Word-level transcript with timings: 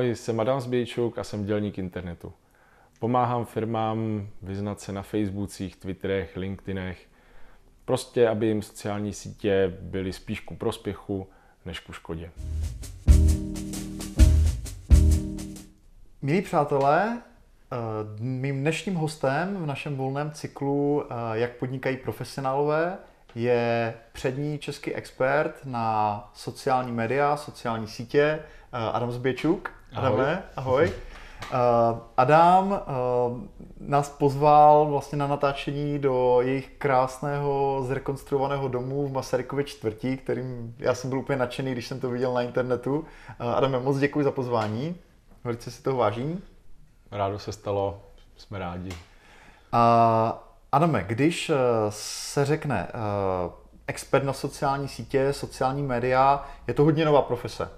Ahoj, 0.00 0.16
jsem 0.16 0.40
Adam 0.40 0.60
Zbějčuk 0.60 1.18
a 1.18 1.24
jsem 1.24 1.44
dělník 1.44 1.78
internetu. 1.78 2.32
Pomáhám 2.98 3.44
firmám 3.44 4.28
vyznat 4.42 4.80
se 4.80 4.92
na 4.92 5.02
Facebookích, 5.02 5.76
Twitterech, 5.76 6.36
LinkedInech, 6.36 7.08
prostě 7.84 8.28
aby 8.28 8.46
jim 8.46 8.62
sociální 8.62 9.12
sítě 9.12 9.78
byly 9.80 10.12
spíš 10.12 10.40
ku 10.40 10.56
prospěchu 10.56 11.26
než 11.64 11.80
ku 11.80 11.92
škodě. 11.92 12.30
Milí 16.22 16.42
přátelé, 16.42 17.22
eh, 17.72 17.76
mým 18.20 18.60
dnešním 18.60 18.94
hostem 18.94 19.56
v 19.56 19.66
našem 19.66 19.96
volném 19.96 20.30
cyklu 20.30 21.04
eh, 21.04 21.14
Jak 21.32 21.56
podnikají 21.56 21.96
profesionálové 21.96 22.98
je 23.34 23.94
přední 24.12 24.58
český 24.58 24.94
expert 24.94 25.60
na 25.64 26.30
sociální 26.34 26.92
média, 26.92 27.36
sociální 27.36 27.86
sítě, 27.86 28.22
eh, 28.22 28.42
Adam 28.72 29.12
Zběčuk. 29.12 29.79
Adame, 29.94 30.42
ahoj. 30.56 30.92
ahoj. 30.92 30.92
Adam 32.16 32.80
nás 33.80 34.10
pozval 34.10 34.86
vlastně 34.86 35.18
na 35.18 35.26
natáčení 35.26 35.98
do 35.98 36.40
jejich 36.40 36.70
krásného 36.78 37.82
zrekonstruovaného 37.86 38.68
domu 38.68 39.08
v 39.08 39.12
Masarykově 39.12 39.64
čtvrtí, 39.64 40.16
kterým 40.16 40.74
já 40.78 40.94
jsem 40.94 41.10
byl 41.10 41.18
úplně 41.18 41.38
nadšený, 41.38 41.72
když 41.72 41.86
jsem 41.86 42.00
to 42.00 42.10
viděl 42.10 42.32
na 42.32 42.42
internetu. 42.42 43.04
Adame, 43.38 43.80
moc 43.80 43.98
děkuji 43.98 44.24
za 44.24 44.30
pozvání. 44.30 44.96
Velice 45.44 45.70
si 45.70 45.82
toho 45.82 45.96
vážím. 45.96 46.42
Rádo 47.10 47.38
se 47.38 47.52
stalo, 47.52 48.02
jsme 48.36 48.58
rádi. 48.58 48.90
A 49.72 50.44
Adame, 50.72 51.04
když 51.08 51.50
eh, 51.50 51.54
se 51.88 52.44
řekne 52.44 52.88
uh, 52.94 53.52
expert 53.86 54.24
na 54.24 54.32
sociální 54.32 54.88
sítě, 54.88 55.32
sociální 55.32 55.82
média, 55.82 56.44
je 56.66 56.74
to 56.74 56.84
hodně 56.84 57.04
nová 57.04 57.22
profese. 57.22 57.70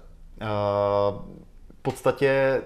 Podstatě 1.83 2.61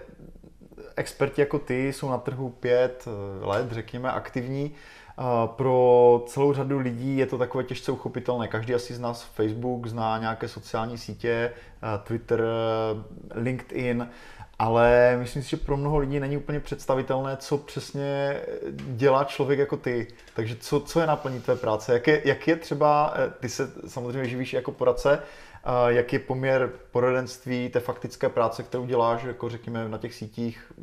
experti 0.96 1.42
jako 1.42 1.60
ty 1.60 1.94
jsou 1.94 2.10
na 2.10 2.18
trhu 2.18 2.50
pět 2.50 3.08
let, 3.42 3.72
řekněme, 3.72 4.12
aktivní. 4.12 4.72
Pro 5.46 6.23
celou 6.28 6.54
řadu 6.54 6.80
lidí 6.80 7.18
je 7.18 7.26
to 7.26 7.38
takové 7.38 7.64
těžce 7.64 7.92
uchopitelné. 7.92 8.48
Každý 8.48 8.73
asi 8.73 8.94
z 8.94 9.00
nás 9.00 9.23
Facebook 9.23 9.88
zná 9.88 10.18
nějaké 10.18 10.48
sociální 10.48 10.98
sítě, 10.98 11.54
Twitter, 12.04 12.44
LinkedIn 13.36 14.10
ale 14.60 15.16
myslím 15.20 15.44
si, 15.44 15.50
že 15.50 15.58
pro 15.58 15.78
mnoho 15.78 15.98
lidí 15.98 16.20
není 16.20 16.38
úplně 16.38 16.60
představitelné, 16.60 17.38
co 17.38 17.58
přesně 17.58 18.42
dělá 18.72 19.23
člověk 19.23 19.60
jako 19.60 19.78
ty. 19.78 20.08
Takže 20.34 20.56
co, 20.56 20.80
co 20.80 21.00
je 21.00 21.08
naplní 21.08 21.42
tvé 21.42 21.56
práce? 21.56 21.94
Jak 21.94 22.08
je, 22.08 22.22
jak 22.26 22.48
je 22.48 22.56
třeba, 22.56 23.14
eh, 23.16 23.34
ty 23.40 23.50
se 23.50 23.72
samozřejmě 23.88 24.30
živíš 24.30 24.54
jako 24.54 24.72
poradce, 24.72 25.20
jak 25.88 26.14
je 26.14 26.20
poměr 26.20 26.72
poradenství 26.92 27.70
té 27.70 27.80
faktické 27.80 28.30
práce, 28.30 28.64
kterou 28.64 28.86
děláš, 28.86 29.23
jako 29.23 29.50
řekněme 29.50 29.90
na 29.90 29.98
těch 29.98 30.14
sítích, 30.14 30.73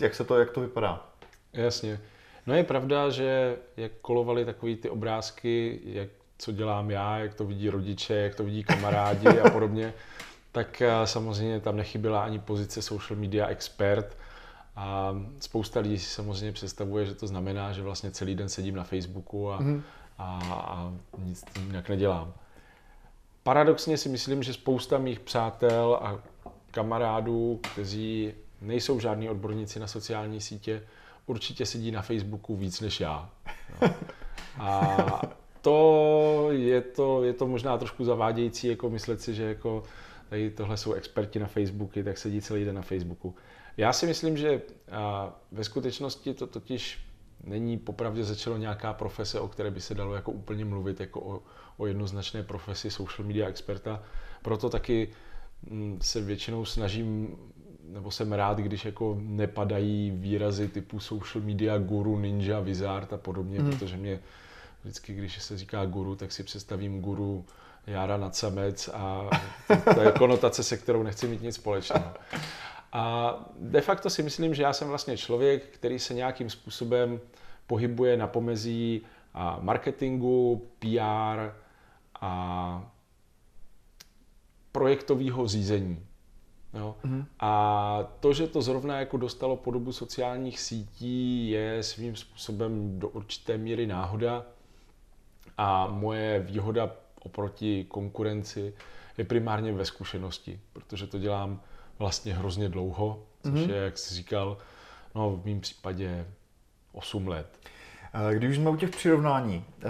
jak 0.00 0.14
se 0.14 0.24
to, 0.24 0.38
jak 0.38 0.50
to 0.50 0.60
vypadá? 0.60 1.06
Jasně. 1.52 2.00
No 2.46 2.54
je 2.54 2.64
pravda, 2.64 3.10
že 3.10 3.56
jak 3.76 3.92
kolovaly 4.00 4.44
takové 4.44 4.76
ty 4.76 4.90
obrázky, 4.90 5.80
jak 5.84 6.08
co 6.38 6.52
dělám 6.52 6.90
já, 6.90 7.18
jak 7.18 7.34
to 7.34 7.44
vidí 7.44 7.70
rodiče, 7.70 8.14
jak 8.14 8.34
to 8.34 8.44
vidí 8.44 8.64
kamarádi 8.64 9.28
a 9.28 9.50
podobně, 9.52 9.94
tak 10.52 10.82
eh, 10.82 10.90
samozřejmě 11.04 11.60
tam 11.60 11.76
nechyběla 11.76 12.22
ani 12.22 12.38
pozice 12.38 12.82
social 12.82 13.20
media 13.20 13.46
expert. 13.46 14.16
A 14.76 15.14
spousta 15.40 15.80
lidí 15.80 15.98
si 15.98 16.06
samozřejmě 16.06 16.52
představuje, 16.52 17.06
že 17.06 17.14
to 17.14 17.26
znamená, 17.26 17.72
že 17.72 17.82
vlastně 17.82 18.10
celý 18.10 18.34
den 18.34 18.48
sedím 18.48 18.76
na 18.76 18.84
Facebooku 18.84 19.50
a, 19.52 19.60
mm. 19.60 19.82
a, 20.18 20.24
a 20.52 20.92
nic 21.18 21.44
jinak 21.66 21.88
nedělám. 21.88 22.34
Paradoxně 23.42 23.96
si 23.96 24.08
myslím, 24.08 24.42
že 24.42 24.52
spousta 24.52 24.98
mých 24.98 25.20
přátel 25.20 25.98
a 26.02 26.22
kamarádů, 26.70 27.60
kteří 27.72 28.32
nejsou 28.60 29.00
žádní 29.00 29.30
odborníci 29.30 29.80
na 29.80 29.86
sociální 29.86 30.40
sítě, 30.40 30.82
určitě 31.26 31.66
sedí 31.66 31.90
na 31.90 32.02
Facebooku 32.02 32.56
víc 32.56 32.80
než 32.80 33.00
já. 33.00 33.30
No. 33.82 33.94
A 34.58 35.22
to 35.62 36.48
je, 36.50 36.80
to 36.80 37.24
je 37.24 37.32
to 37.32 37.46
možná 37.46 37.78
trošku 37.78 38.04
zavádějící, 38.04 38.68
jako 38.68 38.90
myslet 38.90 39.20
si, 39.20 39.34
že 39.34 39.42
jako 39.42 39.82
tady 40.28 40.50
tohle 40.50 40.76
jsou 40.76 40.92
experti 40.92 41.38
na 41.38 41.46
Facebooky, 41.46 42.04
tak 42.04 42.18
sedí 42.18 42.40
celý 42.40 42.64
den 42.64 42.74
na 42.74 42.82
Facebooku. 42.82 43.34
Já 43.76 43.92
si 43.92 44.06
myslím, 44.06 44.36
že 44.36 44.62
ve 45.52 45.64
skutečnosti 45.64 46.34
to 46.34 46.46
totiž 46.46 46.98
není 47.44 47.78
popravdě 47.78 48.24
začalo 48.24 48.56
nějaká 48.56 48.92
profese, 48.92 49.40
o 49.40 49.48
které 49.48 49.70
by 49.70 49.80
se 49.80 49.94
dalo 49.94 50.14
jako 50.14 50.32
úplně 50.32 50.64
mluvit, 50.64 51.00
jako 51.00 51.20
o, 51.20 51.42
o 51.76 51.86
jednoznačné 51.86 52.42
profesi 52.42 52.90
social 52.90 53.28
media 53.28 53.48
experta. 53.48 54.02
Proto 54.42 54.70
taky 54.70 55.08
mm, 55.70 55.98
se 56.02 56.20
většinou 56.20 56.64
snažím, 56.64 57.36
nebo 57.84 58.10
jsem 58.10 58.32
rád, 58.32 58.58
když 58.58 58.84
jako 58.84 59.16
nepadají 59.20 60.10
výrazy 60.10 60.68
typu 60.68 61.00
social 61.00 61.44
media 61.44 61.78
guru, 61.78 62.18
ninja, 62.18 62.60
wizard 62.60 63.12
a 63.12 63.16
podobně, 63.16 63.58
mm. 63.58 63.70
protože 63.70 63.96
mě 63.96 64.20
vždycky, 64.82 65.14
když 65.14 65.42
se 65.42 65.58
říká 65.58 65.86
guru, 65.86 66.16
tak 66.16 66.32
si 66.32 66.42
představím 66.42 67.00
guru 67.00 67.44
Jára 67.86 68.16
nad 68.16 68.36
samec 68.36 68.88
a 68.88 69.30
to 69.94 70.00
je 70.00 70.12
konotace, 70.18 70.62
se 70.62 70.76
kterou 70.76 71.02
nechci 71.02 71.28
mít 71.28 71.42
nic 71.42 71.54
společného. 71.54 72.14
A 72.92 73.34
de 73.58 73.80
facto 73.80 74.10
si 74.10 74.22
myslím, 74.22 74.54
že 74.54 74.62
já 74.62 74.72
jsem 74.72 74.88
vlastně 74.88 75.16
člověk, 75.16 75.64
který 75.64 75.98
se 75.98 76.14
nějakým 76.14 76.50
způsobem 76.50 77.20
pohybuje 77.66 78.16
na 78.16 78.26
pomezí 78.26 79.02
marketingu, 79.60 80.68
PR 80.78 81.52
a 82.20 82.92
projektového 84.72 85.46
řízení. 85.46 86.06
Jo? 86.74 86.96
Mm-hmm. 87.04 87.24
A 87.40 88.12
to, 88.20 88.32
že 88.32 88.46
to 88.46 88.62
zrovna 88.62 88.98
jako 88.98 89.16
dostalo 89.16 89.56
podobu 89.56 89.92
sociálních 89.92 90.60
sítí, 90.60 91.50
je 91.50 91.82
svým 91.82 92.16
způsobem 92.16 92.98
do 92.98 93.08
určité 93.08 93.58
míry 93.58 93.86
náhoda. 93.86 94.46
A 95.58 95.86
moje 95.86 96.40
výhoda 96.40 96.90
oproti 97.20 97.84
konkurenci 97.84 98.74
je 99.18 99.24
primárně 99.24 99.72
ve 99.72 99.84
zkušenosti, 99.84 100.60
protože 100.72 101.06
to 101.06 101.18
dělám 101.18 101.60
vlastně 101.98 102.34
hrozně 102.34 102.68
dlouho, 102.68 103.22
což 103.42 103.52
mm-hmm. 103.52 103.70
je, 103.70 103.76
jak 103.76 103.98
jsi 103.98 104.14
říkal, 104.14 104.58
no 105.14 105.30
v 105.30 105.46
mém 105.46 105.60
případě 105.60 106.26
8 106.92 107.28
let. 107.28 107.58
Eh, 108.14 108.34
když 108.34 108.56
jsme 108.56 108.70
u 108.70 108.76
těch 108.76 108.90
přirovnání, 108.90 109.64
eh, 109.82 109.88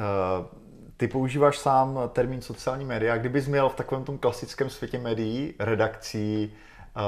ty 0.97 1.09
používáš 1.09 1.59
sám 1.59 2.01
termín 2.13 2.43
sociální 2.43 2.85
média. 2.85 3.17
Kdybys 3.17 3.49
měl 3.49 3.69
v 3.69 3.75
takovém 3.75 4.05
tom 4.05 4.19
klasickém 4.19 4.71
světě 4.71 4.99
médií, 4.99 5.55
redakcí, 5.59 6.53
eh, 6.97 7.01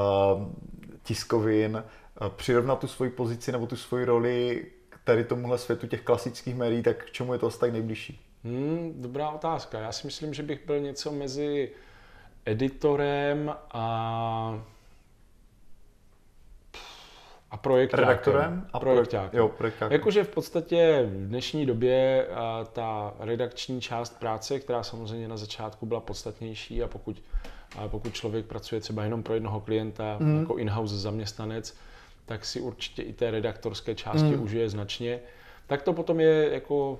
tiskovin, 1.03 1.84
přirovnat 2.37 2.78
tu 2.78 2.87
svoji 2.87 3.10
pozici 3.10 3.53
nebo 3.53 3.66
tu 3.66 3.77
svoji 3.77 4.05
roli 4.05 4.66
k 4.89 4.99
tady 5.05 5.25
tomuhle 5.25 5.59
světu 5.59 5.87
těch 5.87 6.03
klasických 6.03 6.55
médií, 6.55 6.83
tak 6.83 7.05
k 7.05 7.10
čemu 7.10 7.33
je 7.33 7.39
to 7.39 7.47
asi 7.47 7.59
tak 7.59 7.72
nejbližší? 7.72 8.21
Hmm, 8.44 8.94
dobrá 8.97 9.31
otázka. 9.31 9.81
Já 9.81 9.93
si 9.93 10.06
myslím, 10.06 10.34
že 10.34 10.43
bych 10.43 10.66
byl 10.66 10.81
něco 10.81 11.12
mezi 11.12 11.71
editorem 12.44 13.55
a 13.71 14.65
a 17.50 17.56
projektákem. 17.56 18.09
Redaktorem 18.09 18.66
a 18.72 18.78
projektákem. 18.81 19.38
Jo, 19.38 19.49
projektákem. 19.49 19.93
Jakože 19.93 20.25
v 20.25 20.28
podstatě 20.28 21.09
v 21.11 21.28
dnešní 21.28 21.66
době 21.66 22.27
ta 22.72 23.15
redakční 23.19 23.81
část 23.81 24.19
práce, 24.19 24.61
která 24.61 24.83
samozřejmě 24.83 25.28
na 25.28 25.37
začátku 25.37 25.87
byla 25.87 26.00
podstatnější 26.00 26.83
a 26.83 26.89
pokud, 26.89 27.22
a 27.78 27.89
pokud 27.89 28.15
člověk 28.15 28.47
pracuje 28.47 28.81
třeba 28.81 29.05
jenom 29.05 29.22
pro 29.22 29.34
jednoho 29.34 29.60
klienta 29.60 30.16
mm. 30.21 30.41
jako 30.41 30.56
in-house 30.56 30.99
zaměstnanec, 30.99 31.77
tak 32.27 32.44
si 32.44 32.60
určitě 32.60 33.03
i 33.03 33.12
té 33.12 33.31
redaktorské 33.31 33.95
části 33.95 34.36
mm. 34.36 34.42
užije 34.42 34.69
značně. 34.69 35.21
Tak 35.66 35.83
to 35.83 35.92
potom 35.92 36.21
je 36.21 36.51
jako 36.53 36.98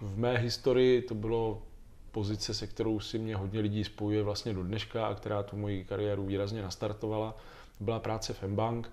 v 0.00 0.18
mé 0.18 0.38
historii 0.38 1.02
to 1.02 1.14
bylo 1.14 1.62
pozice, 2.10 2.54
se 2.54 2.66
kterou 2.66 3.00
si 3.00 3.18
mě 3.18 3.36
hodně 3.36 3.60
lidí 3.60 3.84
spojuje 3.84 4.22
vlastně 4.22 4.54
do 4.54 4.62
dneška 4.62 5.06
a 5.06 5.14
která 5.14 5.42
tu 5.42 5.56
moji 5.56 5.84
kariéru 5.84 6.26
výrazně 6.26 6.62
nastartovala. 6.62 7.36
Byla 7.80 8.00
práce 8.00 8.32
v 8.32 8.42
Mbank 8.42 8.90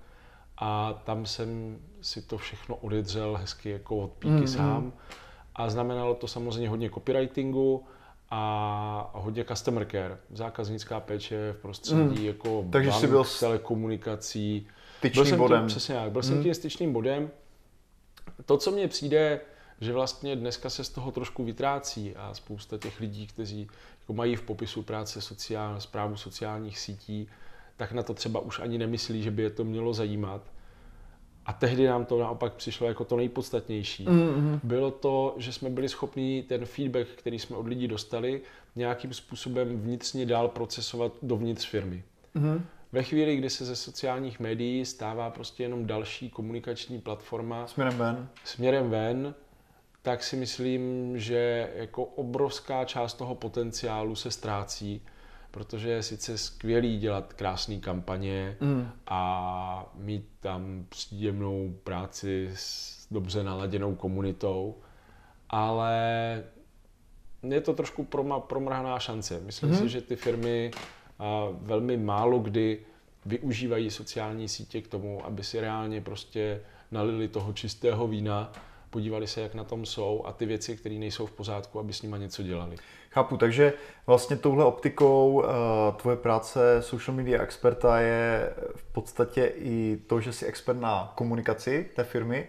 a 0.57 1.01
tam 1.05 1.25
jsem 1.25 1.79
si 2.01 2.21
to 2.21 2.37
všechno 2.37 2.75
odedřel 2.75 3.37
hezky 3.37 3.69
jako 3.69 3.97
od 3.97 4.11
píky 4.11 4.33
mm-hmm. 4.33 4.55
sám. 4.55 4.93
A 5.55 5.69
znamenalo 5.69 6.15
to 6.15 6.27
samozřejmě 6.27 6.69
hodně 6.69 6.89
copywritingu 6.89 7.85
a 8.29 9.11
hodně 9.13 9.45
customer 9.45 9.87
care, 9.91 10.17
zákaznická 10.31 10.99
péče 10.99 11.53
v 11.53 11.61
prostředí 11.61 12.19
mm. 12.19 12.25
jako 12.25 12.65
Takže 12.71 12.89
bank, 12.89 13.01
jsi 13.01 13.07
byl 13.07 13.25
telekomunikací. 13.39 14.67
Byl 15.13 15.25
jsem 15.25 15.39
bodem. 15.39 15.59
Tím, 15.59 15.67
přesně 15.67 15.95
byl 15.95 16.19
mm. 16.19 16.23
jsem 16.23 16.43
tím 16.43 16.53
styčným 16.53 16.93
bodem. 16.93 17.29
To, 18.45 18.57
co 18.57 18.71
mně 18.71 18.87
přijde 18.87 19.41
že 19.81 19.93
vlastně 19.93 20.35
dneska 20.35 20.69
se 20.69 20.83
z 20.83 20.89
toho 20.89 21.11
trošku 21.11 21.43
vytrácí 21.43 22.15
a 22.15 22.33
spousta 22.33 22.77
těch 22.77 22.99
lidí, 22.99 23.27
kteří 23.27 23.67
jako 23.99 24.13
mají 24.13 24.35
v 24.35 24.41
popisu 24.41 24.83
práce 24.83 25.21
sociál, 25.21 25.81
zprávu 25.81 26.17
sociálních 26.17 26.79
sítí, 26.79 27.27
tak 27.77 27.91
na 27.91 28.03
to 28.03 28.13
třeba 28.13 28.39
už 28.39 28.59
ani 28.59 28.77
nemyslí, 28.77 29.23
že 29.23 29.31
by 29.31 29.43
je 29.43 29.49
to 29.49 29.63
mělo 29.63 29.93
zajímat. 29.93 30.41
A 31.45 31.53
tehdy 31.53 31.87
nám 31.87 32.05
to 32.05 32.19
naopak 32.19 32.53
přišlo 32.53 32.87
jako 32.87 33.05
to 33.05 33.17
nejpodstatnější. 33.17 34.05
Mm-hmm. 34.05 34.59
Bylo 34.63 34.91
to, 34.91 35.35
že 35.37 35.53
jsme 35.53 35.69
byli 35.69 35.89
schopni 35.89 36.43
ten 36.47 36.65
feedback, 36.65 37.07
který 37.07 37.39
jsme 37.39 37.55
od 37.55 37.67
lidí 37.67 37.87
dostali, 37.87 38.41
nějakým 38.75 39.13
způsobem 39.13 39.79
vnitřně 39.79 40.25
dál 40.25 40.47
procesovat 40.47 41.11
dovnitř 41.21 41.65
firmy. 41.69 42.03
Mm-hmm. 42.35 42.61
ve 42.91 43.03
chvíli, 43.03 43.35
kdy 43.35 43.49
se 43.49 43.65
ze 43.65 43.75
sociálních 43.75 44.39
médií 44.39 44.85
stává 44.85 45.29
prostě 45.29 45.63
jenom 45.63 45.85
další 45.85 46.29
komunikační 46.29 47.01
platforma 47.01 47.67
Směrem 47.67 47.97
ven. 47.97 48.29
směrem 48.43 48.89
ven, 48.89 49.35
tak 50.01 50.23
si 50.23 50.35
myslím, 50.35 51.13
že 51.19 51.69
jako 51.75 52.03
obrovská 52.03 52.85
část 52.85 53.13
toho 53.13 53.35
potenciálu 53.35 54.15
se 54.15 54.31
ztrácí, 54.31 55.01
protože 55.55 55.89
je 55.89 56.03
sice 56.03 56.37
skvělý 56.37 56.99
dělat 56.99 57.33
krásné 57.33 57.77
kampaně 57.77 58.57
Mm. 58.61 58.89
a 59.07 59.91
mít 59.95 60.25
tam 60.39 60.85
příjemnou 60.89 61.75
práci 61.83 62.49
s 62.55 63.07
dobře 63.11 63.43
naladěnou 63.43 63.95
komunitou, 63.95 64.75
ale 65.49 66.43
je 67.49 67.61
to 67.61 67.73
trošku 67.73 68.03
proma, 68.03 68.39
promrhaná 68.39 68.99
šance. 68.99 69.39
Myslím 69.45 69.69
Mhm. 69.69 69.79
si, 69.79 69.89
že 69.89 70.01
ty 70.01 70.15
firmy 70.15 70.71
a, 71.19 71.47
velmi 71.51 71.97
málo 71.97 72.39
kdy 72.39 72.79
využívají 73.25 73.91
sociální 73.91 74.49
sítě 74.49 74.81
k 74.81 74.87
tomu, 74.87 75.25
aby 75.25 75.43
si 75.43 75.59
reálně 75.59 76.01
prostě 76.01 76.61
nalili 76.91 77.27
toho 77.27 77.53
čistého 77.53 78.07
vína, 78.07 78.51
podívali 78.89 79.27
se, 79.27 79.41
jak 79.41 79.55
na 79.55 79.63
tom 79.63 79.85
jsou 79.85 80.23
a 80.25 80.31
ty 80.33 80.45
věci, 80.45 80.77
které 80.77 80.95
nejsou 80.95 81.25
v 81.25 81.31
pořádku, 81.31 81.79
aby 81.79 81.93
s 81.93 82.01
nima 82.01 82.17
něco 82.17 82.43
dělali. 82.43 82.75
Chápu, 83.15 83.37
takže 83.37 83.73
vlastně 84.07 84.35
touhle 84.35 84.65
optikou 84.65 85.31
uh, 85.33 85.43
tvoje 85.95 86.17
práce 86.17 86.81
social 86.81 87.17
media 87.17 87.41
experta 87.41 87.99
je 87.99 88.53
v 88.75 88.83
podstatě 88.83 89.51
i 89.55 89.97
to, 90.07 90.21
že 90.21 90.33
jsi 90.33 90.45
expert 90.45 90.79
na 90.79 91.11
komunikaci 91.15 91.89
té 91.95 92.03
firmy 92.03 92.47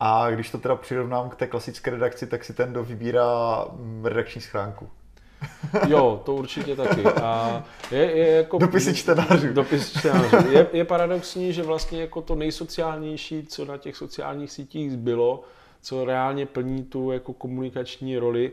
a 0.00 0.30
když 0.30 0.50
to 0.50 0.58
teda 0.58 0.76
přirovnám 0.76 1.28
k 1.28 1.36
té 1.36 1.46
klasické 1.46 1.90
redakci, 1.90 2.26
tak 2.26 2.44
si 2.44 2.52
ten, 2.54 2.70
kdo 2.70 2.84
vybírá 2.84 3.64
mm, 3.72 4.04
redakční 4.04 4.40
schránku. 4.40 4.88
Jo, 5.88 6.22
to 6.24 6.34
určitě 6.34 6.76
taky. 6.76 7.04
A 7.04 7.64
je, 7.90 8.16
je 8.16 8.36
jako, 8.36 8.58
Dopisy 8.58 8.94
čtenářů. 8.94 9.52
Dopis 9.52 9.98
čtenářů. 9.98 10.36
Je, 10.50 10.66
je 10.72 10.84
paradoxní, 10.84 11.52
že 11.52 11.62
vlastně 11.62 12.00
jako 12.00 12.22
to 12.22 12.34
nejsociálnější, 12.34 13.46
co 13.46 13.64
na 13.64 13.76
těch 13.76 13.96
sociálních 13.96 14.50
sítích 14.50 14.92
zbylo, 14.92 15.44
co 15.80 16.04
reálně 16.04 16.46
plní 16.46 16.84
tu 16.84 17.10
jako 17.10 17.32
komunikační 17.32 18.18
roli, 18.18 18.52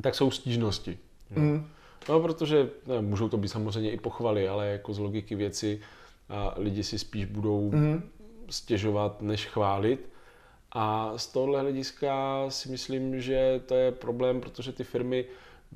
tak 0.00 0.14
jsou 0.14 0.30
stížnosti. 0.30 0.98
Mm. 1.30 1.66
No, 2.08 2.20
protože 2.20 2.70
ne, 2.86 3.00
můžou 3.02 3.28
to 3.28 3.36
být 3.36 3.48
samozřejmě 3.48 3.90
i 3.90 3.96
pochvaly, 4.00 4.48
ale 4.48 4.66
jako 4.66 4.94
z 4.94 4.98
logiky 4.98 5.34
věci 5.34 5.80
a 6.28 6.54
lidi 6.56 6.84
si 6.84 6.98
spíš 6.98 7.24
budou 7.24 7.70
Mm. 7.72 8.02
stěžovat, 8.50 9.22
než 9.22 9.46
chválit. 9.46 10.08
A 10.72 11.12
z 11.16 11.26
tohohle 11.26 11.60
hlediska 11.60 12.44
si 12.48 12.68
myslím, 12.68 13.20
že 13.20 13.60
to 13.66 13.74
je 13.74 13.92
problém, 13.92 14.40
protože 14.40 14.72
ty 14.72 14.84
firmy 14.84 15.24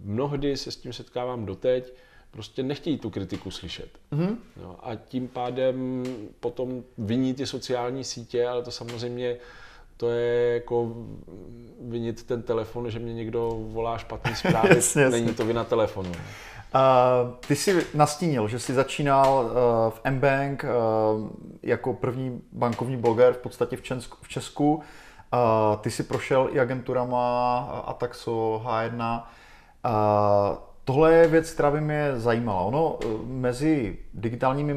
mnohdy 0.04 0.56
se 0.56 0.70
s 0.70 0.76
tím 0.76 0.92
setkávám 0.92 1.46
doteď, 1.46 1.92
prostě 2.30 2.62
nechtějí 2.62 2.98
tu 2.98 3.10
kritiku 3.10 3.50
slyšet. 3.50 3.88
Mm. 4.10 4.38
No, 4.62 4.76
a 4.82 4.94
tím 4.94 5.28
pádem 5.28 6.04
potom 6.40 6.84
viní 6.98 7.34
ty 7.34 7.46
sociální 7.46 8.04
sítě, 8.04 8.46
ale 8.46 8.62
to 8.62 8.70
samozřejmě 8.70 9.36
to 9.96 10.10
je 10.10 10.54
jako 10.54 10.92
vinit 11.80 12.26
ten 12.26 12.42
telefon, 12.42 12.90
že 12.90 12.98
mě 12.98 13.14
někdo 13.14 13.50
volá 13.58 13.98
špatný 13.98 14.34
zprávy, 14.36 14.68
Jasně, 14.76 15.02
jasně. 15.02 15.20
není 15.20 15.34
to 15.34 15.44
vina 15.44 15.64
telefonu. 15.64 16.10
Uh, 16.10 17.34
ty 17.48 17.56
jsi 17.56 17.86
nastínil, 17.94 18.48
že 18.48 18.58
jsi 18.58 18.74
začínal 18.74 19.44
uh, 19.44 19.50
v 19.90 20.00
mBank 20.10 20.64
uh, 20.64 21.28
jako 21.62 21.92
první 21.92 22.42
bankovní 22.52 22.96
bloger 22.96 23.32
v 23.32 23.38
podstatě 23.38 23.76
v 23.76 23.82
Česku. 23.82 24.16
V 24.22 24.28
Česku. 24.28 24.74
Uh, 24.74 24.82
ty 25.80 25.90
jsi 25.90 26.02
prošel 26.02 26.48
i 26.52 26.60
agenturama 26.60 27.58
Ataxo, 27.86 28.62
H1. 28.64 29.22
Uh, 29.22 29.92
tohle 30.84 31.14
je 31.14 31.28
věc, 31.28 31.50
která 31.50 31.70
by 31.70 31.80
mě 31.80 32.12
zajímala. 32.16 32.60
Ono 32.60 32.98
mezi 33.24 33.98
digitálními 34.14 34.74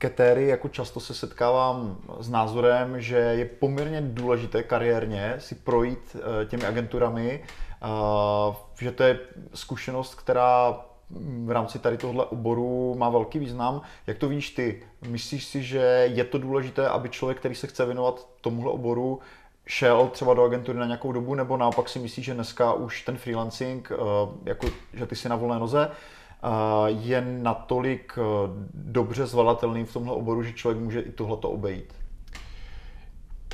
marketéry 0.00 0.46
jako 0.46 0.68
často 0.68 1.00
se 1.00 1.14
setkávám 1.14 1.96
s 2.20 2.28
názorem, 2.28 3.00
že 3.00 3.16
je 3.16 3.44
poměrně 3.44 4.00
důležité 4.00 4.62
kariérně 4.62 5.34
si 5.38 5.54
projít 5.54 5.98
uh, 6.14 6.20
těmi 6.48 6.64
agenturami, 6.64 7.44
uh, 8.48 8.54
že 8.80 8.92
to 8.92 9.02
je 9.02 9.18
zkušenost, 9.54 10.14
která 10.14 10.80
v 11.44 11.50
rámci 11.50 11.78
tady 11.78 11.96
tohle 11.96 12.24
oboru 12.24 12.94
má 12.98 13.08
velký 13.08 13.38
význam. 13.38 13.80
Jak 14.06 14.18
to 14.18 14.28
víš 14.28 14.50
ty? 14.50 14.82
Myslíš 15.08 15.44
si, 15.44 15.62
že 15.62 16.08
je 16.12 16.24
to 16.24 16.38
důležité, 16.38 16.88
aby 16.88 17.08
člověk, 17.08 17.38
který 17.38 17.54
se 17.54 17.66
chce 17.66 17.84
věnovat 17.84 18.28
tomuhle 18.40 18.72
oboru, 18.72 19.20
šel 19.66 20.08
třeba 20.12 20.34
do 20.34 20.44
agentury 20.44 20.78
na 20.78 20.86
nějakou 20.86 21.12
dobu, 21.12 21.34
nebo 21.34 21.56
naopak 21.56 21.88
si 21.88 21.98
myslíš, 21.98 22.26
že 22.26 22.34
dneska 22.34 22.72
už 22.72 23.02
ten 23.02 23.16
freelancing, 23.16 23.92
eh, 23.92 23.96
jako 24.44 24.66
že 24.94 25.06
ty 25.06 25.16
jsi 25.16 25.28
na 25.28 25.36
volné 25.36 25.58
noze, 25.58 25.90
eh, 25.90 26.19
je 26.86 27.20
natolik 27.20 28.18
eh, 28.18 28.22
dobře 28.74 29.26
zvladatelný 29.26 29.84
v 29.84 29.92
tomhle 29.92 30.14
oboru, 30.14 30.42
že 30.42 30.52
člověk 30.52 30.84
může 30.84 31.00
i 31.00 31.12
tohleto 31.12 31.50
obejít? 31.50 31.94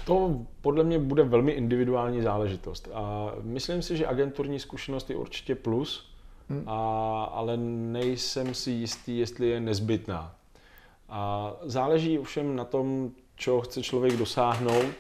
To 0.05 0.41
podle 0.61 0.85
mě 0.85 0.99
bude 0.99 1.23
velmi 1.23 1.53
individuální 1.53 2.23
záležitost. 2.23 2.89
A 2.95 3.33
myslím 3.43 3.83
si, 3.83 3.97
že 3.97 4.07
agenturní 4.07 4.59
zkušenost 4.59 5.11
je 5.11 5.17
určitě 5.17 5.55
plus, 5.55 6.17
Hmm. 6.49 6.65
a, 6.67 7.25
ale 7.25 7.57
nejsem 7.57 8.55
si 8.55 8.71
jistý, 8.71 9.19
jestli 9.19 9.49
je 9.49 9.61
nezbytná. 9.61 10.35
A 11.09 11.53
záleží 11.63 12.19
ovšem 12.19 12.57
na 12.57 12.65
tom, 12.65 13.11
čeho 13.37 13.61
chce 13.61 13.83
člověk 13.83 14.17
dosáhnout. 14.17 14.95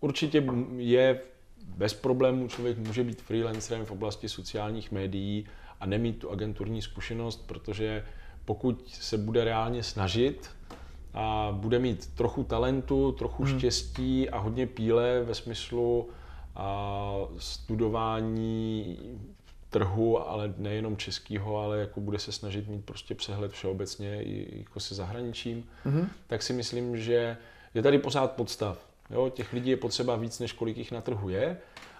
Určitě 0.00 0.44
je 0.76 1.20
bez 1.62 1.94
problémů 1.94 2.48
člověk 2.48 2.78
může 2.78 3.04
být 3.04 3.22
freelancerem 3.22 3.86
v 3.86 3.90
oblasti 3.90 4.28
sociálních 4.28 4.92
médií 4.92 5.46
a 5.80 5.86
nemít 5.86 6.18
tu 6.18 6.30
agenturní 6.30 6.82
zkušenost, 6.82 7.46
protože 7.46 8.04
pokud 8.44 8.88
se 8.90 9.18
bude 9.18 9.44
reálně 9.44 9.82
snažit 9.82 10.50
a 11.14 11.48
bude 11.52 11.78
mít 11.78 12.14
trochu 12.14 12.44
talentu, 12.44 13.12
trochu 13.12 13.44
Hmm. 13.44 13.58
štěstí 13.58 14.30
a 14.30 14.38
hodně 14.38 14.66
píle 14.66 15.22
ve 15.24 15.34
smyslu 15.34 16.08
a 16.56 17.14
studování 17.38 18.98
trhu, 19.70 20.28
ale 20.28 20.54
nejenom 20.58 20.96
českého, 20.96 21.56
ale 21.56 21.78
jako 21.80 22.00
bude 22.00 22.18
se 22.18 22.32
snažit 22.32 22.68
mít 22.68 22.84
prostě 22.84 23.14
přehled 23.14 23.52
všeobecně 23.52 24.22
i 24.22 24.58
jako 24.58 24.80
se 24.80 24.94
zahraničím, 24.94 25.64
Mhm. 25.84 26.08
tak 26.26 26.42
si 26.42 26.52
myslím, 26.52 26.96
že 26.96 27.36
je 27.74 27.82
tady 27.82 27.98
pořád 27.98 28.32
podstav. 28.32 28.86
Jo, 29.10 29.28
těch 29.30 29.52
lidí 29.52 29.70
je 29.70 29.76
potřeba 29.76 30.16
víc, 30.16 30.38
než 30.38 30.52
kolik 30.52 30.76
jich 30.76 30.92
na 30.92 31.00
trhu 31.00 31.28
je 31.28 31.56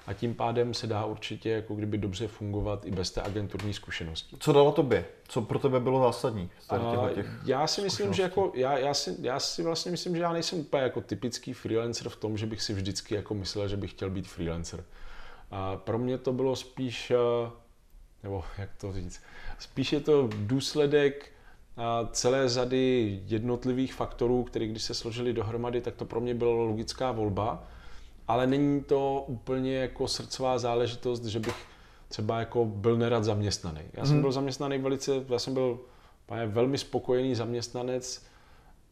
a 0.06 0.12
tím 0.12 0.34
pádem 0.34 0.74
se 0.74 0.86
dá 0.86 1.04
určitě 1.04 1.50
jako 1.50 1.74
kdyby 1.74 1.98
dobře 1.98 2.28
fungovat 2.28 2.86
i 2.86 2.90
bez 2.90 3.10
té 3.10 3.22
agenturní 3.22 3.74
zkušenosti. 3.74 4.36
Co 4.40 4.52
dalo 4.52 4.72
tobě? 4.72 5.04
Co 5.28 5.42
pro 5.42 5.58
tebe 5.58 5.80
bylo 5.80 6.00
zásadní? 6.00 6.50
těch 7.14 7.26
já 7.44 7.66
si 7.66 7.82
myslím, 7.82 8.12
že 8.12 8.22
jako, 8.22 8.52
já, 8.54 8.78
já, 8.78 8.94
si, 8.94 9.16
já 9.20 9.40
si 9.40 9.62
vlastně 9.62 9.90
myslím, 9.90 10.16
že 10.16 10.22
já 10.22 10.32
nejsem 10.32 10.58
úplně 10.58 10.82
jako 10.82 11.00
typický 11.00 11.52
freelancer 11.52 12.08
v 12.08 12.16
tom, 12.16 12.36
že 12.36 12.46
bych 12.46 12.62
si 12.62 12.74
vždycky 12.74 13.14
jako 13.14 13.34
myslel, 13.34 13.68
že 13.68 13.76
bych 13.76 13.90
chtěl 13.90 14.10
být 14.10 14.28
freelancer. 14.28 14.84
A 15.50 15.76
pro 15.76 15.98
mě 15.98 16.18
to 16.18 16.32
bylo 16.32 16.56
spíš, 16.56 17.10
eh, 17.10 17.50
nebo 18.22 18.44
jak 18.58 18.70
to 18.80 18.92
říct, 18.92 19.22
spíš 19.58 19.92
je 19.92 20.00
to 20.00 20.28
důsledek 20.34 21.32
a 21.76 22.08
celé 22.12 22.48
řady 22.48 23.20
jednotlivých 23.26 23.94
faktorů, 23.94 24.44
které 24.44 24.66
když 24.66 24.82
se 24.82 24.94
složili 24.94 25.32
dohromady, 25.32 25.80
tak 25.80 25.94
to 25.94 26.04
pro 26.04 26.20
mě 26.20 26.34
byla 26.34 26.52
logická 26.52 27.12
volba, 27.12 27.66
ale 28.30 28.46
není 28.46 28.82
to 28.82 29.24
úplně 29.26 29.76
jako 29.76 30.08
srdcová 30.08 30.58
záležitost, 30.58 31.24
že 31.24 31.38
bych 31.40 31.66
třeba 32.08 32.38
jako 32.38 32.64
byl 32.64 32.96
nerad 32.96 33.24
zaměstnaný. 33.24 33.80
Já 33.92 34.04
jsem 34.04 34.12
Mhm. 34.14 34.22
byl 34.22 34.32
zaměstnaný 34.32 34.78
velice, 34.78 35.12
já 35.28 35.38
jsem 35.38 35.54
byl 35.54 35.78
úplně 36.26 36.46
velmi 36.46 36.78
spokojený 36.78 37.34
zaměstnanec, 37.34 38.22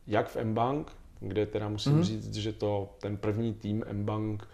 jak 0.07 0.29
v 0.29 0.45
mBank, 0.45 0.93
kde 1.21 1.47
teda 1.47 1.69
musím 1.69 1.93
Mhm. 1.93 2.03
říct, 2.05 2.35
že 2.35 2.53
to 2.53 2.89
ten 3.01 3.17
první 3.17 3.55
tým 3.55 3.85
mBank 3.93 4.49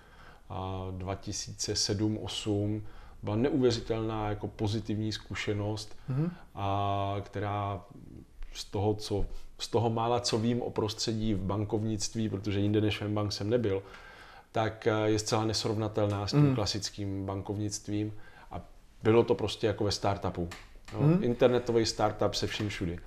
a 0.48 0.86
2007-8 0.90 2.82
byla 3.22 3.36
neuvěřitelná 3.36 4.28
jako 4.28 4.48
pozitivní 4.48 5.12
zkušenost, 5.12 5.96
Mhm. 6.08 6.30
a 6.54 7.16
která 7.20 7.84
z 8.52 8.64
toho, 8.64 8.94
co, 8.94 9.26
z 9.58 9.68
toho 9.68 9.90
mála, 9.90 10.20
co 10.20 10.38
vím 10.38 10.62
o 10.62 10.70
prostředí 10.70 11.34
v 11.34 11.42
bankovnictví, 11.42 12.28
protože 12.28 12.60
jinde 12.60 12.80
než 12.80 13.02
v 13.02 13.08
bank 13.08 13.32
jsem 13.32 13.50
nebyl, 13.50 13.82
tak 14.54 14.86
eh, 14.86 14.92
je 15.10 15.18
zcela 15.18 15.44
nesrovnatelná 15.44 16.26
s 16.26 16.30
tím 16.30 16.48
Mm. 16.48 16.54
klasickým 16.54 17.26
bankovnictvím 17.26 18.12
a 18.50 18.60
bylo 19.02 19.22
to 19.24 19.34
prostě 19.34 19.66
jako 19.66 19.84
ve 19.84 19.90
startupu. 19.92 20.48
No, 20.92 21.00
Mm. 21.00 21.18
Internetový 21.24 21.86
startup 21.86 22.34
se 22.34 22.46
vším 22.46 22.68
všudy. 22.68 22.98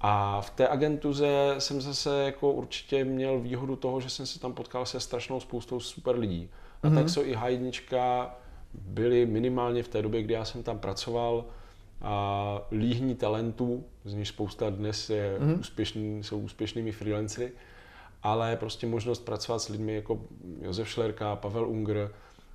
A 0.00 0.40
v 0.40 0.50
té 0.50 0.68
agentuře 0.68 1.54
jsem 1.58 1.80
zase 1.80 2.22
jako 2.24 2.52
určitě 2.52 3.04
měl 3.04 3.40
výhodu 3.40 3.76
toho, 3.76 4.00
že 4.00 4.10
jsem 4.10 4.26
se 4.26 4.40
tam 4.40 4.52
potkal 4.52 4.86
se 4.86 5.00
strašnou 5.00 5.40
spoustou 5.40 5.80
super 5.80 6.18
lidí. 6.18 6.50
A 6.82 6.86
Mhm. 6.88 6.96
tak 6.96 7.08
jsou 7.08 7.22
i 7.24 7.34
H1 7.36 8.30
byli 8.74 9.26
minimálně 9.26 9.82
v 9.82 9.88
té 9.88 10.02
době, 10.02 10.22
kdy 10.22 10.34
já 10.34 10.44
jsem 10.44 10.62
tam 10.62 10.78
pracoval, 10.78 11.44
a 12.04 12.62
líhní 12.72 13.14
talentů, 13.14 13.84
z 14.04 14.14
nich 14.14 14.28
spousta 14.28 14.70
dnes 14.70 15.10
je 15.10 15.36
Mhm. 15.40 15.60
úspěšný, 15.60 16.24
jsou 16.24 16.38
úspěšnými 16.38 16.92
freelancery, 16.92 17.52
ale 18.22 18.56
prostě 18.56 18.86
možnost 18.86 19.24
pracovat 19.24 19.58
s 19.58 19.68
lidmi 19.68 19.94
jako 19.94 20.20
Josef 20.60 20.88
Šlerka, 20.88 21.36
Pavel 21.36 21.68
Unger, 21.68 22.10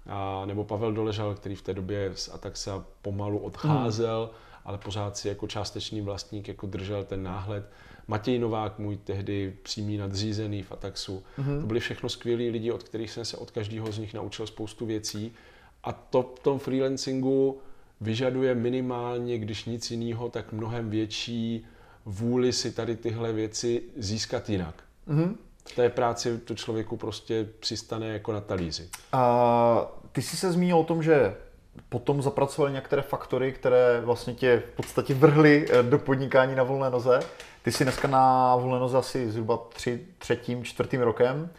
a, 0.09 0.45
nebo 0.45 0.63
Pavel 0.63 0.93
Doležal, 0.93 1.35
který 1.35 1.55
v 1.55 1.61
té 1.61 1.73
době 1.73 2.11
z 2.15 2.29
Ataxa 2.33 2.85
pomalu 3.01 3.39
odcházel 3.39 4.29
ale 4.67 4.77
pořád 4.77 5.17
si 5.17 5.27
jako 5.27 5.47
částečný 5.47 6.01
vlastník 6.01 6.47
jako 6.47 6.67
držel 6.67 7.03
ten 7.03 7.23
náhled. 7.23 7.69
Matěj 8.07 8.39
Novák, 8.39 8.79
můj 8.79 8.97
tehdy 8.97 9.53
přímý 9.63 9.97
nadřízený 9.97 10.63
v 10.63 10.71
Ataxu. 10.71 11.23
Mm-hmm. 11.39 11.61
To 11.61 11.67
byli 11.67 11.79
všechno 11.79 12.09
skvělí 12.09 12.49
lidi, 12.49 12.71
od 12.71 12.83
kterých 12.83 13.11
jsem 13.11 13.25
se 13.25 13.37
od 13.37 13.51
každého 13.51 13.91
z 13.91 13.97
nich 13.97 14.13
naučil 14.13 14.47
spoustu 14.47 14.85
věcí. 14.85 15.31
A 15.83 15.91
to 15.91 16.33
v 16.35 16.39
tom 16.39 16.59
freelancingu 16.59 17.59
vyžaduje 18.01 18.55
minimálně, 18.55 19.37
když 19.37 19.65
nic 19.65 19.91
jiného, 19.91 20.29
tak 20.29 20.53
mnohem 20.53 20.89
větší 20.89 21.65
vůli 22.05 22.53
si 22.53 22.71
tady 22.71 22.95
tyhle 22.95 23.33
věci 23.33 23.83
získat 23.97 24.49
jinak. 24.49 24.83
Mm-hmm. 25.07 25.35
V 25.67 25.75
té 25.75 25.89
práci 25.89 26.37
to 26.37 26.55
člověku 26.55 26.97
prostě 26.97 27.47
přistane 27.59 28.07
jako 28.07 28.31
na 28.31 28.41
talíři. 28.41 28.89
A 29.11 29.91
ty 30.11 30.21
jsi 30.21 30.37
se 30.37 30.51
zmínil 30.51 30.77
o 30.77 30.83
tom, 30.83 31.03
že 31.03 31.35
potom 31.89 32.21
zapracovali 32.21 32.73
některé 32.73 33.01
faktory, 33.01 33.51
které 33.51 34.01
vlastně 34.01 34.33
tě 34.33 34.63
v 34.73 34.75
podstatě 34.75 35.13
vrhly 35.13 35.67
eh, 35.69 35.83
do 35.83 35.99
podnikání 35.99 36.55
na 36.55 36.63
volné 36.63 36.89
noze. 36.89 37.19
Ty 37.61 37.71
jsi 37.71 37.83
dneska 37.83 38.07
na 38.07 38.55
volné 38.55 38.79
noze 38.79 38.97
asi 38.97 39.31
zhruba 39.31 39.57
tři, 39.73 40.05
třetím, 40.17 40.63
čtvrtým 40.63 41.01
rokem. 41.01 41.49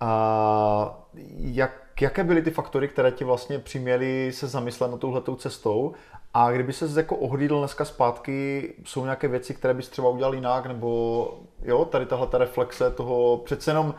A 0.00 1.08
jak, 1.36 1.72
jaké 2.00 2.24
byly 2.24 2.42
ty 2.42 2.50
faktory, 2.50 2.88
které 2.88 3.10
ti 3.10 3.24
vlastně 3.24 3.58
přiměly 3.58 4.32
se 4.32 4.46
zamyslet 4.46 4.90
na 4.90 4.96
touhletou 4.96 5.34
cestou? 5.34 5.94
A 6.34 6.52
kdyby 6.52 6.72
se 6.72 7.00
jako 7.00 7.16
ohlídl 7.16 7.58
dneska 7.58 7.84
zpátky, 7.84 8.72
jsou 8.84 9.04
nějaké 9.04 9.28
věci, 9.28 9.54
které 9.54 9.74
bys 9.74 9.88
třeba 9.88 10.08
udělal 10.08 10.34
jinak, 10.34 10.66
nebo 10.66 11.40
jo, 11.66 11.84
tady 11.84 12.06
tahle 12.06 12.26
ta 12.26 12.38
reflexe 12.38 12.90
toho, 12.90 13.42
přece 13.44 13.70
jenom 13.70 13.86
uh, 13.86 13.92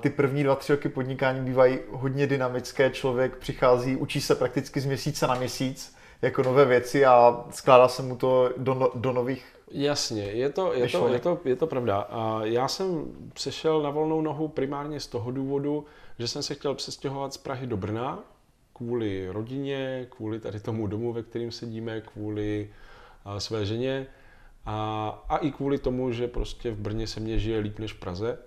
ty 0.00 0.10
první 0.10 0.44
dva, 0.44 0.54
tři 0.54 0.72
roky 0.72 0.88
podnikání 0.88 1.40
bývají 1.40 1.78
hodně 1.90 2.26
dynamické, 2.26 2.90
člověk 2.90 3.36
přichází, 3.36 3.96
učí 3.96 4.20
se 4.20 4.34
prakticky 4.34 4.80
z 4.80 4.86
měsíce 4.86 5.26
na 5.26 5.34
měsíc 5.34 5.96
jako 6.22 6.42
nové 6.42 6.64
věci 6.64 7.06
a 7.06 7.44
skládá 7.50 7.88
se 7.88 8.02
mu 8.02 8.16
to 8.16 8.50
do, 8.56 8.74
no, 8.74 8.90
do 8.94 9.12
nových 9.12 9.44
Jasně, 9.74 10.22
je 10.22 10.50
to, 10.50 10.72
je, 10.72 10.88
to, 10.88 11.08
je, 11.08 11.18
to, 11.18 11.40
je 11.44 11.56
to 11.56 11.66
pravda. 11.66 12.00
A 12.00 12.44
já 12.44 12.68
jsem 12.68 13.04
přešel 13.32 13.82
na 13.82 13.90
volnou 13.90 14.20
nohu 14.20 14.48
primárně 14.48 15.00
z 15.00 15.06
toho 15.06 15.30
důvodu, 15.30 15.84
že 16.18 16.28
jsem 16.28 16.42
se 16.42 16.54
chtěl 16.54 16.74
přestěhovat 16.74 17.34
z 17.34 17.36
Prahy 17.36 17.66
do 17.66 17.76
Brna 17.76 18.18
kvůli 18.72 19.28
rodině, 19.30 20.06
kvůli 20.10 20.40
tady 20.40 20.60
tomu 20.60 20.86
domu, 20.86 21.12
ve 21.12 21.22
kterým 21.22 21.50
sedíme, 21.50 22.00
kvůli 22.00 22.70
své 23.38 23.66
ženě 23.66 24.06
a, 24.66 25.08
a 25.28 25.36
i 25.36 25.50
kvůli 25.50 25.78
tomu, 25.78 26.12
že 26.12 26.28
prostě 26.28 26.70
v 26.70 26.78
Brně 26.78 27.06
se 27.06 27.20
mně 27.20 27.38
žije 27.38 27.58
líp 27.58 27.78
než 27.78 27.92
v 27.92 28.00
Praze. 28.00 28.38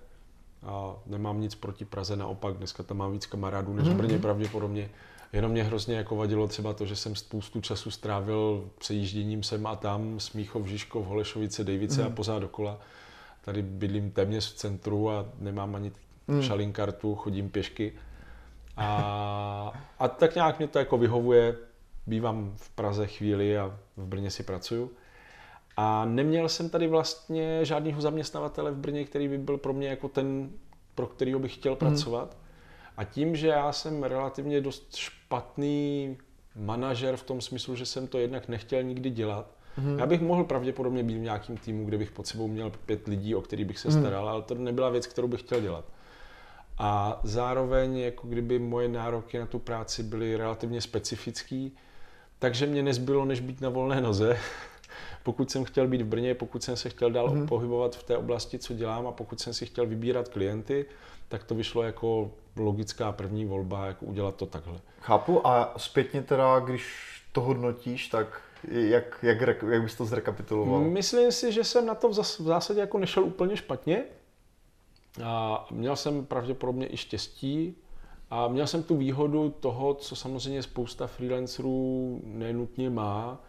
A 0.62 0.96
nemám 1.06 1.40
nic 1.40 1.54
proti 1.54 1.84
Praze, 1.84 2.16
naopak 2.16 2.56
dneska 2.56 2.82
tam 2.82 2.96
mám 2.96 3.12
víc 3.12 3.26
kamarádů 3.26 3.74
než 3.74 3.88
v 3.88 3.94
Brně 3.94 4.18
pravděpodobně. 4.18 4.90
Jenom 5.32 5.50
mě 5.50 5.64
hrozně 5.64 5.96
jako 5.96 6.16
vadilo 6.16 6.48
třeba 6.48 6.72
to, 6.72 6.86
že 6.86 6.96
jsem 6.96 7.14
spoustu 7.14 7.60
času 7.60 7.90
strávil 7.90 8.70
přejížděním 8.78 9.42
sem 9.42 9.66
a 9.66 9.76
tam, 9.76 10.20
Smíchov, 10.20 10.66
Žižkov, 10.66 11.06
Holešovice, 11.06 11.64
Dejvice 11.64 12.00
mm. 12.00 12.06
a 12.06 12.10
pořád 12.10 12.38
dokola. 12.38 12.78
Tady 13.44 13.62
bydlím 13.62 14.10
téměř 14.10 14.52
v 14.52 14.56
centru 14.56 15.10
a 15.10 15.26
nemám 15.38 15.74
ani 15.74 15.92
mm. 16.28 16.42
šalinkartu, 16.42 17.14
chodím 17.14 17.50
pěšky. 17.50 17.92
A, 18.76 19.72
a 19.98 20.08
tak 20.08 20.34
nějak 20.34 20.58
mě 20.58 20.68
to 20.68 20.78
jako 20.78 20.98
vyhovuje. 20.98 21.56
Bývám 22.06 22.52
v 22.56 22.70
Praze 22.70 23.06
chvíli 23.06 23.58
a 23.58 23.78
v 23.96 24.06
Brně 24.06 24.30
si 24.30 24.42
pracuju. 24.42 24.90
A 25.76 26.04
neměl 26.04 26.48
jsem 26.48 26.70
tady 26.70 26.86
vlastně 26.86 27.64
žádného 27.64 28.00
zaměstnavatele 28.00 28.70
v 28.70 28.76
Brně, 28.76 29.04
který 29.04 29.28
by 29.28 29.38
byl 29.38 29.58
pro 29.58 29.72
mě 29.72 29.88
jako 29.88 30.08
ten, 30.08 30.50
pro 30.94 31.06
kterého 31.06 31.38
bych 31.38 31.54
chtěl 31.54 31.72
mm. 31.72 31.78
pracovat. 31.78 32.36
A 32.96 33.04
tím, 33.04 33.36
že 33.36 33.48
já 33.48 33.72
jsem 33.72 34.02
relativně 34.02 34.60
dost 34.60 34.96
špatný 34.96 36.16
manažer 36.56 37.16
v 37.16 37.22
tom 37.22 37.40
smyslu, 37.40 37.76
že 37.76 37.86
jsem 37.86 38.06
to 38.06 38.18
jednak 38.18 38.48
nechtěl 38.48 38.82
nikdy 38.82 39.10
dělat, 39.10 39.50
mm. 39.78 39.98
já 39.98 40.06
bych 40.06 40.20
mohl 40.20 40.44
pravděpodobně 40.44 41.02
být 41.02 41.18
v 41.18 41.20
nějakým 41.20 41.56
týmu, 41.56 41.84
kde 41.84 41.98
bych 41.98 42.10
pod 42.10 42.26
sebou 42.26 42.48
měl 42.48 42.72
pět 42.86 43.06
lidí, 43.06 43.34
o 43.34 43.40
který 43.40 43.64
bych 43.64 43.78
se 43.78 43.88
mm. 43.88 44.00
staral, 44.00 44.28
ale 44.28 44.42
to 44.42 44.54
nebyla 44.54 44.88
věc, 44.88 45.06
kterou 45.06 45.28
bych 45.28 45.40
chtěl 45.40 45.60
dělat. 45.60 45.84
A 46.78 47.20
zároveň, 47.22 47.98
jako 47.98 48.28
kdyby 48.28 48.58
moje 48.58 48.88
nároky 48.88 49.38
na 49.38 49.46
tu 49.46 49.58
práci 49.58 50.02
byly 50.02 50.36
relativně 50.36 50.80
specifický, 50.80 51.76
takže 52.38 52.66
mě 52.66 52.82
nezbylo, 52.82 53.24
než 53.24 53.40
být 53.40 53.60
na 53.60 53.68
volné 53.68 54.00
noze. 54.00 54.38
Pokud 55.26 55.50
jsem 55.50 55.64
chtěl 55.64 55.88
být 55.88 56.02
v 56.02 56.06
Brně, 56.06 56.34
pokud 56.34 56.62
jsem 56.62 56.76
se 56.76 56.88
chtěl 56.88 57.10
dál 57.10 57.30
mm. 57.30 57.46
pohybovat 57.46 57.96
v 57.96 58.02
té 58.02 58.16
oblasti, 58.16 58.58
co 58.58 58.74
dělám 58.74 59.06
a 59.06 59.12
pokud 59.12 59.40
jsem 59.40 59.54
si 59.54 59.66
chtěl 59.66 59.86
vybírat 59.86 60.28
klienty, 60.28 60.86
tak 61.28 61.44
to 61.44 61.54
vyšlo 61.54 61.82
jako 61.82 62.30
logická 62.56 63.12
první 63.12 63.44
volba, 63.44 63.86
jak 63.86 64.02
udělat 64.02 64.34
to 64.34 64.46
takhle. 64.46 64.80
Chápu 65.00 65.46
a 65.46 65.74
zpětně 65.76 66.22
teda, 66.22 66.58
když 66.58 66.84
to 67.32 67.40
hodnotíš, 67.40 68.08
tak 68.08 68.40
jak, 68.70 69.18
jak, 69.22 69.62
jak 69.70 69.82
bys 69.82 69.94
to 69.94 70.04
zrekapituloval? 70.04 70.80
Myslím 70.80 71.32
si, 71.32 71.52
že 71.52 71.64
jsem 71.64 71.86
na 71.86 71.94
to 71.94 72.08
v 72.08 72.14
zásadě 72.38 72.80
jako 72.80 72.98
nešel 72.98 73.24
úplně 73.24 73.56
špatně. 73.56 74.04
A 75.24 75.66
měl 75.70 75.96
jsem 75.96 76.26
pravděpodobně 76.26 76.92
i 76.92 76.96
štěstí 76.96 77.76
a 78.30 78.48
měl 78.48 78.66
jsem 78.66 78.82
tu 78.82 78.96
výhodu 78.96 79.54
toho, 79.60 79.94
co 79.94 80.16
samozřejmě 80.16 80.62
spousta 80.62 81.06
freelancerů 81.06 82.20
nenutně 82.24 82.90
má, 82.90 83.40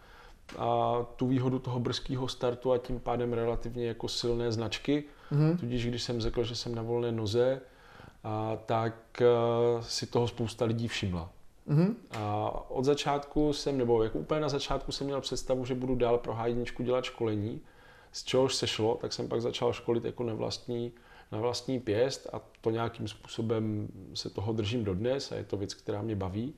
a 0.58 0.96
tu 1.16 1.26
výhodu 1.26 1.58
toho 1.58 1.80
brzkého 1.80 2.28
startu 2.28 2.72
a 2.72 2.78
tím 2.78 3.00
pádem 3.00 3.32
relativně 3.32 3.86
jako 3.86 4.08
silné 4.08 4.52
značky. 4.52 5.04
Mm-hmm. 5.32 5.58
Tudíž 5.58 5.86
když 5.86 6.02
jsem 6.02 6.20
řekl, 6.20 6.44
že 6.44 6.56
jsem 6.56 6.74
na 6.74 6.82
volné 6.82 7.12
noze, 7.12 7.60
a 8.24 8.58
tak 8.66 8.94
uh, 9.20 9.82
si 9.82 10.06
toho 10.06 10.28
spousta 10.28 10.64
lidí 10.64 10.88
všimla. 10.88 11.30
Mm-hmm. 11.68 11.94
A 12.10 12.50
od 12.70 12.84
začátku 12.84 13.52
jsem, 13.52 13.78
nebo 13.78 14.02
jako 14.02 14.18
úplně 14.18 14.40
na 14.40 14.48
začátku 14.48 14.92
jsem 14.92 15.06
měl 15.06 15.20
představu, 15.20 15.64
že 15.64 15.74
budu 15.74 15.94
dál 15.94 16.18
pro 16.18 16.32
H1 16.32 16.84
dělat 16.84 17.04
školení, 17.04 17.60
z 18.12 18.24
čehož 18.24 18.54
se 18.54 18.66
šlo, 18.66 18.98
tak 19.00 19.12
jsem 19.12 19.28
pak 19.28 19.42
začal 19.42 19.72
školit 19.72 20.04
jako 20.04 20.24
na 20.24 20.34
vlastní, 20.34 20.92
na 21.32 21.38
vlastní 21.38 21.80
pěst 21.80 22.26
a 22.32 22.40
to 22.60 22.70
nějakým 22.70 23.08
způsobem 23.08 23.88
se 24.14 24.30
toho 24.30 24.52
držím 24.52 24.84
dodnes 24.84 25.32
a 25.32 25.34
je 25.34 25.44
to 25.44 25.56
věc, 25.56 25.74
která 25.74 26.02
mě 26.02 26.16
baví. 26.16 26.54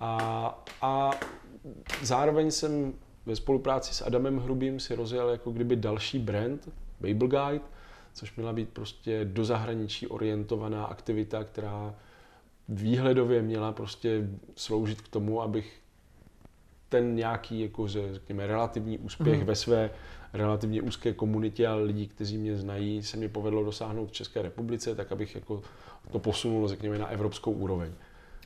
A, 0.00 0.64
a 0.82 1.10
zároveň 2.02 2.50
jsem 2.50 2.94
ve 3.26 3.36
spolupráci 3.36 3.94
s 3.94 4.02
Adamem 4.02 4.38
Hrubým 4.38 4.80
si 4.80 4.94
rozjel 4.94 5.28
jako 5.28 5.50
kdyby 5.50 5.76
další 5.76 6.18
brand, 6.18 6.68
Babel 7.00 7.28
Guide, 7.28 7.64
což 8.12 8.36
měla 8.36 8.52
být 8.52 8.68
prostě 8.68 9.24
do 9.24 9.44
zahraničí 9.44 10.06
orientovaná 10.06 10.84
aktivita, 10.84 11.44
která 11.44 11.94
výhledově 12.68 13.42
měla 13.42 13.72
prostě 13.72 14.28
sloužit 14.56 15.00
k 15.00 15.08
tomu, 15.08 15.42
abych 15.42 15.80
ten 16.88 17.14
nějaký, 17.14 17.60
jako, 17.60 17.88
řekněme, 17.88 18.46
relativní 18.46 18.98
úspěch 18.98 19.40
mm. 19.40 19.46
ve 19.46 19.54
své 19.54 19.90
relativně 20.32 20.82
úzké 20.82 21.12
komunitě 21.12 21.66
a 21.66 21.74
lidí, 21.74 22.08
kteří 22.08 22.38
mě 22.38 22.56
znají, 22.56 23.02
se 23.02 23.16
mi 23.16 23.28
povedlo 23.28 23.64
dosáhnout 23.64 24.06
v 24.06 24.12
České 24.12 24.42
republice, 24.42 24.94
tak 24.94 25.12
abych 25.12 25.34
jako 25.34 25.62
to 26.12 26.18
posunul, 26.18 26.68
řekněme, 26.68 26.98
na 26.98 27.06
evropskou 27.06 27.52
úroveň. 27.52 27.92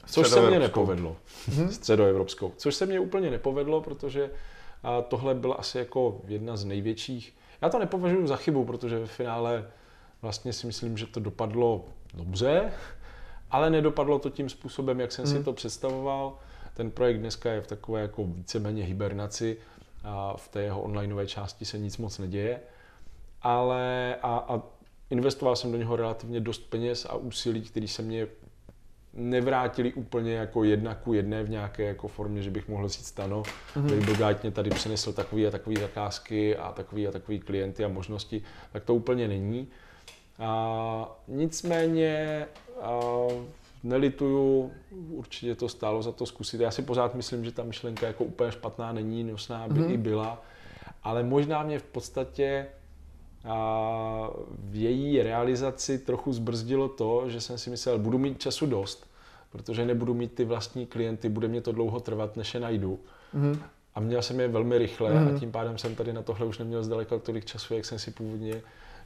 Což 0.06 0.28
se 0.28 0.48
mně 0.48 0.58
nepovedlo. 0.58 1.16
Mm. 1.58 1.68
Středoevropskou. 1.68 2.52
Což 2.56 2.74
se 2.74 2.86
mně 2.86 3.00
úplně 3.00 3.30
nepovedlo, 3.30 3.80
protože 3.80 4.30
tohle 5.08 5.34
byla 5.34 5.54
asi 5.54 5.78
jako 5.78 6.20
jedna 6.26 6.56
z 6.56 6.64
největších 6.64 7.38
já 7.62 7.68
to 7.68 7.78
nepovažuji 7.78 8.26
za 8.26 8.36
chybu, 8.36 8.64
protože 8.64 8.98
ve 8.98 9.06
finále 9.06 9.70
vlastně 10.22 10.52
si 10.52 10.66
myslím, 10.66 10.98
že 10.98 11.06
to 11.06 11.20
dopadlo 11.20 11.84
dobře, 12.14 12.72
ale 13.50 13.70
nedopadlo 13.70 14.18
to 14.18 14.30
tím 14.30 14.48
způsobem, 14.48 15.00
jak 15.00 15.12
jsem 15.12 15.24
hmm. 15.24 15.36
si 15.36 15.44
to 15.44 15.52
představoval. 15.52 16.38
Ten 16.74 16.90
projekt 16.90 17.18
dneska 17.18 17.52
je 17.52 17.60
v 17.60 17.66
takové 17.66 18.00
jako 18.00 18.24
víceméně 18.24 18.84
hibernaci 18.84 19.56
a 20.04 20.36
v 20.36 20.48
té 20.48 20.62
jeho 20.62 20.82
onlineové 20.82 21.26
části 21.26 21.64
se 21.64 21.78
nic 21.78 21.98
moc 21.98 22.18
neděje. 22.18 22.60
Ale 23.42 24.16
a, 24.22 24.36
a 24.36 24.62
investoval 25.10 25.56
jsem 25.56 25.72
do 25.72 25.78
něho 25.78 25.96
relativně 25.96 26.40
dost 26.40 26.58
peněz 26.58 27.06
a 27.10 27.14
úsilí, 27.14 27.62
který 27.62 27.88
se 27.88 28.02
mě 28.02 28.26
nevrátili 29.18 29.92
úplně 29.92 30.34
jako 30.34 30.64
jedna 30.64 30.94
ku 30.94 31.12
jedné 31.12 31.42
v 31.42 31.50
nějaké 31.50 31.82
jako 31.82 32.08
formě, 32.08 32.42
že 32.42 32.50
bych 32.50 32.68
mohl 32.68 32.88
říct 32.88 33.20
ano, 33.20 33.42
mm-hmm. 33.76 34.42
mě 34.42 34.50
tady 34.50 34.70
přinesl 34.70 35.12
takový 35.12 35.46
a 35.46 35.50
takový 35.50 35.76
zakázky 35.76 36.56
a 36.56 36.72
takový 36.72 37.08
a 37.08 37.10
takový 37.10 37.38
klienty 37.40 37.84
a 37.84 37.88
možnosti, 37.88 38.42
tak 38.72 38.84
to 38.84 38.94
úplně 38.94 39.28
není. 39.28 39.68
A, 40.38 41.18
nicméně 41.28 42.46
a, 42.80 43.00
nelituju, 43.82 44.72
určitě 45.10 45.54
to 45.54 45.68
stálo 45.68 46.02
za 46.02 46.12
to 46.12 46.26
zkusit. 46.26 46.60
Já 46.60 46.70
si 46.70 46.82
pořád 46.82 47.14
myslím, 47.14 47.44
že 47.44 47.52
ta 47.52 47.62
myšlenka 47.62 48.06
jako 48.06 48.24
úplně 48.24 48.52
špatná 48.52 48.92
není, 48.92 49.24
nosná 49.24 49.68
by 49.68 49.80
mm-hmm. 49.80 49.92
i 49.92 49.96
byla, 49.96 50.42
ale 51.02 51.22
možná 51.22 51.62
mě 51.62 51.78
v 51.78 51.82
podstatě 51.82 52.66
a 53.44 54.30
v 54.48 54.74
její 54.74 55.22
realizaci 55.22 55.98
trochu 55.98 56.32
zbrzdilo 56.32 56.88
to, 56.88 57.30
že 57.30 57.40
jsem 57.40 57.58
si 57.58 57.70
myslel, 57.70 57.98
budu 57.98 58.18
mít 58.18 58.40
času 58.40 58.66
dost, 58.66 59.07
protože 59.50 59.84
nebudu 59.84 60.14
mít 60.14 60.34
ty 60.34 60.44
vlastní 60.44 60.86
klienty, 60.86 61.28
bude 61.28 61.48
mě 61.48 61.60
to 61.60 61.72
dlouho 61.72 62.00
trvat, 62.00 62.36
než 62.36 62.54
je 62.54 62.60
najdu. 62.60 63.00
Mm. 63.32 63.60
A 63.94 64.00
měl 64.00 64.22
jsem 64.22 64.40
je 64.40 64.48
velmi 64.48 64.78
rychle 64.78 65.10
mm. 65.10 65.36
a 65.36 65.38
tím 65.38 65.52
pádem 65.52 65.78
jsem 65.78 65.94
tady 65.94 66.12
na 66.12 66.22
tohle 66.22 66.46
už 66.46 66.58
neměl 66.58 66.82
zdaleka 66.82 67.18
tolik 67.18 67.44
času, 67.44 67.74
jak 67.74 67.84
jsem 67.84 67.98
si 67.98 68.10
původně 68.10 68.62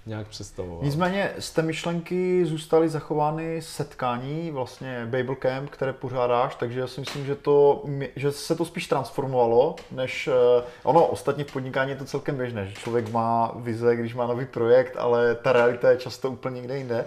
nějak 0.07 0.29
představoval. 0.29 0.85
Nicméně 0.85 1.33
z 1.39 1.51
té 1.51 1.63
myšlenky 1.63 2.45
zůstaly 2.45 2.89
zachovány 2.89 3.63
setkání, 3.63 4.51
vlastně 4.51 5.03
Babel 5.05 5.35
Camp, 5.35 5.71
které 5.71 5.93
pořádáš, 5.93 6.55
takže 6.55 6.81
já 6.81 6.87
si 6.87 7.01
myslím, 7.01 7.27
že, 7.27 7.35
to, 7.35 7.85
že 8.17 8.33
se 8.33 8.55
to 8.55 8.65
spíš 8.65 8.87
transformovalo, 8.87 9.77
než 9.91 10.29
eh, 10.29 10.65
ono 10.83 11.07
ostatně 11.07 11.45
v 11.45 11.53
podnikání 11.53 11.91
je 11.91 11.97
to 11.97 12.05
celkem 12.05 12.37
běžné, 12.37 12.67
že 12.67 12.75
člověk 12.75 13.11
má 13.11 13.53
vize, 13.57 13.97
když 13.97 14.15
má 14.15 14.27
nový 14.27 14.47
projekt, 14.47 14.97
ale 14.99 15.35
ta 15.35 15.53
realita 15.53 15.91
je 15.91 15.97
často 15.97 16.31
úplně 16.31 16.57
někde 16.57 16.79
jinde. 16.79 17.05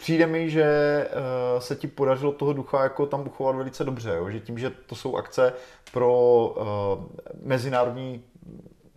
Přijde 0.00 0.26
mi, 0.26 0.50
že 0.50 1.08
uh, 1.12 1.60
se 1.60 1.76
ti 1.76 1.86
podařilo 1.86 2.32
toho 2.32 2.52
ducha 2.52 2.82
jako 2.82 3.06
tam 3.06 3.26
uchovat 3.26 3.56
velice 3.56 3.84
dobře, 3.84 4.10
jo? 4.10 4.30
že 4.30 4.40
tím, 4.40 4.58
že 4.58 4.70
to 4.70 4.94
jsou 4.94 5.16
akce 5.16 5.52
pro 5.92 6.14
uh, 6.46 7.04
mezinárodní, 7.42 8.24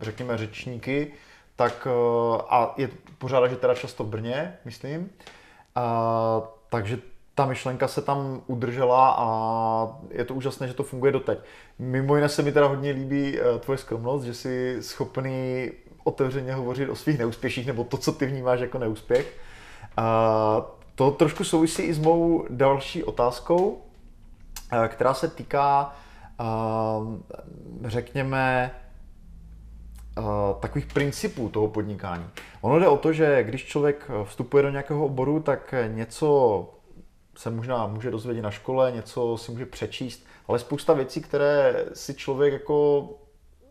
řekněme, 0.00 0.38
řečníky, 0.38 1.12
tak 1.56 1.86
uh, 1.86 2.40
a 2.48 2.74
je 2.76 2.88
pořád, 3.18 3.46
že 3.48 3.56
teda 3.56 3.74
často 3.74 4.04
v 4.04 4.08
Brně, 4.08 4.58
myslím, 4.64 5.00
uh, 5.00 6.44
takže 6.68 6.98
ta 7.34 7.46
myšlenka 7.46 7.88
se 7.88 8.02
tam 8.02 8.42
udržela 8.46 9.14
a 9.18 9.98
je 10.10 10.24
to 10.24 10.34
úžasné, 10.34 10.68
že 10.68 10.74
to 10.74 10.82
funguje 10.82 11.12
doteď. 11.12 11.38
Mimo 11.78 12.16
jiné 12.16 12.28
se 12.28 12.42
mi 12.42 12.52
teda 12.52 12.66
hodně 12.66 12.90
líbí 12.90 13.38
tvoje 13.60 13.78
skromnost, 13.78 14.24
že 14.24 14.34
jsi 14.34 14.76
schopný 14.80 15.70
otevřeně 16.04 16.54
hovořit 16.54 16.88
o 16.88 16.96
svých 16.96 17.18
neúspěších 17.18 17.66
nebo 17.66 17.84
to, 17.84 17.96
co 17.96 18.12
ty 18.12 18.26
vnímáš 18.26 18.60
jako 18.60 18.78
neúspěch. 18.78 19.36
Uh, 19.98 20.83
to 20.94 21.10
trošku 21.10 21.44
souvisí 21.44 21.82
i 21.82 21.94
s 21.94 21.98
mou 21.98 22.46
další 22.50 23.04
otázkou, 23.04 23.82
eh, 24.72 24.88
která 24.88 25.14
se 25.14 25.28
týká, 25.28 25.96
eh, 26.40 26.44
řekněme, 27.84 28.70
eh, 30.18 30.22
takových 30.60 30.86
principů 30.86 31.48
toho 31.48 31.68
podnikání. 31.68 32.24
Ono 32.60 32.78
jde 32.78 32.88
o 32.88 32.96
to, 32.96 33.12
že 33.12 33.42
když 33.42 33.64
člověk 33.64 34.10
vstupuje 34.24 34.62
do 34.62 34.70
nějakého 34.70 35.06
oboru, 35.06 35.40
tak 35.40 35.74
něco 35.88 36.70
se 37.36 37.50
možná 37.50 37.86
může 37.86 38.10
dozvědět 38.10 38.42
na 38.42 38.50
škole, 38.50 38.92
něco 38.92 39.38
si 39.38 39.52
může 39.52 39.66
přečíst, 39.66 40.26
ale 40.48 40.58
spousta 40.58 40.92
věcí, 40.92 41.20
které 41.20 41.84
si 41.92 42.14
člověk 42.14 42.52
jako 42.52 43.08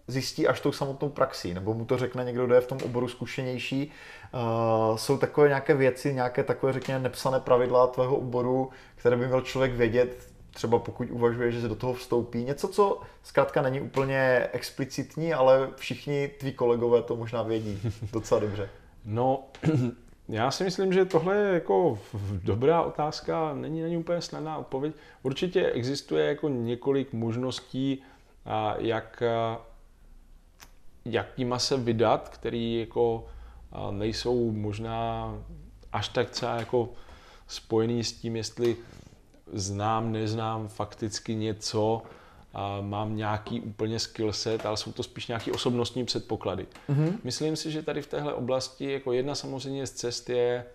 zjistí 0.07 0.48
až 0.48 0.60
tou 0.60 0.72
samotnou 0.72 1.10
praxí, 1.10 1.53
nebo 1.53 1.74
mu 1.74 1.86
to 1.86 1.98
řekne 1.98 2.24
někdo, 2.24 2.45
kdo 2.45 2.55
je 2.55 2.62
v 2.62 2.67
tom 2.67 2.77
oboru 2.86 3.07
zkušenější. 3.07 3.91
Uh, 4.33 4.98
jsou 4.98 5.17
takové 5.17 5.48
nějaké 5.48 5.74
věci, 5.74 6.13
nějaké 6.13 6.43
takové, 6.43 6.74
řekněme, 6.74 7.00
nepsané 7.00 7.39
pravidla 7.39 7.88
tvého 7.88 8.15
oboru, 8.15 8.69
které 8.95 9.17
by 9.17 9.27
měl 9.27 9.41
člověk 9.41 9.74
vědět, 9.74 10.27
třeba 10.53 10.79
pokud 10.79 11.12
uvažuje, 11.12 11.51
že 11.51 11.62
se 11.62 11.67
do 11.67 11.75
toho 11.75 11.93
vstoupí. 11.93 12.43
Něco, 12.43 12.67
co 12.67 13.01
zkrátka 13.24 13.62
není 13.62 13.81
úplně 13.81 14.50
explicitní, 14.51 15.33
ale 15.33 15.69
všichni 15.75 16.27
tví 16.27 16.53
kolegové 16.53 17.01
to 17.01 17.15
možná 17.15 17.43
vědí 17.43 17.81
docela 18.13 18.39
dobře. 18.39 18.69
No, 19.05 19.43
já 20.29 20.51
si 20.51 20.63
myslím, 20.63 20.93
že 20.93 21.05
tohle 21.05 21.36
je 21.36 21.53
jako 21.53 22.00
dobrá 22.43 22.81
otázka, 22.81 23.53
není 23.53 23.81
není 23.81 23.98
úplně 23.98 24.22
snadná 24.22 24.57
odpověď. 24.57 24.93
Určitě 25.24 25.72
existuje 25.72 26.25
jako 26.25 26.50
několik 26.50 27.13
možností, 27.13 28.03
jak 28.77 29.24
jakýma 31.05 31.60
se 31.60 31.77
vydat, 31.77 32.29
který 32.29 32.79
jako 32.79 33.25
nejsou 33.91 34.51
možná 34.51 35.33
až 35.91 36.10
tak 36.10 36.29
třeba 36.29 36.55
jako 36.55 36.89
spojený 37.48 38.03
s 38.03 38.13
tím, 38.13 38.36
jestli 38.36 38.75
znám, 39.53 40.12
neznám 40.12 40.67
fakticky 40.67 41.36
něco, 41.36 42.01
a 42.53 42.81
mám 42.81 43.15
nějaký 43.15 43.62
úplně 43.62 44.00
skillset, 44.00 44.65
ale 44.65 44.77
jsou 44.77 44.91
to 44.91 45.03
spíš 45.03 45.27
nějaký 45.27 45.51
osobnostní 45.51 46.05
předpoklady. 46.05 46.67
Mm-hmm. 46.89 47.17
Myslím 47.24 47.55
si, 47.55 47.72
že 47.72 47.81
tady 47.81 48.01
v 48.01 48.07
téhle 48.07 48.33
oblasti 48.33 48.91
jako 48.91 49.13
jedna 49.13 49.36
samozřejmě 49.36 49.88
z 49.88 49.91
cest 49.91 50.29
je 50.29 50.65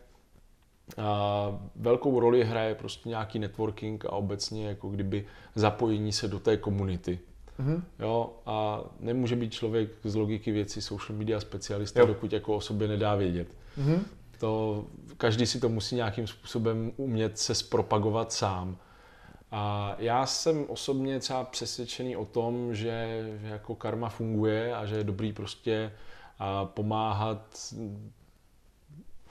a 0.99 1.61
velkou 1.77 2.21
roli 2.21 2.45
hraje 2.45 2.75
prostě 2.75 3.09
nějaký 3.09 3.39
networking 3.39 4.05
a 4.05 4.13
obecně 4.13 4.69
jako 4.69 4.89
kdyby 4.89 5.27
zapojení 5.55 6.13
se 6.13 6.29
do 6.29 6.41
té 6.41 6.57
komunity. 6.57 7.19
Mm-hmm. 7.61 7.83
Jo, 7.99 8.33
a 8.47 8.81
nemůže 9.01 9.37
být 9.37 9.53
člověk 9.53 9.91
z 10.05 10.15
logiky 10.15 10.53
věcí 10.53 10.83
social 10.83 11.19
media 11.19 11.41
specialista, 11.41 12.01
jo. 12.01 12.07
dokud 12.07 12.33
jako 12.33 12.57
o 12.57 12.61
sobě 12.61 12.89
nedá 12.89 13.15
vědět. 13.15 13.49
Mm-hmm. 13.79 14.01
To, 14.39 14.85
každý 15.17 15.47
si 15.47 15.61
to 15.61 15.69
musí 15.69 15.95
nějakým 15.97 16.27
způsobem 16.27 16.93
umět 16.97 17.39
se 17.39 17.55
zpropagovat 17.55 18.33
sám. 18.33 18.77
A 19.53 19.95
já 19.99 20.27
jsem 20.27 20.65
osobně 20.69 21.21
třeba 21.21 21.45
přesvědčený 21.45 22.17
o 22.17 22.25
tom, 22.25 22.75
že, 22.75 23.23
jako 23.43 23.75
karma 23.75 24.09
funguje 24.09 24.75
a 24.75 24.87
že 24.87 24.97
je 24.97 25.05
dobrý 25.05 25.33
prostě 25.33 25.93
pomáhat 26.65 27.75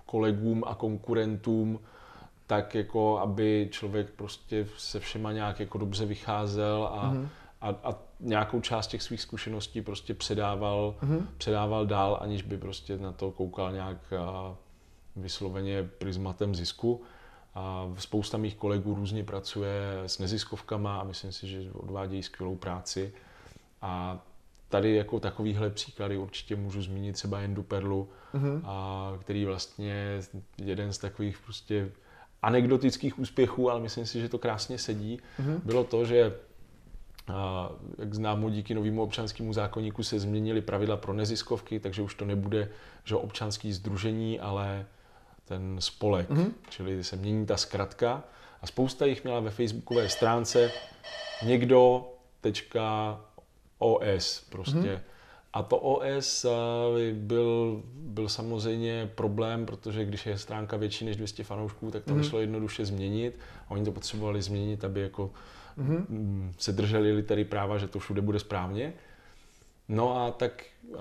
kolegům 0.05 0.63
a 0.67 0.75
konkurentům 0.75 1.79
tak 2.47 2.75
jako, 2.75 3.19
aby 3.19 3.67
člověk 3.71 4.09
prostě 4.09 4.67
se 4.77 4.99
všema 4.99 5.31
nějak 5.31 5.59
jako 5.59 5.77
dobře 5.77 6.05
vycházel 6.05 6.89
a, 6.91 7.13
mm-hmm 7.13 7.27
a, 7.61 7.69
a 7.83 7.95
nějakou 8.19 8.61
část 8.61 8.87
těch 8.87 9.03
svých 9.03 9.21
zkušeností 9.21 9.81
prostě 9.81 10.13
předával, 10.13 10.95
mm-hmm. 11.01 11.25
předával 11.37 11.85
dál, 11.85 12.17
aniž 12.21 12.41
by 12.41 12.57
prostě 12.57 12.97
na 12.97 13.11
to 13.11 13.31
koukal 13.31 13.71
nějak 13.71 14.13
a, 14.13 14.55
vysloveně 15.15 15.83
prismatem 15.83 16.55
zisku. 16.55 17.01
A 17.55 17.93
spousta 17.97 18.37
mých 18.37 18.55
kolegů 18.55 18.95
různě 18.95 19.23
pracuje 19.23 20.01
s 20.05 20.19
neziskovkama 20.19 20.99
a 20.99 21.03
myslím 21.03 21.31
si, 21.31 21.47
že 21.47 21.71
odvádějí 21.73 22.23
skvělou 22.23 22.55
práci. 22.55 23.13
A 23.81 24.19
tady 24.69 24.95
jako 24.95 25.19
takovýhle 25.19 25.69
příklady 25.69 26.17
určitě 26.17 26.55
můžu 26.55 26.81
zmínit 26.81 27.13
třeba 27.13 27.39
Jendu 27.39 27.63
Perlu, 27.63 28.09
mm-hmm. 28.33 28.61
a, 28.65 29.13
který 29.19 29.45
vlastně 29.45 30.19
jeden 30.57 30.93
z 30.93 30.97
takových 30.97 31.37
prostě 31.37 31.91
anekdotických 32.41 33.19
úspěchů, 33.19 33.71
ale 33.71 33.79
myslím 33.79 34.05
si, 34.05 34.21
že 34.21 34.29
to 34.29 34.37
krásně 34.37 34.77
sedí, 34.77 35.19
mm-hmm. 35.39 35.59
bylo 35.63 35.83
to, 35.83 36.05
že 36.05 36.35
a 37.33 37.69
jak 37.97 38.13
známo, 38.13 38.49
díky 38.49 38.73
novému 38.73 39.01
občanskému 39.01 39.53
zákonníku 39.53 40.03
se 40.03 40.19
změnily 40.19 40.61
pravidla 40.61 40.97
pro 40.97 41.13
neziskovky, 41.13 41.79
takže 41.79 42.01
už 42.01 42.15
to 42.15 42.25
nebude 42.25 42.69
že 43.03 43.15
občanský 43.15 43.73
združení, 43.73 44.39
ale 44.39 44.85
ten 45.45 45.75
spolek, 45.79 46.29
mm-hmm. 46.29 46.51
čili 46.69 47.03
se 47.03 47.15
mění 47.15 47.45
ta 47.45 47.57
zkratka. 47.57 48.23
A 48.61 48.67
spousta 48.67 49.05
jich 49.05 49.23
měla 49.23 49.39
ve 49.39 49.49
facebookové 49.49 50.09
stránce 50.09 50.71
někdo 51.45 52.09
tečka 52.41 53.19
OS 53.77 54.47
prostě. 54.49 54.77
Mm-hmm. 54.77 54.99
A 55.57 55.63
to 55.63 55.77
OS 55.77 56.45
byl, 57.13 57.81
byl 57.93 58.29
samozřejmě 58.29 59.11
problém, 59.15 59.65
protože 59.65 60.05
když 60.05 60.25
je 60.25 60.37
stránka 60.37 60.77
větší 60.77 61.05
než 61.05 61.15
200 61.15 61.43
fanoušků, 61.43 61.91
tak 61.91 62.03
to 62.03 62.11
mm-hmm. 62.11 62.17
nešlo 62.17 62.39
jednoduše 62.39 62.85
změnit. 62.85 63.39
A 63.67 63.71
oni 63.71 63.85
to 63.85 63.91
potřebovali 63.91 64.41
změnit, 64.41 64.83
aby 64.83 65.01
jako 65.01 65.31
mm-hmm. 65.77 66.51
se 66.57 66.71
drželi 66.71 67.11
litery 67.11 67.45
práva, 67.45 67.77
že 67.77 67.87
to 67.87 67.99
všude 67.99 68.21
bude 68.21 68.39
správně. 68.39 68.93
No 69.89 70.17
a 70.21 70.31
tak 70.31 70.63
uh, 70.87 70.97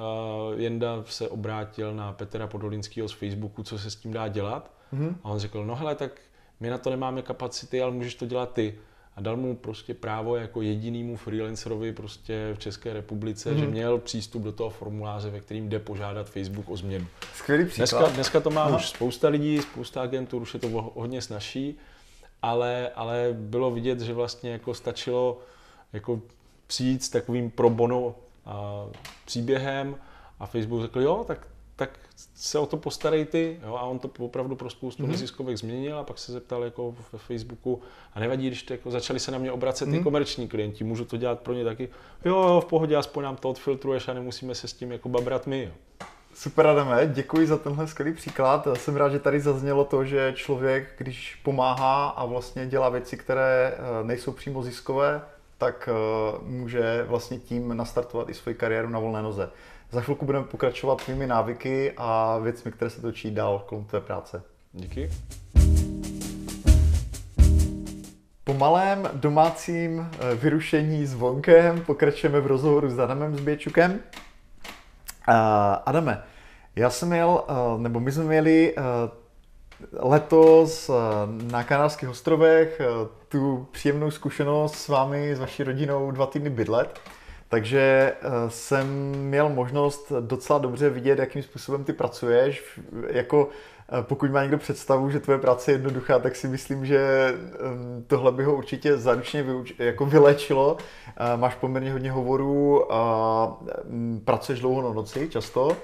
Jenda 0.57 1.05
se 1.07 1.29
obrátil 1.29 1.95
na 1.95 2.12
Petra 2.12 2.47
Podolinského 2.47 3.09
z 3.09 3.12
Facebooku, 3.12 3.62
co 3.62 3.79
se 3.79 3.90
s 3.90 3.97
tím 3.97 4.12
dá 4.12 4.29
dělat. 4.29 4.75
Mm-hmm. 4.95 5.14
A 5.23 5.29
on 5.29 5.38
řekl, 5.38 5.64
no 5.64 5.75
hele, 5.75 5.95
tak 5.95 6.21
my 6.61 6.71
na 6.71 6.79
to 6.79 6.90
nemáme 6.90 7.23
kapacity, 7.23 7.83
ale 7.83 7.92
můžeš 7.92 8.14
to 8.14 8.27
dělat 8.27 8.53
ty. 8.53 8.79
A 9.16 9.20
dal 9.20 9.37
mu 9.37 9.57
prostě 9.57 9.94
právo 9.94 10.37
jako 10.37 10.62
jedinému 10.62 11.16
freelancerovi 11.16 11.92
prostě 11.92 12.50
v 12.55 12.59
České 12.59 12.92
republice, 12.92 13.52
mm-hmm. 13.52 13.59
že 13.59 13.66
měl 13.66 13.98
přístup 13.98 14.42
do 14.42 14.52
toho 14.52 14.70
formuláře, 14.70 15.31
ve 15.31 15.40
kterým 15.40 15.68
jde 15.68 15.79
požádat 15.79 16.31
Facebook 16.31 16.70
o 16.70 16.76
změnu. 16.76 17.07
Skvělý 17.35 17.64
příklad. 17.64 17.98
Dneska, 17.98 18.14
dneska 18.14 18.40
to 18.40 18.50
má 18.50 18.62
Aha. 18.62 18.76
už 18.76 18.88
spousta 18.88 19.29
lidí, 19.29 19.62
spousta 19.62 20.02
agentů, 20.02 20.38
už 20.38 20.55
je 20.55 20.61
to 20.61 20.92
hodně 20.94 21.22
snažší 21.22 21.79
ale, 22.42 22.90
ale 22.94 23.29
bylo 23.33 23.70
vidět, 23.70 24.00
že 24.00 24.14
vlastně 24.14 24.50
jako 24.50 24.74
stačilo 24.74 25.38
jako 25.92 26.20
přijít 26.66 27.05
s 27.05 27.09
takovým 27.09 27.50
pro 27.50 27.70
bono 27.70 28.14
a, 28.46 28.87
příběhem 29.24 29.96
a 30.40 30.46
Facebook 30.46 30.83
řekl, 30.83 31.00
jo, 31.00 31.24
tak, 31.26 31.48
tak 31.77 31.91
se 32.35 32.59
o 32.59 32.67
to 32.67 32.77
postarej 32.77 33.25
ty. 33.25 33.61
Jo, 33.67 33.75
a 33.75 33.83
on 33.83 33.99
to 33.99 34.11
opravdu 34.19 34.57
pro 34.57 34.71
spoustu 34.71 35.03
mm-hmm. 35.03 35.11
neziskovek 35.11 35.57
změnil 35.57 35.99
a 35.99 36.05
pak 36.05 36.19
se 36.19 36.33
zeptal 36.33 36.65
jako 36.65 36.95
ve 37.12 37.19
Facebooku 37.19 37.83
a 38.15 38.21
nevadí, 38.21 38.47
když 38.47 38.62
to 38.62 38.73
jako 38.73 38.91
začali 38.91 39.21
se 39.21 39.31
na 39.31 39.39
mě 39.39 39.53
obracet 39.53 39.85
mm-hmm. 39.85 39.91
ty 39.91 39.97
mhm. 39.97 40.05
komerční 40.05 40.49
klienti, 40.49 40.85
můžu 40.85 41.05
to 41.05 41.17
dělat 41.17 41.41
pro 41.41 41.55
ně 41.55 41.65
taky. 41.65 41.89
Jo, 42.25 42.37
jo, 42.49 42.61
v 42.61 42.65
pohodě, 42.65 42.97
aspoň 42.97 43.25
nám 43.25 43.37
to 43.37 43.51
odfiltruješ 43.51 44.09
a 44.09 44.15
nemusíme 44.15 44.55
se 44.55 44.69
s 44.69 44.73
tím 44.73 44.93
jako 44.93 45.09
babrat 45.09 45.47
my. 45.47 45.65
Jo. 45.65 45.73
Super 46.35 46.67
Adame, 46.67 47.11
děkuji 47.15 47.47
za 47.47 47.57
tenhle 47.59 47.87
skvělý 47.87 48.12
příklad. 48.12 48.69
Jsem 48.75 48.97
rád, 48.97 49.09
že 49.09 49.19
tady 49.19 49.41
zaznělo 49.41 49.85
to, 49.85 50.05
že 50.05 50.33
člověk, 50.37 50.89
když 50.99 51.41
pomáhá 51.45 52.09
a 52.09 52.25
vlastně 52.25 52.67
dělá 52.67 52.89
věci, 52.89 53.17
které 53.17 53.75
eh, 53.75 54.05
nejsou 54.05 54.33
přímo 54.33 54.62
ziskové, 54.62 55.23
tak 55.59 55.89
eh, 55.93 56.39
může 56.43 57.05
vlastně 57.09 57.39
tím 57.39 57.77
nastartovat 57.77 58.29
i 58.29 58.35
svoji 58.35 58.55
kariéru 58.55 58.89
na 58.89 58.99
volné 58.99 59.23
noze. 59.23 59.51
Za 59.90 60.01
chvilku 60.01 60.25
budeme 60.25 60.44
pokračovat 60.44 61.05
tvými 61.05 61.27
návyky 61.27 61.92
a 61.96 62.38
věcmi, 62.38 62.72
které 62.72 62.90
se 62.90 63.01
točí 63.01 63.31
dál 63.31 63.64
kolem 63.66 63.85
tvé 63.85 64.01
práce. 64.01 64.42
Díky. 64.72 65.11
Po 68.44 68.55
malém 68.55 69.11
domácím 69.12 70.11
eh, 70.12 70.35
vyrušení 70.35 71.07
zvonkem 71.07 71.81
pokračujeme 71.81 72.40
v 72.40 72.46
rozhovoru 72.46 72.90
s 72.90 72.99
Adamem 72.99 73.37
Zběčukem. 73.37 73.90
Uh, 75.29 75.35
Adame, 75.87 76.22
Já 76.77 76.90
jsem 76.90 77.09
měl, 77.09 77.44
uh, 77.49 77.81
nebo 77.81 78.01
my 78.01 78.12
jsme 78.12 78.25
měli 78.25 78.75
letos 79.92 80.90
na 81.42 81.64
Kanárských 81.64 82.09
ostrovech 82.09 82.81
tu 83.29 83.68
příjemnou 83.72 84.11
zkušenost 84.11 84.75
s 84.75 84.88
vámi, 84.88 85.37
s 85.37 85.38
vaší 85.38 85.62
rodinou 85.62 86.11
dva 86.11 86.27
týdny 86.27 86.51
bydlet. 86.51 87.01
Takže 87.48 88.14
jsem 88.48 88.87
měl 89.14 89.48
možnost 89.48 90.12
docela 90.20 90.59
dobře 90.59 90.90
vidět, 90.90 91.18
jakým 91.18 91.42
způsobem 91.42 91.85
ty 91.85 91.92
pracuješ. 91.92 92.80
Jako 93.09 93.48
pokud 94.02 94.30
má 94.30 94.42
někdo 94.42 94.59
představu, 94.59 95.11
že 95.11 95.20
tvoje 95.20 95.38
práce 95.38 95.70
je 95.70 95.74
jednoduchá, 95.74 96.18
tak 96.18 96.37
si 96.37 96.48
myslím, 96.48 96.87
že 96.87 97.32
tohle 98.06 98.32
by 98.32 98.44
ho 98.44 98.54
určitě 98.54 98.96
zaručně 98.96 99.44
jako 99.78 100.06
vylečilo. 100.06 100.76
Máš 101.37 101.54
poměrně 101.54 101.92
hodně 101.92 102.12
hovorů, 102.12 102.92
a 102.92 103.61
pracuješ 104.24 104.61
dlouho 104.61 104.82
na 104.82 104.92
noci 104.92 105.28
často. 105.28 105.76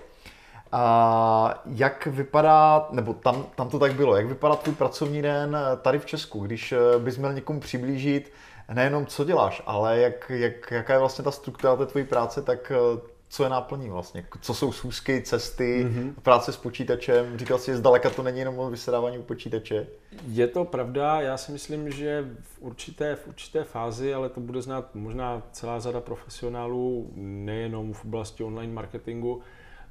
A 0.73 1.63
jak 1.67 2.07
vypadá, 2.07 2.89
nebo 2.91 3.15
tam, 3.15 3.47
tam 3.55 3.69
to 3.69 3.79
tak 3.79 3.95
bylo, 3.95 4.17
jak 4.17 4.27
vypadá 4.27 4.57
tvůj 4.57 4.75
pracovní 4.75 5.23
den 5.23 5.57
tady 5.83 5.99
v 5.99 6.07
Česku, 6.07 6.41
když 6.41 6.73
eh, 6.73 6.79
bys 6.99 7.19
měl 7.19 7.33
někomu 7.33 7.61
přiblížit 7.61 8.33
nejenom 8.75 9.07
co 9.07 9.25
děláš, 9.25 9.63
ale 9.67 9.99
jak, 9.99 10.31
jak, 10.35 10.71
jaká 10.71 10.93
je 10.93 10.99
vlastně 10.99 11.25
ta 11.25 11.31
struktura 11.31 11.77
té 11.77 11.87
tvojí 11.87 12.07
práce, 12.07 12.43
tak 12.43 12.73
eh, 12.75 13.13
co 13.33 13.43
je 13.43 13.49
náplní 13.49 13.91
vlastně? 13.91 14.27
Co 14.41 14.55
jsou 14.55 14.73
schůzky, 14.73 15.23
cesty, 15.23 15.85
mm-hmm. 15.85 16.15
práce 16.23 16.53
s 16.53 16.57
počítačem? 16.57 17.39
Říkal 17.39 17.59
jsi, 17.59 17.71
že 17.71 17.77
zdaleka 17.77 18.11
to 18.11 18.23
není 18.23 18.39
jenom 18.39 18.59
o 18.59 18.71
vysedávání 18.71 19.19
u 19.19 19.23
počítače. 19.23 19.87
Je 20.27 20.47
to 20.47 20.65
pravda, 20.65 21.21
já 21.21 21.37
si 21.37 21.53
myslím, 21.53 21.91
že 21.91 22.29
v 22.43 22.63
určité, 22.63 23.17
v 23.17 23.29
určité 23.29 23.65
fázi, 23.65 24.15
ale 24.15 24.29
to 24.29 24.41
bude 24.41 24.63
znát 24.63 24.95
možná 24.95 25.43
celá 25.53 25.81
řada 25.81 26.01
profesionálů, 26.01 27.13
nejenom 27.17 27.93
v 27.93 28.05
oblasti 28.05 28.45
online 28.45 28.73
marketingu, 28.73 29.43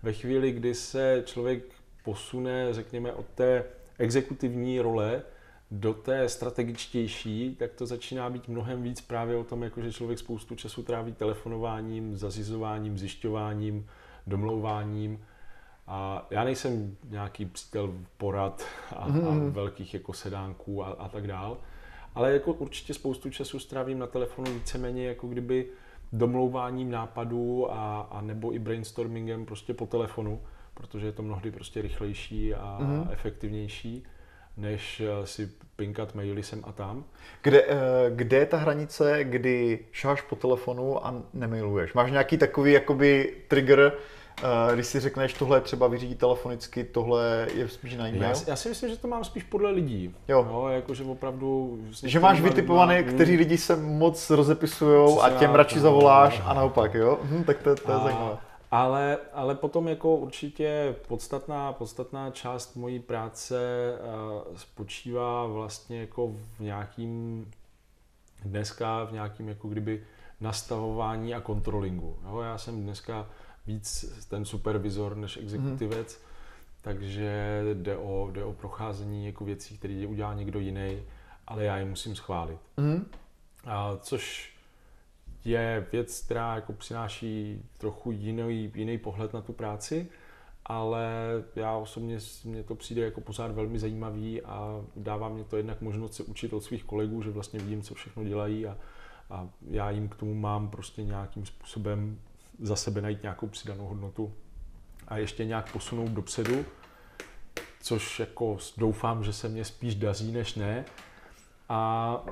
ve 0.03 0.13
chvíli, 0.13 0.51
kdy 0.51 0.75
se 0.75 1.23
člověk 1.25 1.63
posune, 2.03 2.73
řekněme, 2.73 3.13
od 3.13 3.25
té 3.35 3.63
exekutivní 3.97 4.81
role 4.81 5.21
do 5.71 5.93
té 5.93 6.29
strategičtější, 6.29 7.55
tak 7.59 7.73
to 7.73 7.85
začíná 7.85 8.29
být 8.29 8.47
mnohem 8.47 8.83
víc 8.83 9.01
právě 9.01 9.37
o 9.37 9.43
tom, 9.43 9.63
jako 9.63 9.81
že 9.81 9.91
člověk 9.91 10.19
spoustu 10.19 10.55
času 10.55 10.83
tráví 10.83 11.13
telefonováním, 11.13 12.17
zazizováním, 12.17 12.97
zjišťováním, 12.97 13.87
domlouváním. 14.27 15.19
A 15.87 16.27
já 16.29 16.43
nejsem 16.43 16.97
nějaký 17.09 17.45
přítel 17.45 17.93
porad 18.17 18.65
a, 18.91 18.95
a 18.95 19.07
mhm. 19.07 19.51
velkých 19.51 19.93
jako 19.93 20.13
sedánků 20.13 20.85
a, 20.85 20.87
a 20.87 21.09
tak 21.09 21.27
dál, 21.27 21.57
ale 22.15 22.33
jako 22.33 22.53
určitě 22.53 22.93
spoustu 22.93 23.29
času 23.29 23.59
strávím 23.59 23.99
na 23.99 24.07
telefonu 24.07 24.53
víceméně 24.53 25.07
jako 25.07 25.27
kdyby 25.27 25.67
domlouváním 26.13 26.91
nápadů 26.91 27.71
a, 27.71 28.01
a 28.01 28.21
nebo 28.21 28.53
i 28.53 28.59
brainstormingem 28.59 29.45
prostě 29.45 29.73
po 29.73 29.85
telefonu, 29.85 30.41
protože 30.73 31.05
je 31.05 31.11
to 31.11 31.23
mnohdy 31.23 31.51
prostě 31.51 31.81
rychlejší 31.81 32.53
a 32.53 32.79
mm-hmm. 32.81 33.07
efektivnější, 33.11 34.03
než 34.61 35.01
eh, 35.01 35.27
si 35.27 35.49
pinkat 35.75 36.15
maily 36.15 36.43
sem 36.43 36.61
a 36.63 36.71
tam. 36.71 37.03
Kde, 37.41 37.63
eh, 37.63 37.75
kde 38.09 38.37
je 38.37 38.45
ta 38.45 38.57
hranice, 38.57 39.23
kdy 39.23 39.79
šáš 39.91 40.21
po 40.21 40.35
telefonu 40.35 41.05
a 41.05 41.23
nemailuješ? 41.33 41.93
Máš 41.93 42.11
nějaký 42.11 42.37
takový 42.37 42.71
jakoby 42.71 43.33
trigger, 43.47 43.93
Uh, 44.43 44.73
když 44.73 44.87
si 44.87 44.99
řekneš, 44.99 45.33
tohle 45.33 45.61
třeba 45.61 45.87
vyřídit 45.87 46.19
telefonicky, 46.19 46.83
tohle 46.83 47.47
je 47.55 47.67
spíš 47.67 47.95
na 47.95 48.07
e-mail? 48.07 48.23
Já, 48.23 48.35
já 48.47 48.55
si 48.55 48.69
myslím, 48.69 48.89
že 48.89 48.97
to 48.97 49.07
mám 49.07 49.23
spíš 49.23 49.43
podle 49.43 49.71
lidí. 49.71 50.15
Jo. 50.27 50.47
No, 50.51 50.69
jakože 50.69 51.03
opravdu... 51.03 51.79
Že 52.03 52.19
máš 52.19 52.41
vytipované, 52.41 52.97
lidma, 52.97 53.13
kteří 53.13 53.37
lidi 53.37 53.57
se 53.57 53.75
moc 53.75 54.29
rozepisují 54.29 55.19
a 55.21 55.29
těm 55.29 55.55
radši 55.55 55.79
zavoláš 55.79 56.41
a 56.45 56.53
naopak, 56.53 56.93
jo? 56.93 57.19
Hm, 57.23 57.43
tak 57.43 57.57
to, 57.57 57.75
to 57.75 57.91
je 57.91 57.97
a, 57.97 58.03
zajímavé. 58.03 58.37
Ale, 58.71 59.17
ale 59.33 59.55
potom 59.55 59.87
jako 59.87 60.15
určitě 60.15 60.95
podstatná, 61.07 61.73
podstatná 61.73 62.31
část 62.31 62.75
mojí 62.75 62.99
práce 62.99 63.59
uh, 64.49 64.57
spočívá 64.57 65.45
vlastně 65.45 65.99
jako 65.99 66.27
v 66.27 66.59
nějakým 66.59 67.45
dneska 68.45 69.03
v 69.03 69.11
nějakým 69.13 69.49
jako 69.49 69.67
kdyby 69.67 70.03
nastavování 70.41 71.33
a 71.33 71.41
kontrolingu. 71.41 72.17
Jo? 72.23 72.39
Já 72.39 72.57
jsem 72.57 72.83
dneska 72.83 73.29
víc 73.67 74.05
ten 74.29 74.45
supervizor 74.45 75.17
než 75.17 75.37
exekutivec, 75.37 76.17
mm. 76.17 76.25
takže 76.81 77.61
jde 77.73 77.97
o, 77.97 78.29
jde 78.31 78.43
o 78.43 78.53
procházení 78.53 79.25
jako 79.25 79.45
věcí, 79.45 79.77
které 79.77 80.07
udělá 80.07 80.33
někdo 80.33 80.59
jiný, 80.59 81.03
ale 81.47 81.63
já 81.63 81.77
je 81.77 81.85
musím 81.85 82.15
schválit. 82.15 82.59
Mm. 82.77 83.05
A 83.65 83.97
což 83.97 84.53
je 85.45 85.87
věc, 85.91 86.21
která 86.21 86.55
jako 86.55 86.73
přináší 86.73 87.63
trochu 87.77 88.11
jiný, 88.11 88.71
jiný 88.75 88.97
pohled 88.97 89.33
na 89.33 89.41
tu 89.41 89.53
práci, 89.53 90.07
ale 90.65 91.11
já 91.55 91.75
osobně 91.75 92.17
mně 92.45 92.63
to 92.63 92.75
přijde 92.75 93.01
jako 93.01 93.21
pořád 93.21 93.51
velmi 93.51 93.79
zajímavý 93.79 94.41
a 94.41 94.85
dává 94.95 95.29
mě 95.29 95.43
to 95.43 95.57
jednak 95.57 95.81
možnost 95.81 96.13
se 96.13 96.23
učit 96.23 96.53
od 96.53 96.63
svých 96.63 96.83
kolegů, 96.83 97.21
že 97.21 97.31
vlastně 97.31 97.59
vidím, 97.59 97.81
co 97.81 97.93
všechno 97.93 98.23
dělají 98.23 98.67
a, 98.67 98.77
a 99.29 99.49
já 99.69 99.89
jim 99.89 100.09
k 100.09 100.15
tomu 100.15 100.33
mám 100.35 100.69
prostě 100.69 101.03
nějakým 101.03 101.45
způsobem 101.45 102.19
za 102.59 102.75
sebe 102.75 103.01
najít 103.01 103.21
nějakou 103.21 103.47
přidanou 103.47 103.85
hodnotu 103.85 104.33
a 105.07 105.17
ještě 105.17 105.45
nějak 105.45 105.71
posunout 105.71 106.09
dopředu, 106.09 106.65
což 107.81 108.19
jako 108.19 108.57
doufám, 108.77 109.23
že 109.23 109.33
se 109.33 109.49
mě 109.49 109.65
spíš 109.65 109.95
daří 109.95 110.31
než 110.31 110.55
ne. 110.55 110.85
A 111.69 112.23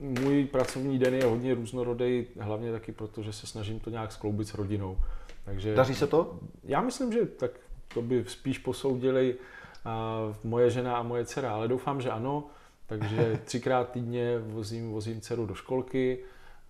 můj 0.00 0.44
pracovní 0.44 0.98
den 0.98 1.14
je 1.14 1.24
hodně 1.24 1.54
různorodý, 1.54 2.26
hlavně 2.40 2.72
taky 2.72 2.92
proto, 2.92 3.22
že 3.22 3.32
se 3.32 3.46
snažím 3.46 3.80
to 3.80 3.90
nějak 3.90 4.12
skloubit 4.12 4.48
s 4.48 4.54
rodinou. 4.54 4.98
Takže 5.44 5.74
Daří 5.74 5.94
se 5.94 6.06
to? 6.06 6.38
Já 6.64 6.80
myslím, 6.80 7.12
že 7.12 7.26
tak 7.26 7.50
to 7.94 8.02
by 8.02 8.24
spíš 8.28 8.58
posoudili 8.58 9.34
uh, 9.34 10.36
moje 10.44 10.70
žena 10.70 10.96
a 10.96 11.02
moje 11.02 11.24
dcera, 11.24 11.54
ale 11.54 11.68
doufám, 11.68 12.00
že 12.00 12.10
ano. 12.10 12.44
Takže 12.86 13.40
třikrát 13.44 13.90
týdně 13.90 14.38
vozím, 14.38 14.90
vozím 14.90 15.20
dceru 15.20 15.46
do 15.46 15.54
školky, 15.54 16.18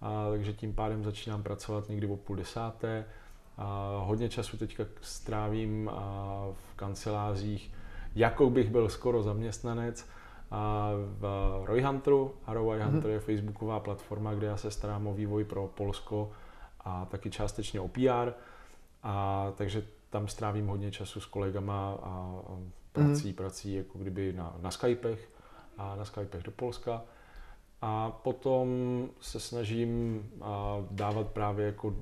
a, 0.01 0.31
takže 0.31 0.53
tím 0.53 0.75
pádem 0.75 1.05
začínám 1.05 1.43
pracovat 1.43 1.89
někdy 1.89 2.07
o 2.07 2.17
půl 2.17 2.37
desáté. 2.37 3.05
A 3.57 3.99
hodně 4.05 4.29
času 4.29 4.57
teďka 4.57 4.85
strávím 5.01 5.89
a 5.89 6.47
v 6.55 6.77
kancelářích, 6.77 7.73
jako 8.15 8.51
bych 8.51 8.71
byl 8.71 8.89
skoro 8.89 9.23
zaměstnanec. 9.23 10.07
A 10.51 10.91
v 10.95 11.25
Roy 11.65 11.83
Hunteru, 11.83 12.35
a 12.47 12.55
Roy 12.55 12.83
Hunter 12.83 13.11
mm-hmm. 13.11 13.15
je 13.15 13.21
facebooková 13.21 13.81
platforma, 13.81 14.35
kde 14.35 14.47
já 14.47 14.57
se 14.57 14.71
starám 14.71 15.07
o 15.07 15.15
vývoj 15.15 15.45
pro 15.45 15.67
Polsko 15.67 16.31
a 16.81 17.05
taky 17.05 17.31
částečně 17.31 17.81
o 17.81 17.89
PR. 17.89 18.33
A 19.03 19.47
takže 19.57 19.83
tam 20.11 20.29
strávím 20.29 20.67
hodně 20.67 20.91
času 20.91 21.21
s 21.21 21.27
kolegama 21.27 21.99
a 22.03 22.41
prací, 22.93 23.31
mm-hmm. 23.31 23.35
prací 23.35 23.75
jako 23.75 23.99
kdyby 23.99 24.33
na, 24.33 24.57
na 24.61 24.71
Skypech 24.71 25.31
a 25.79 25.97
na 25.97 26.05
Skypech 26.05 26.43
do 26.43 26.51
Polska. 26.51 27.03
A 27.83 28.11
potom 28.11 28.69
se 29.21 29.41
snažím 29.41 30.29
dávat 30.91 31.29
právě 31.29 31.67
jako 31.67 31.97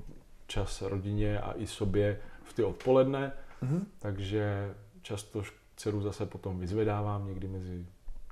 čas 0.46 0.82
rodině 0.82 1.40
a 1.40 1.52
i 1.52 1.66
sobě 1.66 2.20
v 2.42 2.52
ty 2.52 2.64
odpoledne, 2.64 3.32
mm-hmm. 3.62 3.80
takže 3.98 4.74
často 5.02 5.42
dceru 5.76 6.00
zase 6.00 6.26
potom 6.26 6.60
vyzvedávám 6.60 7.26
někdy 7.26 7.48
mezi 7.48 7.86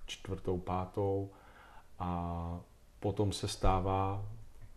čtvrtou, 0.07 0.59
pátou 0.59 1.31
a 1.99 2.61
potom 3.01 3.33
se 3.33 3.49
stává 3.49 4.25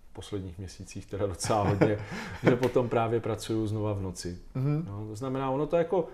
v 0.10 0.14
posledních 0.14 0.58
měsících 0.58 1.06
teda 1.06 1.28
docela 1.28 1.64
hodně, 1.64 2.00
že 2.44 2.56
potom 2.56 2.90
právě 2.90 3.20
pracuju 3.20 3.68
znova 3.68 3.94
v 3.94 4.02
noci. 4.02 4.40
Mm-hmm. 4.56 4.86
No, 4.86 5.08
to 5.08 5.16
znamená, 5.16 5.52
ono 5.52 5.68
to 5.68 5.78
jako 5.78 6.08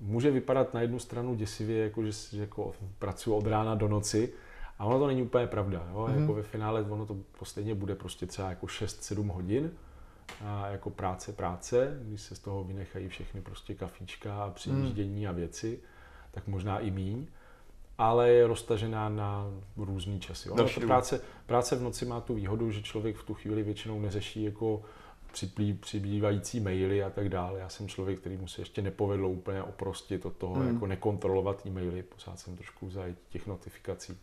může 0.00 0.30
vypadat 0.30 0.74
na 0.74 0.80
jednu 0.80 0.98
stranu 0.98 1.34
děsivě, 1.34 1.84
jako 1.84 2.04
že, 2.04 2.12
že 2.12 2.40
jako 2.40 2.72
pracuji 2.98 3.34
od 3.36 3.46
rána 3.46 3.74
do 3.74 3.88
noci, 3.88 4.32
a 4.78 4.84
ono 4.84 4.98
to 4.98 5.06
není 5.06 5.22
úplně 5.22 5.46
pravda. 5.46 5.86
Jo? 5.90 6.08
Mm-hmm. 6.10 6.20
Jako 6.20 6.34
ve 6.34 6.42
finále 6.42 6.82
ono 6.82 7.06
to 7.06 7.16
stejně 7.42 7.74
bude 7.74 7.94
prostě 7.94 8.26
třeba 8.26 8.50
jako 8.50 8.66
6-7 8.66 9.32
hodin 9.32 9.70
a 10.44 10.68
jako 10.68 10.90
práce, 10.90 11.32
práce, 11.32 11.98
když 12.02 12.20
se 12.20 12.34
z 12.34 12.38
toho 12.38 12.64
vynechají 12.64 13.08
všechny 13.08 13.40
prostě 13.40 13.74
kafíčka 13.74 14.44
a 14.44 14.50
přijíždění 14.50 15.22
mm. 15.22 15.28
a 15.28 15.32
věci, 15.32 15.80
tak 16.30 16.46
možná 16.46 16.78
i 16.78 16.90
míň, 16.90 17.26
ale 17.98 18.30
je 18.30 18.46
roztažená 18.46 19.08
na 19.08 19.46
různý 19.76 20.20
časy. 20.20 20.50
Ono 20.50 20.68
to 20.68 20.80
práce, 20.80 21.20
práce 21.46 21.76
v 21.76 21.82
noci 21.82 22.06
má 22.06 22.20
tu 22.20 22.34
výhodu, 22.34 22.70
že 22.70 22.82
člověk 22.82 23.16
v 23.16 23.24
tu 23.24 23.34
chvíli 23.34 23.62
většinou 23.62 24.00
neřeší 24.00 24.44
jako 24.44 24.82
připlý, 25.32 25.72
přibývající 25.72 26.60
maily 26.60 27.02
a 27.02 27.10
tak 27.10 27.28
dále. 27.28 27.60
Já 27.60 27.68
jsem 27.68 27.88
člověk, 27.88 28.20
který 28.20 28.36
mu 28.36 28.48
se 28.48 28.60
ještě 28.60 28.82
nepovedlo 28.82 29.28
úplně 29.28 29.62
oprostit 29.62 30.26
od 30.26 30.36
toho, 30.36 30.54
mm. 30.54 30.74
jako 30.74 30.86
nekontrolovat 30.86 31.66
e-maily, 31.66 32.02
pořád 32.02 32.38
jsem 32.38 32.56
trošku 32.56 32.90
za 32.90 33.04
těch 33.28 33.46
notifikací. 33.46 34.18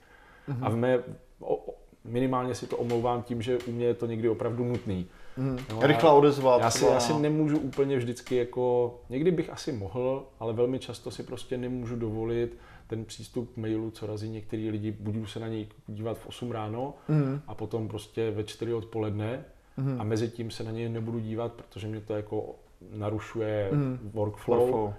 Mm-hmm. 0.50 0.66
A 0.66 0.70
v 0.70 0.76
mé, 0.76 1.04
o, 1.40 1.76
minimálně 2.04 2.56
si 2.56 2.68
to 2.68 2.78
omlouvám 2.78 3.24
tím, 3.24 3.42
že 3.42 3.58
u 3.58 3.72
mě 3.72 3.86
je 3.86 3.94
to 3.94 4.06
někdy 4.06 4.30
opravdu 4.30 4.64
nutný. 4.64 5.08
Mm. 5.38 5.60
No, 5.70 5.88
Rychlá 5.88 6.14
odezva. 6.14 6.60
Já 6.60 6.72
si, 6.72 6.86
já 6.86 7.00
si 7.00 7.14
nemůžu 7.14 7.58
úplně 7.58 7.98
vždycky 7.98 8.36
jako, 8.36 8.96
někdy 9.10 9.32
bych 9.32 9.50
asi 9.50 9.72
mohl, 9.72 10.26
ale 10.40 10.54
velmi 10.54 10.80
často 10.80 11.12
si 11.12 11.24
prostě 11.24 11.58
nemůžu 11.58 11.96
dovolit 11.96 12.58
ten 12.88 13.06
přístup 13.06 13.58
mailu, 13.58 13.92
co 13.92 14.08
razí 14.08 14.30
některý 14.30 14.70
lidi, 14.70 14.92
budu 14.92 15.26
se 15.26 15.40
na 15.40 15.48
něj 15.48 15.68
dívat 15.88 16.18
v 16.18 16.28
8 16.28 16.52
ráno 16.52 16.94
mm. 17.08 17.42
a 17.48 17.56
potom 17.56 17.88
prostě 17.88 18.32
ve 18.32 18.44
4 18.44 18.74
odpoledne 18.74 19.46
mm. 19.78 20.02
a 20.02 20.04
mezi 20.04 20.28
tím 20.28 20.52
se 20.52 20.64
na 20.64 20.72
něj 20.72 20.90
nebudu 20.90 21.20
dívat, 21.20 21.52
protože 21.52 21.88
mě 21.88 22.02
to 22.02 22.16
jako 22.16 22.56
narušuje 22.92 23.70
mm. 23.72 24.12
workflow. 24.14 24.60
workflow 24.60 24.94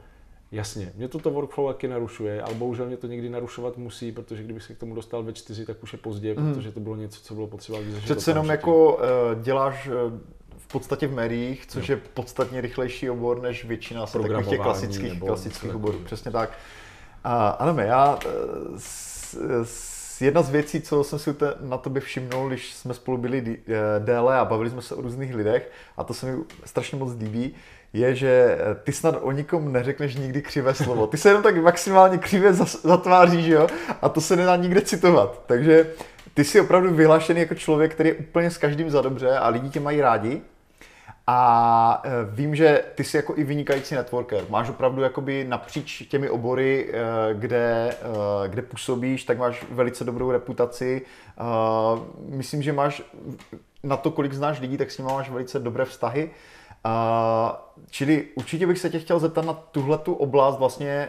Jasně, 0.52 0.92
mě 0.96 1.08
to 1.08 1.18
to 1.18 1.30
workflow 1.30 1.72
taky 1.72 1.88
narušuje, 1.88 2.42
ale 2.42 2.54
bohužel 2.54 2.86
mě 2.86 2.96
to 2.96 3.06
někdy 3.06 3.30
narušovat 3.30 3.76
musí, 3.76 4.12
protože 4.12 4.42
kdybych 4.42 4.62
se 4.62 4.74
k 4.74 4.78
tomu 4.78 4.94
dostal 4.94 5.22
ve 5.22 5.32
čtyři, 5.32 5.66
tak 5.66 5.82
už 5.82 5.92
je 5.92 5.98
pozdě, 5.98 6.34
mm. 6.34 6.54
protože 6.54 6.72
to 6.72 6.80
bylo 6.80 6.96
něco, 6.96 7.20
co 7.20 7.34
bylo 7.34 7.46
potřeba 7.46 7.78
vyřešit. 7.78 8.04
Přece 8.04 8.30
jenom 8.30 8.48
jako 8.48 8.94
uh, 8.94 9.02
děláš 9.42 9.88
uh, 9.88 9.94
v 10.58 10.66
podstatě 10.66 11.06
v 11.06 11.14
médiích, 11.14 11.66
což 11.66 11.88
no. 11.88 11.94
je 11.94 12.00
podstatně 12.14 12.60
rychlejší 12.60 13.10
obor 13.10 13.42
než 13.42 13.64
většina 13.64 14.06
se 14.06 14.18
takových 14.18 14.46
těch 14.46 14.60
klasických, 14.60 15.20
klasických 15.20 15.74
oborů. 15.74 15.98
Přesně 16.04 16.30
tak. 16.30 16.58
A 17.24 17.48
ano, 17.48 17.82
já 17.82 18.18
s, 18.76 19.34
s, 19.62 20.20
jedna 20.20 20.42
z 20.42 20.50
věcí, 20.50 20.80
co 20.80 21.04
jsem 21.04 21.18
si 21.18 21.34
na 21.60 21.78
tobě 21.78 22.02
všimnul, 22.02 22.48
když 22.48 22.74
jsme 22.74 22.94
spolu 22.94 23.18
byli 23.18 23.58
déle 23.98 24.38
a 24.38 24.44
bavili 24.44 24.70
jsme 24.70 24.82
se 24.82 24.94
o 24.94 25.00
různých 25.00 25.34
lidech, 25.34 25.72
a 25.96 26.04
to 26.04 26.14
se 26.14 26.26
mi 26.26 26.44
strašně 26.64 26.98
moc 26.98 27.12
líbí, 27.18 27.54
je, 27.98 28.14
že 28.14 28.58
ty 28.84 28.92
snad 28.92 29.18
o 29.20 29.32
nikom 29.32 29.72
neřekneš 29.72 30.16
nikdy 30.16 30.42
křivé 30.42 30.74
slovo. 30.74 31.06
Ty 31.06 31.16
se 31.16 31.28
jenom 31.28 31.42
tak 31.42 31.56
maximálně 31.56 32.18
křivě 32.18 32.52
zatváříš, 32.82 33.46
jo? 33.46 33.66
A 34.02 34.08
to 34.08 34.20
se 34.20 34.36
nedá 34.36 34.56
nikde 34.56 34.80
citovat. 34.80 35.42
Takže 35.46 35.86
ty 36.34 36.44
jsi 36.44 36.60
opravdu 36.60 36.94
vyhlášený 36.94 37.40
jako 37.40 37.54
člověk, 37.54 37.94
který 37.94 38.08
je 38.08 38.14
úplně 38.14 38.50
s 38.50 38.58
každým 38.58 38.90
za 38.90 39.02
dobře 39.02 39.38
a 39.38 39.48
lidi 39.48 39.68
tě 39.68 39.80
mají 39.80 40.00
rádi. 40.00 40.40
A 41.26 42.02
e, 42.04 42.10
vím, 42.30 42.54
že 42.56 42.84
ty 42.94 43.04
jsi 43.04 43.16
jako 43.16 43.34
i 43.36 43.44
vynikající 43.44 43.94
networker. 43.94 44.44
Máš 44.48 44.70
opravdu 44.70 45.02
jakoby 45.02 45.44
napříč 45.48 46.02
těmi 46.08 46.30
obory, 46.30 46.92
e, 46.92 47.34
kde, 47.34 47.96
kde 48.46 48.62
působíš, 48.62 49.24
tak 49.24 49.38
máš 49.38 49.64
velice 49.70 50.04
dobrou 50.04 50.30
reputaci. 50.30 51.02
Myslím, 52.28 52.62
že 52.62 52.72
máš 52.72 53.02
na 53.82 53.96
to, 53.96 54.10
kolik 54.10 54.32
znáš 54.32 54.60
lidí, 54.60 54.76
tak 54.76 54.90
s 54.90 54.98
nimi 54.98 55.10
máš 55.12 55.30
velice 55.30 55.58
dobré 55.58 55.84
vztahy. 55.84 56.30
Čili 57.90 58.28
určitě 58.34 58.66
bych 58.66 58.78
se 58.78 58.90
tě 58.90 58.98
chtěl 58.98 59.18
zeptat 59.18 59.44
na 59.44 59.52
tuhle 59.52 59.98
tu 59.98 60.14
oblast 60.14 60.58
vlastně 60.58 61.08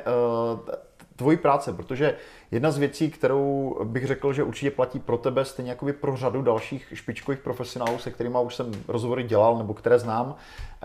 tvojí 1.15 1.37
práce, 1.37 1.73
protože 1.73 2.15
jedna 2.51 2.71
z 2.71 2.77
věcí, 2.77 3.11
kterou 3.11 3.77
bych 3.83 4.07
řekl, 4.07 4.33
že 4.33 4.43
určitě 4.43 4.71
platí 4.71 4.99
pro 4.99 5.17
tebe, 5.17 5.45
stejně 5.45 5.71
jako 5.71 5.87
pro 5.99 6.17
řadu 6.17 6.41
dalších 6.41 6.87
špičkových 6.93 7.39
profesionálů, 7.39 7.97
se 7.97 8.11
kterými 8.11 8.37
už 8.43 8.55
jsem 8.55 8.71
rozhovory 8.87 9.23
dělal 9.23 9.57
nebo 9.57 9.73
které 9.73 9.99
znám, 9.99 10.35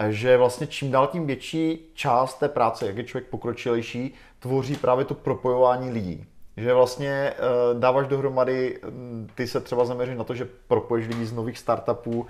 že 0.08 0.36
vlastně 0.36 0.66
čím 0.66 0.90
dál 0.90 1.06
tím 1.06 1.26
větší 1.26 1.90
část 1.94 2.38
té 2.38 2.48
práce, 2.48 2.86
jak 2.86 2.96
je 2.96 3.04
člověk 3.04 3.30
pokročilejší, 3.30 4.14
tvoří 4.38 4.76
právě 4.76 5.04
to 5.04 5.14
propojování 5.14 5.90
lidí. 5.90 6.26
Že 6.56 6.74
vlastně 6.74 7.34
uh, 7.38 7.80
dáváš 7.80 8.06
dohromady, 8.06 8.80
mm, 8.90 9.28
ty 9.34 9.46
se 9.46 9.60
třeba 9.60 9.84
zaměříš 9.84 10.16
na 10.16 10.24
to, 10.24 10.34
že 10.34 10.48
propojíš 10.68 11.08
lidi 11.08 11.26
z 11.26 11.32
nových 11.32 11.58
startupů 11.58 12.10
uh, 12.20 12.26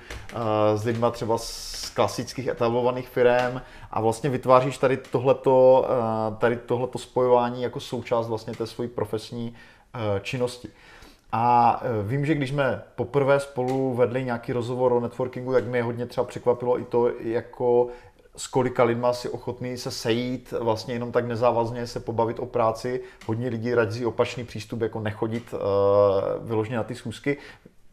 s 0.74 0.84
lidma 0.84 1.10
třeba 1.10 1.38
z 1.38 1.90
klasických 1.94 2.46
etablovaných 2.46 3.08
firm 3.08 3.60
a 3.90 4.00
vlastně 4.00 4.30
vytváříš 4.30 4.78
tady 4.78 4.96
tohleto, 4.96 5.86
uh, 5.88 6.36
tady 6.36 6.56
tohleto 6.56 6.98
spojování 6.98 7.62
jako 7.62 7.80
součást 7.80 8.28
vlastně 8.28 8.52
té 8.52 8.66
své 8.66 8.88
profesní 8.88 9.54
uh, 9.94 10.20
činnosti. 10.20 10.68
A 11.34 11.82
vím, 12.02 12.26
že 12.26 12.34
když 12.34 12.50
jsme 12.50 12.82
poprvé 12.96 13.40
spolu 13.40 13.94
vedli 13.94 14.24
nějaký 14.24 14.52
rozhovor 14.52 14.92
o 14.92 15.00
networkingu, 15.00 15.52
tak 15.52 15.66
mě 15.66 15.82
hodně 15.82 16.06
třeba 16.06 16.24
překvapilo 16.24 16.80
i 16.80 16.84
to, 16.84 17.10
jako 17.20 17.88
s 18.36 18.46
kolika 18.46 18.84
lidma 18.84 19.12
si 19.12 19.28
ochotný 19.28 19.76
se 19.76 19.90
sejít, 19.90 20.54
vlastně 20.60 20.94
jenom 20.94 21.12
tak 21.12 21.26
nezávazně 21.26 21.86
se 21.86 22.00
pobavit 22.00 22.38
o 22.38 22.46
práci. 22.46 23.00
Hodně 23.26 23.48
lidí 23.48 23.74
radí 23.74 24.06
opačný 24.06 24.44
přístup, 24.44 24.80
jako 24.80 25.00
nechodit 25.00 25.52
uh, 25.52 25.60
vyloženě 26.48 26.76
na 26.76 26.84
ty 26.84 26.94
schůzky. 26.94 27.36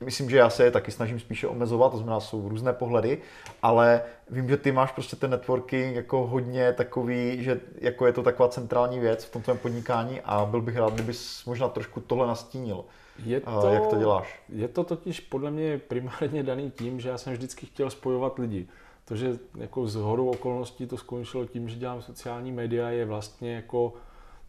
Myslím, 0.06 0.30
že 0.30 0.38
já 0.38 0.50
se 0.50 0.64
je 0.64 0.72
taky 0.72 0.92
snažím 0.92 1.20
spíše 1.20 1.48
omezovat, 1.48 1.92
to 1.92 1.98
znamená, 1.98 2.20
jsou 2.20 2.50
různé 2.50 2.74
pohledy, 2.74 3.18
ale 3.62 4.02
vím, 4.30 4.50
že 4.50 4.58
ty 4.58 4.72
máš 4.72 4.92
prostě 4.92 5.16
ten 5.16 5.32
networking 5.32 5.96
jako 5.96 6.28
hodně 6.28 6.74
takový, 6.74 7.44
že 7.44 7.60
jako 7.82 8.06
je 8.06 8.14
to 8.14 8.24
taková 8.24 8.50
centrální 8.50 9.00
věc 9.00 9.26
v 9.26 9.32
tom 9.32 9.42
tvém 9.42 9.58
podnikání 9.58 10.22
a 10.22 10.46
byl 10.46 10.62
bych 10.62 10.78
rád, 10.78 10.94
kdybys 10.94 11.46
možná 11.46 11.70
trošku 11.70 12.00
tohle 12.00 12.28
nastínil. 12.28 12.86
Je 13.26 13.40
to, 13.40 13.68
jak 13.68 13.88
to 13.88 13.96
děláš? 13.96 14.40
Je 14.50 14.68
to 14.68 14.84
totiž 14.84 15.20
podle 15.20 15.52
mě 15.52 15.78
primárně 15.78 16.44
daný 16.44 16.72
tím, 16.72 17.00
že 17.00 17.10
já 17.10 17.18
jsem 17.18 17.34
vždycky 17.34 17.66
chtěl 17.66 17.90
spojovat 17.90 18.40
lidi. 18.40 18.68
To, 19.10 19.16
že 19.16 19.40
jako 19.58 19.88
z 19.88 19.96
horu 19.96 20.30
okolností 20.30 20.88
to 20.88 20.98
skončilo 20.98 21.46
tím, 21.46 21.70
že 21.70 21.76
dělám 21.76 22.02
sociální 22.02 22.52
média, 22.52 22.90
je 22.90 23.06
vlastně 23.06 23.56
jako 23.56 23.94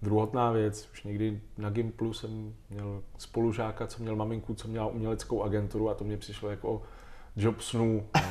druhotná 0.03 0.53
věc. 0.53 0.89
Už 0.93 1.03
někdy 1.03 1.41
na 1.59 1.71
Gimplu 1.71 2.13
jsem 2.13 2.55
měl 2.71 3.03
spolužáka, 3.19 3.87
co 3.87 4.03
měl 4.03 4.17
maminku, 4.17 4.55
co 4.55 4.69
měla 4.69 4.87
uměleckou 4.87 5.43
agenturu 5.43 5.91
a 5.91 5.95
to 5.95 6.05
mě 6.05 6.17
přišlo 6.17 6.51
jako 6.51 6.83
job 7.37 7.61
snů. 7.61 8.07
No. 8.15 8.23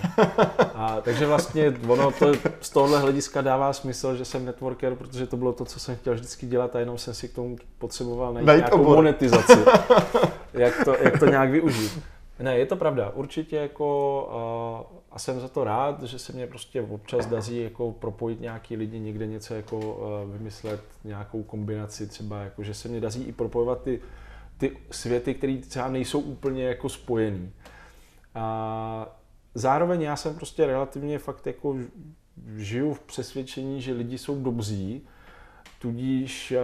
A, 0.73 1.01
takže 1.01 1.25
vlastně 1.25 1.73
ono 1.87 2.11
to 2.11 2.31
z 2.61 2.69
tohohle 2.69 2.99
hlediska 2.99 3.41
dává 3.41 3.73
smysl, 3.73 4.15
že 4.15 4.25
jsem 4.25 4.45
networker, 4.45 4.95
protože 4.95 5.27
to 5.27 5.37
bylo 5.37 5.53
to, 5.53 5.65
co 5.65 5.79
jsem 5.79 5.95
chtěl 5.95 6.13
vždycky 6.13 6.45
dělat 6.45 6.75
a 6.75 6.79
jenom 6.79 6.97
jsem 6.97 7.13
si 7.13 7.27
k 7.27 7.33
tomu 7.33 7.55
potřeboval 7.77 8.33
najít, 8.33 8.47
najít 8.47 8.59
nějakou 8.59 8.81
obor. 8.81 8.95
monetizaci, 8.95 9.59
jak 10.53 10.85
to, 10.85 10.95
jak 11.03 11.19
to 11.19 11.25
nějak 11.25 11.51
využít. 11.51 12.03
Ne, 12.39 12.57
je 12.57 12.65
to 12.65 12.75
pravda. 12.75 13.09
Určitě 13.09 13.55
jako 13.55 14.89
uh, 14.91 14.97
a 15.11 15.19
jsem 15.19 15.39
za 15.39 15.47
to 15.47 15.63
rád, 15.63 16.03
že 16.03 16.19
se 16.19 16.33
mě 16.33 16.47
prostě 16.47 16.81
občas 16.81 17.25
daří 17.25 17.63
jako 17.63 17.91
propojit 17.91 18.41
nějaký 18.41 18.75
lidi, 18.75 18.99
někde 18.99 19.27
něco 19.27 19.53
jako 19.53 19.77
uh, 19.77 20.31
vymyslet, 20.33 20.81
nějakou 21.03 21.43
kombinaci 21.43 22.07
třeba, 22.07 22.39
jako 22.39 22.63
že 22.63 22.73
se 22.73 22.87
mě 22.87 23.01
daří 23.01 23.23
i 23.23 23.31
propojovat 23.31 23.81
ty, 23.81 24.01
ty 24.57 24.77
světy, 24.91 25.33
které 25.33 25.57
třeba 25.57 25.87
nejsou 25.87 26.19
úplně 26.19 26.63
jako 26.63 26.89
spojený. 26.89 27.51
A 28.35 29.17
zároveň 29.53 30.01
já 30.01 30.15
jsem 30.15 30.35
prostě 30.35 30.65
relativně 30.65 31.19
fakt 31.19 31.47
jako 31.47 31.75
žiju 32.55 32.93
v 32.93 32.99
přesvědčení, 32.99 33.81
že 33.81 33.93
lidi 33.93 34.17
jsou 34.17 34.43
dobří, 34.43 35.07
Tudíž, 35.81 36.51
eh, 36.51 36.59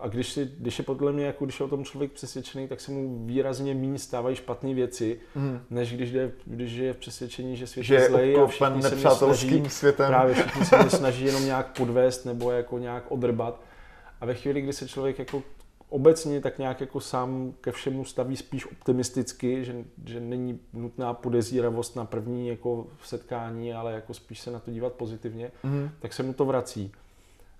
a 0.00 0.08
když, 0.08 0.32
si, 0.32 0.50
když 0.58 0.78
je 0.78 0.84
podle 0.84 1.12
mě, 1.12 1.26
jako 1.26 1.44
když 1.44 1.60
je 1.60 1.66
o 1.66 1.68
tom 1.68 1.84
člověk 1.84 2.12
přesvědčený, 2.12 2.68
tak 2.68 2.80
se 2.80 2.92
mu 2.92 3.26
výrazně 3.26 3.74
méně 3.74 3.98
stávají 3.98 4.36
špatné 4.36 4.74
věci, 4.74 5.20
mm. 5.34 5.60
než 5.70 5.94
když, 5.94 6.12
jde, 6.12 6.32
když 6.44 6.72
je 6.72 6.92
v 6.92 6.96
přesvědčení, 6.96 7.56
že 7.56 7.66
svět 7.66 7.84
že 7.84 7.94
je 7.94 8.08
zlej 8.08 8.40
a 8.40 8.46
všichni 8.46 8.82
se 8.82 8.94
mě 8.94 9.10
snaží, 9.10 9.64
světem. 9.68 10.06
právě 10.06 10.34
všichni 10.44 10.64
se 10.64 10.78
mě 10.78 10.90
snaží 10.90 11.24
jenom 11.24 11.44
nějak 11.44 11.76
podvést 11.76 12.26
nebo 12.26 12.50
jako 12.50 12.78
nějak 12.78 13.04
odrbat. 13.08 13.60
A 14.20 14.26
ve 14.26 14.34
chvíli, 14.34 14.60
kdy 14.60 14.72
se 14.72 14.88
člověk 14.88 15.18
jako 15.18 15.42
obecně 15.88 16.40
tak 16.40 16.58
nějak 16.58 16.80
jako 16.80 17.00
sám 17.00 17.54
ke 17.60 17.72
všemu 17.72 18.04
staví 18.04 18.36
spíš 18.36 18.66
optimisticky, 18.66 19.64
že, 19.64 19.74
že 20.04 20.20
není 20.20 20.60
nutná 20.72 21.14
podezíravost 21.14 21.96
na 21.96 22.04
první 22.04 22.48
jako 22.48 22.86
setkání, 23.04 23.74
ale 23.74 23.92
jako 23.92 24.14
spíš 24.14 24.40
se 24.40 24.50
na 24.50 24.58
to 24.58 24.70
dívat 24.70 24.92
pozitivně, 24.92 25.52
mm. 25.62 25.90
tak 26.00 26.12
se 26.12 26.22
mu 26.22 26.32
to 26.32 26.44
vrací. 26.44 26.92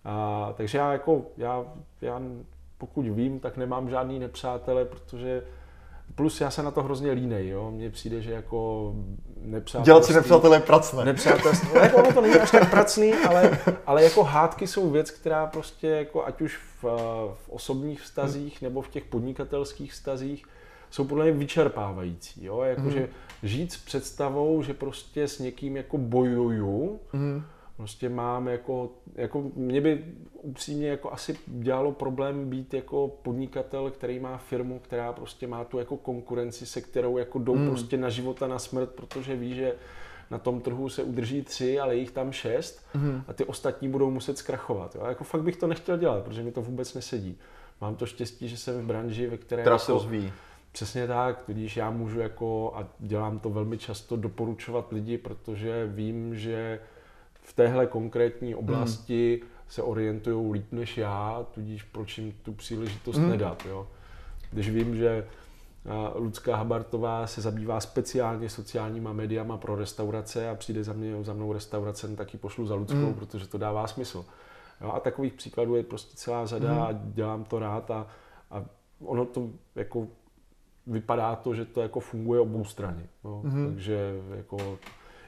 A, 0.07 0.53
takže 0.57 0.79
já 0.79 0.93
jako, 0.93 1.23
já, 1.37 1.65
já 2.01 2.21
pokud 2.79 3.03
vím, 3.07 3.41
tak 3.41 3.57
nemám 3.57 3.91
žádný 3.91 4.19
nepřátele, 4.19 4.85
protože 4.85 5.43
plus 6.15 6.41
já 6.41 6.51
se 6.51 6.63
na 6.63 6.71
to 6.71 6.83
hrozně 6.83 7.13
línej, 7.13 7.49
jo. 7.49 7.71
Mně 7.71 7.91
přijde, 7.91 8.23
že 8.23 8.33
jako 8.33 8.93
nepřátelství... 9.41 9.85
Dělat 9.85 10.05
si 10.05 10.15
nepřátelé 10.15 10.61
pracné. 10.61 11.05
Nepřátelství, 11.05 11.69
no, 11.75 11.81
jako 11.81 11.97
ono 11.97 12.13
to 12.13 12.21
není 12.21 12.35
až 12.35 12.51
tak 12.51 12.71
pracný, 12.71 13.15
ale, 13.15 13.59
ale 13.87 14.03
jako 14.05 14.25
hádky 14.25 14.67
jsou 14.67 14.91
věc, 14.91 15.11
která 15.11 15.47
prostě 15.47 15.89
jako 15.89 16.27
ať 16.27 16.41
už 16.41 16.57
v, 16.57 16.85
v 17.35 17.49
osobních 17.49 18.01
vztazích 18.01 18.63
nebo 18.63 18.83
v 18.83 18.89
těch 18.89 19.05
podnikatelských 19.05 19.93
vztazích 19.93 20.45
jsou 20.91 21.05
podle 21.05 21.25
mě 21.25 21.33
vyčerpávající, 21.33 22.45
jo. 22.45 22.61
Jako, 22.61 22.83
mm. 22.83 23.07
žít 23.43 23.73
s 23.73 23.77
představou, 23.77 24.63
že 24.63 24.75
prostě 24.75 25.29
s 25.29 25.39
někým 25.39 25.77
jako 25.77 25.99
bojuju, 25.99 27.01
mm 27.13 27.43
Prostě 27.77 28.09
mám 28.09 28.49
jako, 28.49 28.91
jako 29.15 29.51
mě 29.55 29.81
by 29.81 30.05
upřímně 30.33 30.89
jako 30.89 31.13
asi 31.13 31.39
dělalo 31.47 31.93
problém 31.93 32.51
být 32.51 32.75
jako 32.75 33.09
podnikatel, 33.23 33.91
který 33.91 34.19
má 34.19 34.37
firmu, 34.37 34.79
která 34.79 35.13
prostě 35.13 35.47
má 35.47 35.65
tu 35.65 35.79
jako 35.79 35.97
konkurenci, 35.97 36.67
se 36.67 36.81
kterou 36.81 37.19
jako 37.19 37.39
jdou 37.39 37.55
mm. 37.55 37.69
prostě 37.69 37.97
na 37.97 38.09
život 38.09 38.43
a 38.43 38.47
na 38.47 38.59
smrt, 38.59 38.91
protože 38.91 39.37
ví, 39.37 39.55
že 39.55 39.75
na 40.31 40.39
tom 40.39 40.61
trhu 40.61 40.89
se 40.89 41.03
udrží 41.03 41.43
tři, 41.43 41.81
ale 41.81 41.97
jich 41.97 42.11
tam 42.11 42.33
šest 42.33 42.87
mm. 42.95 43.23
a 43.29 43.33
ty 43.33 43.45
ostatní 43.45 43.89
budou 43.89 44.11
muset 44.11 44.39
zkrachovat. 44.39 44.95
Jo? 44.95 45.05
Jako 45.07 45.25
fakt 45.25 45.43
bych 45.43 45.57
to 45.57 45.67
nechtěl 45.67 45.99
dělat, 45.99 46.25
protože 46.25 46.43
mi 46.43 46.53
to 46.53 46.63
vůbec 46.63 46.95
nesedí. 46.95 47.39
Mám 47.81 47.97
to 47.97 48.07
štěstí, 48.07 48.49
že 48.49 48.57
jsem 48.57 48.83
v 48.83 48.87
branži, 48.87 49.27
ve 49.27 49.37
které... 49.37 49.63
Která 49.63 49.75
jako, 49.75 49.85
se 49.85 49.93
rozvíjí. 49.93 50.33
Přesně 50.73 51.07
tak, 51.07 51.45
tudíž 51.45 51.77
já 51.77 51.91
můžu 51.91 52.21
jako, 52.21 52.73
a 52.75 52.89
dělám 52.99 53.39
to 53.39 53.51
velmi 53.51 53.79
často, 53.79 54.17
doporučovat 54.17 54.93
lidi, 54.93 55.19
protože 55.19 55.87
vím, 55.87 56.37
že 56.37 56.81
v 57.47 57.53
téhle 57.53 57.87
konkrétní 57.87 58.55
oblasti 58.55 59.41
mm. 59.43 59.49
se 59.69 59.83
orientují 59.83 60.53
líp 60.53 60.73
než 60.73 60.99
já, 60.99 61.47
tudíž 61.55 61.83
proč 61.83 62.19
jim 62.19 62.33
tu 62.43 62.53
příležitost 62.53 63.19
mm. 63.19 63.31
nedat. 63.31 63.67
Jo? 63.67 63.89
Když 64.51 64.71
vím, 64.71 64.97
že 64.97 65.27
Lucka 66.15 66.57
Habartová 66.57 67.27
se 67.27 67.41
zabývá 67.41 67.81
speciálně 67.81 68.49
sociálníma 68.49 69.13
médiama 69.13 69.57
pro 69.57 69.77
restaurace 69.77 70.51
a 70.51 70.55
přijde 70.55 70.85
za, 70.85 70.93
mě, 70.93 71.25
za 71.25 71.33
mnou 71.33 71.53
restaurace, 71.53 72.09
no 72.09 72.17
tak 72.17 72.35
ji 72.35 72.39
pošlu 72.41 72.67
za 72.67 72.75
Luckou, 72.75 72.97
mm. 72.97 73.15
protože 73.15 73.49
to 73.49 73.59
dává 73.59 73.87
smysl. 73.87 74.25
Jo, 74.81 74.93
a 74.93 75.01
takových 75.01 75.33
příkladů 75.33 75.75
je 75.75 75.83
prostě 75.83 76.17
celá 76.17 76.47
řada 76.47 76.75
mm. 76.75 76.83
a 76.83 76.89
dělám 76.93 77.45
to 77.45 77.59
rád 77.59 77.91
a, 77.91 78.07
a 78.51 78.65
ono 79.05 79.25
to 79.25 79.51
jako 79.75 80.09
vypadá 80.87 81.37
to, 81.37 81.55
že 81.55 81.65
to 81.65 81.81
jako 81.81 82.01
funguje 82.01 82.41
obou 82.41 82.65
straně. 82.65 83.09
Jo. 83.25 83.41
Mm. 83.45 83.67
Takže 83.67 84.21
jako 84.37 84.79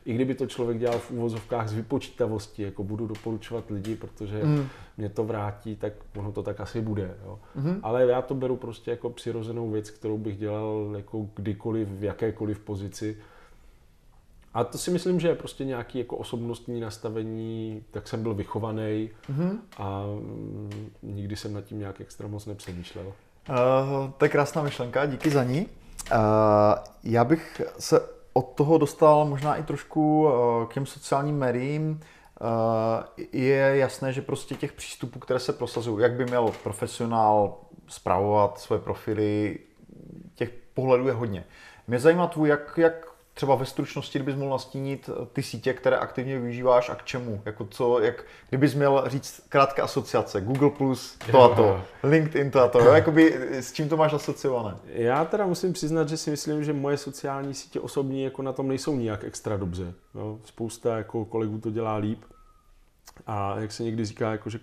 i 0.08 0.14
kdyby 0.14 0.34
to 0.34 0.46
člověk 0.46 0.78
dělal 0.78 0.98
v 0.98 1.10
úvozovkách 1.10 1.68
z 1.68 1.72
vypočítavosti, 1.72 2.62
jako 2.62 2.84
budu 2.84 3.06
doporučovat 3.06 3.70
lidi, 3.70 3.96
protože 3.96 4.44
mm. 4.44 4.68
mě 4.96 5.08
to 5.08 5.24
vrátí, 5.24 5.76
tak 5.76 5.92
ono 6.16 6.32
to 6.32 6.42
tak 6.42 6.60
asi 6.60 6.80
bude. 6.80 7.14
Jo. 7.24 7.38
Mm. 7.54 7.80
Ale 7.82 8.06
já 8.06 8.22
to 8.22 8.34
beru 8.34 8.56
prostě 8.56 8.90
jako 8.90 9.10
přirozenou 9.10 9.70
věc, 9.70 9.90
kterou 9.90 10.18
bych 10.18 10.38
dělal 10.38 10.94
jako 10.96 11.26
kdykoliv, 11.34 11.88
v 11.88 12.04
jakékoliv 12.04 12.58
pozici. 12.58 13.16
A 14.54 14.64
to 14.64 14.78
si 14.78 14.90
myslím, 14.90 15.20
že 15.20 15.28
je 15.28 15.34
prostě 15.34 15.64
nějaký 15.64 15.98
jako 15.98 16.16
osobnostní 16.16 16.80
nastavení, 16.80 17.84
tak 17.90 18.08
jsem 18.08 18.22
byl 18.22 18.34
vychovaný 18.34 19.10
mm-hmm. 19.30 19.58
a 19.76 20.02
mm, 20.06 20.90
nikdy 21.02 21.36
jsem 21.36 21.52
nad 21.52 21.64
tím 21.64 21.78
nějak 21.78 22.00
extra 22.00 22.28
moc 22.28 22.46
nepřemýšlel. 22.46 23.06
Uh, 23.06 24.10
to 24.18 24.24
je 24.24 24.28
krásná 24.28 24.62
myšlenka, 24.62 25.06
díky 25.06 25.30
za 25.30 25.44
ní. 25.44 25.66
Uh, 26.12 26.18
já 27.04 27.24
bych 27.24 27.62
se 27.78 28.17
od 28.32 28.54
toho 28.54 28.78
dostal 28.78 29.24
možná 29.24 29.56
i 29.56 29.62
trošku 29.62 30.24
uh, 30.24 30.32
k 30.68 30.74
těm 30.74 30.86
sociálním 30.86 31.38
médiím. 31.38 32.00
Uh, 32.40 32.46
je 33.32 33.76
jasné, 33.76 34.12
že 34.12 34.22
prostě 34.22 34.54
těch 34.54 34.72
přístupů, 34.72 35.18
které 35.18 35.40
se 35.40 35.52
prosazují, 35.52 36.02
jak 36.02 36.12
by 36.12 36.24
měl 36.24 36.52
profesionál 36.62 37.56
zpravovat 37.86 38.58
své 38.60 38.78
profily, 38.78 39.58
těch 40.34 40.50
pohledů 40.74 41.06
je 41.06 41.12
hodně. 41.12 41.44
Mě 41.86 41.98
zajímá 41.98 42.26
tvůj, 42.26 42.48
jak, 42.48 42.78
jak 42.78 43.07
třeba 43.38 43.54
ve 43.54 43.64
stručnosti, 43.64 44.18
kdybys 44.18 44.34
mohl 44.34 44.50
nastínit 44.50 45.10
eh, 45.12 45.26
ty 45.32 45.42
sítě, 45.42 45.72
které 45.72 45.96
aktivně 45.96 46.38
využíváš 46.38 46.88
a 46.88 46.94
k 46.94 47.04
čemu? 47.04 47.42
Jako 47.44 47.64
co, 47.64 48.00
jak, 48.00 48.24
kdybys 48.48 48.74
měl 48.74 49.04
říct 49.06 49.42
krátké 49.48 49.82
asociace, 49.82 50.40
Google+, 50.40 50.70
to 51.30 51.42
a 51.42 51.56
to, 51.56 51.82
LinkedIn, 52.02 52.50
to 52.50 52.60
a 52.60 52.68
to, 52.68 52.78
jo? 52.78 52.92
Jakoby, 52.92 53.36
s 53.50 53.72
čím 53.72 53.88
to 53.88 53.96
máš 53.96 54.12
asociované? 54.12 54.76
Já 54.86 55.24
teda 55.24 55.46
musím 55.46 55.72
přiznat, 55.72 56.08
že 56.08 56.16
si 56.16 56.30
myslím, 56.30 56.64
že 56.64 56.72
moje 56.72 56.96
sociální 56.96 57.54
sítě 57.54 57.80
osobní 57.80 58.24
jako 58.24 58.42
na 58.42 58.52
tom 58.52 58.68
nejsou 58.68 58.96
nijak 58.96 59.24
extra 59.24 59.56
dobře. 59.56 59.94
Jo? 60.14 60.38
Spousta 60.44 60.96
jako 60.96 61.24
kolegů 61.24 61.58
to 61.58 61.70
dělá 61.70 61.96
líp. 61.96 62.24
A 63.26 63.58
jak 63.58 63.72
se 63.72 63.82
někdy 63.82 64.04
říká, 64.04 64.32
jako, 64.32 64.50
že 64.50 64.58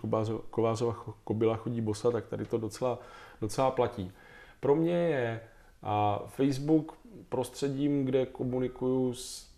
Kovářova 0.49 0.95
kobila 1.23 1.55
chodí 1.55 1.81
bosa, 1.81 2.11
tak 2.11 2.27
tady 2.27 2.45
to 2.45 2.57
docela, 2.57 2.99
docela 3.41 3.71
platí. 3.71 4.11
Pro 4.59 4.75
mě 4.75 4.93
je 4.93 5.39
a 5.86 6.24
Facebook 6.28 6.98
prostředím, 7.30 8.06
kde 8.06 8.26
komunikuju 8.26 9.13
s 9.13 9.50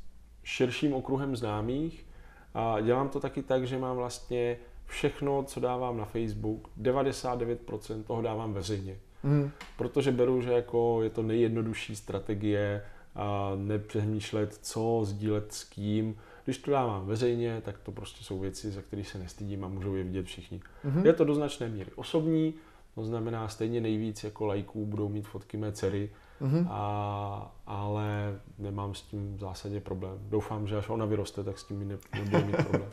širším 0.44 0.94
okruhem 0.94 1.36
známých 1.36 2.06
a 2.54 2.82
dělám 2.82 3.10
to 3.10 3.20
taky 3.20 3.44
tak, 3.44 3.68
že 3.68 3.78
mám 3.78 3.96
vlastně 3.96 4.58
všechno, 4.86 5.44
co 5.44 5.60
dávám 5.60 5.98
na 5.98 6.06
Facebook, 6.06 6.70
99% 6.82 8.04
toho 8.04 8.22
dávám 8.22 8.54
veřejně. 8.54 8.98
Mm. 9.24 9.52
Protože 9.78 10.12
beru, 10.12 10.42
že 10.42 10.52
jako 10.52 11.00
je 11.04 11.10
to 11.10 11.24
nejjednodušší 11.24 11.96
strategie 11.96 12.84
a 13.16 13.52
nepřemýšlet, 13.56 14.60
co 14.62 15.02
sdílet 15.04 15.54
s 15.54 15.64
kým. 15.64 16.18
Když 16.46 16.58
to 16.58 16.72
dávám 16.72 17.06
veřejně, 17.06 17.62
tak 17.66 17.78
to 17.78 17.92
prostě 17.92 18.24
jsou 18.24 18.40
věci, 18.40 18.72
za 18.72 18.82
které 18.82 19.04
se 19.04 19.18
nestydím 19.18 19.64
a 19.64 19.68
můžou 19.68 19.96
je 19.96 20.04
vidět 20.04 20.26
všichni. 20.26 20.62
Mm-hmm. 20.86 21.06
Je 21.06 21.14
to 21.14 21.24
do 21.24 21.36
značné 21.36 21.70
míry 21.70 21.92
osobní, 21.96 22.54
to 22.98 23.04
znamená 23.04 23.48
stejně 23.48 23.82
nejvíc 23.82 24.24
jako 24.24 24.46
lajků 24.46 24.86
budou 24.86 25.10
mít 25.10 25.28
fotky 25.28 25.58
mé 25.58 25.72
dcery, 25.72 26.10
mm-hmm. 26.42 26.68
a, 26.70 27.56
ale 27.66 28.40
nemám 28.58 28.96
s 28.96 29.02
tím 29.02 29.36
v 29.36 29.40
zásadě 29.40 29.80
problém. 29.80 30.18
Doufám, 30.22 30.68
že 30.68 30.78
až 30.78 30.90
ona 30.90 31.06
vyroste, 31.06 31.44
tak 31.44 31.60
s 31.60 31.64
tím 31.64 31.88
ne, 31.88 31.98
nebude 32.16 32.44
mít 32.44 32.56
problém. 32.56 32.90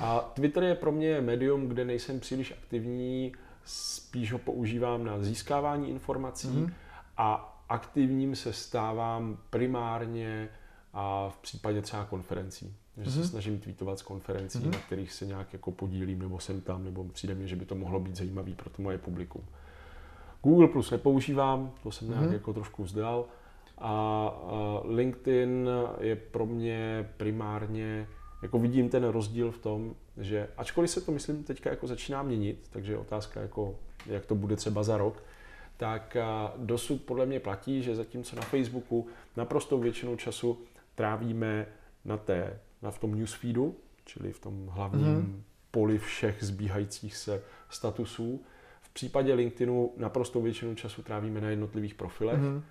A 0.00 0.18
Twitter 0.18 0.62
je 0.62 0.74
pro 0.74 0.92
mě 0.92 1.20
médium, 1.20 1.68
kde 1.68 1.84
nejsem 1.84 2.20
příliš 2.20 2.52
aktivní, 2.52 3.32
spíš 3.64 4.32
ho 4.32 4.38
používám 4.38 5.04
na 5.04 5.18
získávání 5.18 5.90
informací 5.90 6.48
mm-hmm. 6.48 6.72
a 7.16 7.58
aktivním 7.68 8.36
se 8.36 8.52
stávám 8.52 9.38
primárně 9.50 10.48
a 10.92 11.28
v 11.28 11.38
případě 11.38 11.82
třeba 11.82 12.04
konferencí. 12.04 12.76
Že 13.00 13.10
mm-hmm. 13.10 13.12
se 13.12 13.18
mhm. 13.18 13.28
snažím 13.28 13.58
tweetovat 13.58 13.98
z 13.98 14.02
konferencí, 14.02 14.58
mm-hmm. 14.58 14.72
na 14.72 14.78
kterých 14.78 15.12
se 15.12 15.26
nějak 15.26 15.52
jako 15.52 15.70
podílím, 15.70 16.18
nebo 16.18 16.40
jsem 16.40 16.60
tam, 16.60 16.84
nebo 16.84 17.04
přijde 17.04 17.34
mi, 17.34 17.48
že 17.48 17.56
by 17.56 17.64
to 17.64 17.74
mohlo 17.74 18.00
být 18.00 18.16
zajímavý 18.16 18.54
pro 18.54 18.70
to 18.70 18.82
moje 18.82 18.98
publikum. 18.98 19.42
Google 20.42 20.68
Plus 20.68 20.90
nepoužívám, 20.90 21.72
to 21.82 21.90
jsem 21.90 22.08
nějak 22.08 22.24
mm-hmm. 22.24 22.32
jako 22.32 22.52
trošku 22.52 22.84
vzdal. 22.84 23.24
A, 23.78 24.32
LinkedIn 24.84 25.68
je 26.00 26.16
pro 26.16 26.46
mě 26.46 27.08
primárně, 27.16 28.06
jako 28.42 28.58
vidím 28.58 28.88
ten 28.88 29.04
rozdíl 29.04 29.50
v 29.50 29.58
tom, 29.58 29.94
že 30.16 30.48
ačkoliv 30.56 30.90
se 30.90 31.00
to 31.00 31.12
myslím 31.12 31.44
teďka 31.44 31.70
jako 31.70 31.86
začíná 31.86 32.22
měnit, 32.22 32.68
takže 32.70 32.92
je 32.92 32.98
otázka 32.98 33.40
jako, 33.40 33.76
jak 34.06 34.26
to 34.26 34.34
bude 34.34 34.56
třeba 34.56 34.82
za 34.82 34.96
rok, 34.96 35.22
tak 35.76 36.16
dosud 36.56 37.02
podle 37.02 37.26
mě 37.26 37.40
platí, 37.40 37.82
že 37.82 37.96
zatímco 37.96 38.36
na 38.36 38.42
Facebooku 38.42 39.06
naprostou 39.36 39.80
většinu 39.80 40.16
času 40.16 40.58
trávíme 40.94 41.66
na 42.04 42.16
té, 42.16 42.60
v 42.90 42.98
tom 42.98 43.14
newsfeedu, 43.14 43.76
čili 44.04 44.32
v 44.32 44.40
tom 44.40 44.66
hlavním 44.66 45.22
mm-hmm. 45.22 45.42
poli 45.70 45.98
všech 45.98 46.44
zbíhajících 46.44 47.16
se 47.16 47.42
statusů, 47.68 48.42
v 48.80 48.90
případě 48.92 49.34
LinkedInu 49.34 49.92
naprosto 49.96 50.40
většinu 50.40 50.74
času 50.74 51.02
trávíme 51.02 51.40
na 51.40 51.50
jednotlivých 51.50 51.94
profilech 51.94 52.40
mm-hmm. 52.40 52.62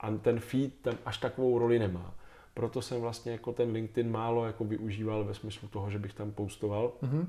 a 0.00 0.10
ten 0.10 0.40
feed 0.40 0.74
tam 0.82 0.94
až 1.06 1.18
takovou 1.18 1.58
roli 1.58 1.78
nemá. 1.78 2.14
Proto 2.54 2.82
jsem 2.82 3.00
vlastně 3.00 3.32
jako 3.32 3.52
ten 3.52 3.72
LinkedIn 3.72 4.10
málo 4.10 4.46
jako 4.46 4.64
využíval 4.64 5.24
ve 5.24 5.34
smyslu 5.34 5.68
toho, 5.68 5.90
že 5.90 5.98
bych 5.98 6.14
tam 6.14 6.32
postoval. 6.32 6.92
Mm-hmm. 7.02 7.26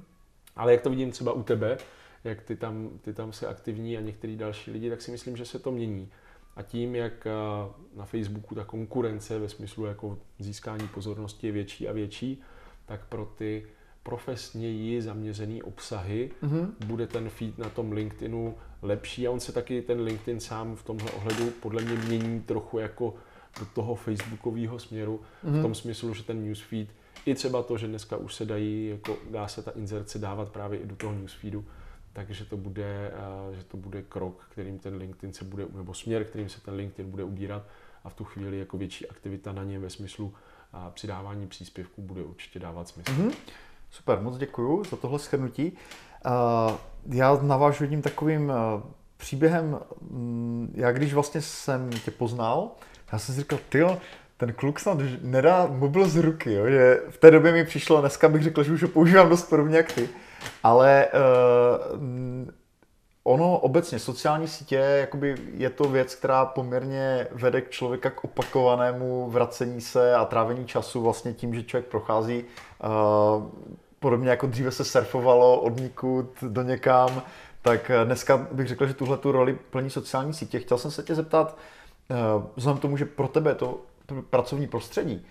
Ale 0.56 0.72
jak 0.72 0.82
to 0.82 0.90
vidím 0.90 1.12
třeba 1.12 1.32
u 1.32 1.44
tebe, 1.44 1.78
jak 2.24 2.42
ty 2.42 2.56
tam, 2.56 2.90
ty 3.02 3.14
tam 3.14 3.34
se 3.34 3.48
aktivní 3.48 3.98
a 3.98 4.02
některý 4.02 4.36
další 4.36 4.72
lidi, 4.72 4.90
tak 4.90 5.02
si 5.02 5.12
myslím, 5.12 5.38
že 5.38 5.46
se 5.46 5.60
to 5.60 5.72
mění. 5.72 6.10
A 6.58 6.62
tím, 6.62 6.96
jak 6.96 7.28
na 7.96 8.06
Facebooku 8.06 8.56
ta 8.56 8.64
konkurence 8.64 9.40
ve 9.40 9.50
smyslu 9.50 9.86
jako 9.86 10.18
získání 10.40 10.88
pozornosti 10.88 11.48
je 11.48 11.54
větší 11.54 11.88
a 11.88 11.92
větší, 11.92 12.42
tak 12.86 13.06
pro 13.06 13.26
ty 13.26 13.68
profesněji 14.04 15.02
zaměřený 15.02 15.64
obsahy, 15.64 16.32
mm-hmm. 16.44 16.68
bude 16.86 17.08
ten 17.08 17.30
feed 17.30 17.58
na 17.58 17.70
tom 17.70 17.92
LinkedInu 17.92 18.56
lepší 18.82 19.28
a 19.28 19.32
on 19.32 19.40
se 19.40 19.52
taky 19.52 19.82
ten 19.82 20.02
LinkedIn 20.02 20.40
sám 20.40 20.76
v 20.76 20.84
tomhle 20.84 21.12
ohledu 21.12 21.50
podle 21.50 21.82
mě 21.82 21.96
mění 21.96 22.42
trochu 22.42 22.80
jako 22.80 23.14
do 23.60 23.66
toho 23.66 23.96
facebookového 23.96 24.80
směru 24.80 25.18
mm-hmm. 25.18 25.50
v 25.50 25.54
mhm. 25.54 25.62
tom 25.62 25.76
smyslu, 25.76 26.14
že 26.14 26.24
ten 26.24 26.48
newsfeed 26.48 26.88
i 27.26 27.36
třeba 27.36 27.64
to, 27.64 27.78
že 27.78 27.88
dneska 27.88 28.18
už 28.18 28.36
se 28.36 28.46
dají, 28.46 28.88
jako 28.88 29.18
dá 29.32 29.48
se 29.48 29.62
ta 29.62 29.72
inzerce 29.72 30.20
dávat 30.20 30.50
právě 30.50 30.80
i 30.80 30.86
do 30.86 30.96
toho 30.96 31.14
newsfeedu, 31.14 31.66
takže 32.18 32.46
to 32.46 32.58
bude, 32.58 33.12
že 33.52 33.64
to 33.64 33.78
bude 33.78 34.02
krok, 34.02 34.48
kterým 34.52 34.80
ten 34.80 34.96
LinkedIn 34.96 35.34
se 35.34 35.46
bude, 35.46 35.66
nebo 35.76 35.94
směr, 35.94 36.24
kterým 36.24 36.50
se 36.50 36.62
ten 36.62 36.74
LinkedIn 36.74 37.12
bude 37.12 37.24
ubírat 37.24 37.64
a 38.04 38.10
v 38.10 38.14
tu 38.14 38.24
chvíli 38.24 38.60
jako 38.60 38.78
větší 38.78 39.10
aktivita 39.10 39.52
na 39.52 39.64
něm 39.64 39.82
ve 39.82 39.90
smyslu 39.90 40.34
přidávání 40.94 41.48
příspěvků 41.48 42.02
bude 42.02 42.24
určitě 42.24 42.60
dávat 42.60 42.88
smysl. 42.88 43.12
Mm-hmm. 43.12 43.34
Super, 43.90 44.20
moc 44.22 44.38
děkuji 44.38 44.84
za 44.90 44.98
tohle 44.98 45.20
shrnutí. 45.20 45.72
Já 47.12 47.40
navážu 47.42 47.84
jedním 47.84 48.02
takovým 48.02 48.54
příběhem. 49.18 49.80
Mm, 50.02 50.74
já 50.76 50.92
když 50.92 51.14
vlastně 51.14 51.42
jsem 51.42 51.90
tě 51.90 52.12
poznal, 52.12 52.72
já 53.12 53.20
jsem 53.20 53.36
si 53.36 53.42
říkal, 53.42 53.60
ty 53.70 53.84
ten 54.38 54.54
kluk 54.54 54.80
snad 54.80 54.98
nedá 55.22 55.66
mobil 55.66 56.10
z 56.10 56.16
ruky, 56.16 56.54
jo? 56.54 56.70
že 56.70 57.02
v 57.10 57.18
té 57.18 57.32
době 57.32 57.52
mi 57.52 57.66
přišlo, 57.66 58.02
dneska 58.02 58.30
bych 58.30 58.44
řekl, 58.44 58.64
že 58.64 58.72
už 58.72 58.84
ho 58.84 58.90
používám 58.90 59.30
dost 59.30 59.50
podobně 59.50 59.78
jak 59.78 59.92
ty, 59.92 60.10
ale 60.64 61.08
uh, 61.08 62.52
ono 63.24 63.58
obecně, 63.60 64.00
sociální 64.00 64.48
sítě, 64.48 64.76
jakoby 64.76 65.36
je 65.54 65.70
to 65.70 65.84
věc, 65.84 66.16
která 66.16 66.46
poměrně 66.46 67.28
vede 67.32 67.62
k 67.62 67.70
člověka 67.70 68.10
k 68.10 68.24
opakovanému 68.24 69.30
vracení 69.30 69.82
se 69.82 70.16
a 70.16 70.26
trávení 70.26 70.66
času 70.66 71.02
vlastně 71.02 71.34
tím, 71.34 71.56
že 71.56 71.64
člověk 71.64 71.86
prochází 71.86 72.44
uh, 72.44 73.44
podobně 74.00 74.30
jako 74.30 74.48
dříve 74.48 74.72
se 74.72 74.86
surfovalo 74.86 75.62
od 75.62 75.80
nikud 75.80 76.30
do 76.42 76.62
někam, 76.62 77.22
tak 77.62 77.92
dneska 78.04 78.48
bych 78.52 78.68
řekl, 78.68 78.88
že 78.88 78.94
tuhle 78.94 79.18
tu 79.18 79.32
roli 79.32 79.58
plní 79.70 79.90
sociální 79.90 80.34
sítě. 80.34 80.60
Chtěl 80.60 80.78
jsem 80.78 80.92
se 80.92 81.04
tě 81.04 81.16
zeptat, 81.16 81.58
uh, 82.10 82.44
vzhledem 82.56 82.80
k 82.80 82.82
tomu, 82.82 82.98
že 82.98 83.06
pro 83.06 83.28
tebe 83.28 83.52
je 83.52 83.56
to 83.56 83.78
pracovní 84.30 84.68
prostředí, 84.68 85.26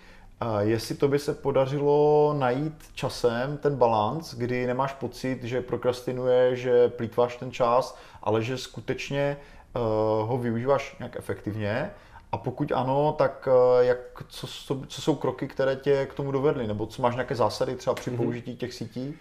Jestli 0.60 0.94
to 0.94 1.08
by 1.08 1.18
se 1.18 1.34
podařilo 1.34 2.34
najít 2.38 2.84
časem 2.94 3.56
ten 3.56 3.76
balans, 3.76 4.34
kdy 4.34 4.66
nemáš 4.66 4.92
pocit, 4.92 5.44
že 5.44 5.60
prokrastinuje, 5.60 6.56
že 6.56 6.88
plítváš 6.88 7.36
ten 7.36 7.52
čas, 7.52 7.98
ale 8.22 8.42
že 8.42 8.58
skutečně 8.58 9.36
uh, 9.76 10.28
ho 10.28 10.38
využíváš 10.38 10.96
nějak 10.98 11.16
efektivně. 11.16 11.90
A 12.32 12.36
pokud 12.38 12.72
ano, 12.72 13.14
tak 13.18 13.48
uh, 13.48 13.84
jak, 13.84 13.98
co, 14.28 14.46
co, 14.46 14.82
co 14.88 15.02
jsou 15.02 15.14
kroky, 15.14 15.48
které 15.48 15.76
tě 15.76 16.06
k 16.06 16.14
tomu 16.14 16.32
dovedly? 16.32 16.66
Nebo 16.66 16.86
co 16.86 17.02
máš 17.02 17.14
nějaké 17.14 17.34
zásady 17.34 17.76
třeba 17.76 17.94
při 17.94 18.10
mhm. 18.10 18.16
použití 18.16 18.56
těch 18.56 18.74
sítí? 18.74 19.14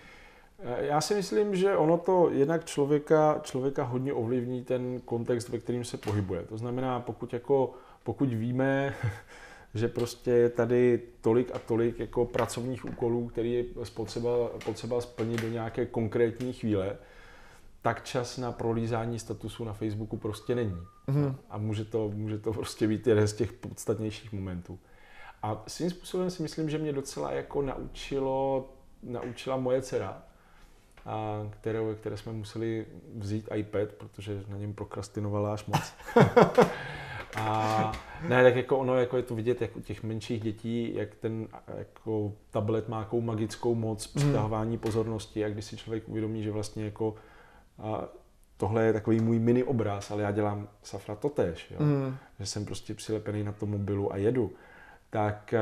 Eh, 0.60 0.86
já 0.86 1.02
si 1.02 1.16
myslím, 1.16 1.56
že 1.56 1.78
ono 1.78 1.98
to 1.98 2.30
jednak 2.30 2.66
člověka, 2.66 3.40
člověka 3.44 3.84
hodně 3.84 4.14
ovlivní 4.14 4.64
ten 4.64 5.02
kontext, 5.06 5.50
ve 5.50 5.60
kterým 5.60 5.84
se 5.84 5.98
pohybuje. 5.98 6.44
To 6.44 6.58
znamená, 6.58 7.00
pokud, 7.00 7.34
jako, 7.34 7.74
pokud 8.04 8.34
víme, 8.34 8.96
že 9.76 9.88
prostě 9.88 10.32
je 10.32 10.50
tady 10.50 11.02
tolik 11.22 11.52
a 11.56 11.60
tolik 11.60 12.00
jako 12.00 12.26
pracovních 12.26 12.86
úkolů, 12.86 13.28
který 13.28 13.54
je 13.54 13.64
potřeba, 13.94 14.30
potřeba 14.66 15.02
splnit 15.02 15.42
do 15.42 15.50
nějaké 15.50 15.86
konkrétní 15.86 16.54
chvíle, 16.54 16.98
tak 17.82 18.04
čas 18.04 18.38
na 18.38 18.52
prolízání 18.52 19.20
statusu 19.20 19.64
na 19.64 19.74
Facebooku 19.74 20.18
prostě 20.18 20.56
není. 20.56 20.82
Mm-hmm. 21.08 21.36
A 21.50 21.58
může 21.58 21.86
to, 21.86 22.10
může 22.10 22.38
to 22.38 22.54
prostě 22.54 22.88
být 22.88 23.08
jeden 23.08 23.28
z 23.28 23.34
těch 23.34 23.54
podstatnějších 23.54 24.34
momentů. 24.34 24.80
A 25.44 25.64
svým 25.68 25.90
způsobem 25.90 26.30
si 26.30 26.44
myslím, 26.44 26.70
že 26.70 26.78
mě 26.78 26.94
docela 26.94 27.32
jako 27.32 27.62
naučilo, 27.62 28.70
naučila 29.04 29.58
moje 29.58 29.82
dcera, 29.82 30.24
a 31.06 31.48
které, 31.50 31.80
které 31.96 32.18
jsme 32.18 32.32
museli 32.32 32.86
vzít 33.16 33.50
iPad, 33.56 33.90
protože 33.98 34.44
na 34.48 34.58
něm 34.58 34.74
prokrastinovala 34.74 35.54
až 35.54 35.66
moc. 35.66 35.94
a 37.36 37.92
ne, 38.28 38.44
tak 38.44 38.56
jako 38.56 38.78
ono 38.78 38.96
jako 38.96 39.18
je 39.18 39.24
to 39.24 39.36
vidět 39.36 39.62
jak 39.62 39.78
u 39.78 39.82
těch 39.82 40.04
menších 40.04 40.42
dětí, 40.42 40.96
jak 40.96 41.16
ten 41.16 41.48
jako 41.78 42.34
tablet 42.52 42.90
má 42.90 43.00
jakou 43.00 43.22
magickou 43.22 43.76
moc 43.76 44.14
hmm. 44.14 44.24
přitahování 44.24 44.78
pozornosti 44.78 45.46
a 45.46 45.50
když 45.50 45.66
si 45.66 45.78
člověk 45.78 46.10
uvědomí, 46.10 46.44
že 46.44 46.52
vlastně 46.52 46.86
jako 46.86 47.16
a 47.80 48.08
tohle 48.58 48.86
je 48.86 48.94
takový 48.94 49.20
můj 49.20 49.40
mini 49.40 49.64
obraz, 49.64 50.12
ale 50.12 50.24
já 50.24 50.32
dělám 50.32 50.68
safra 50.84 51.16
totéž, 51.16 51.72
jo? 51.72 51.86
Mm. 51.86 52.18
že 52.40 52.46
jsem 52.46 52.66
prostě 52.66 52.94
přilepený 52.94 53.44
na 53.44 53.52
tom 53.52 53.70
mobilu 53.70 54.14
a 54.14 54.18
jedu, 54.18 54.52
tak, 55.10 55.54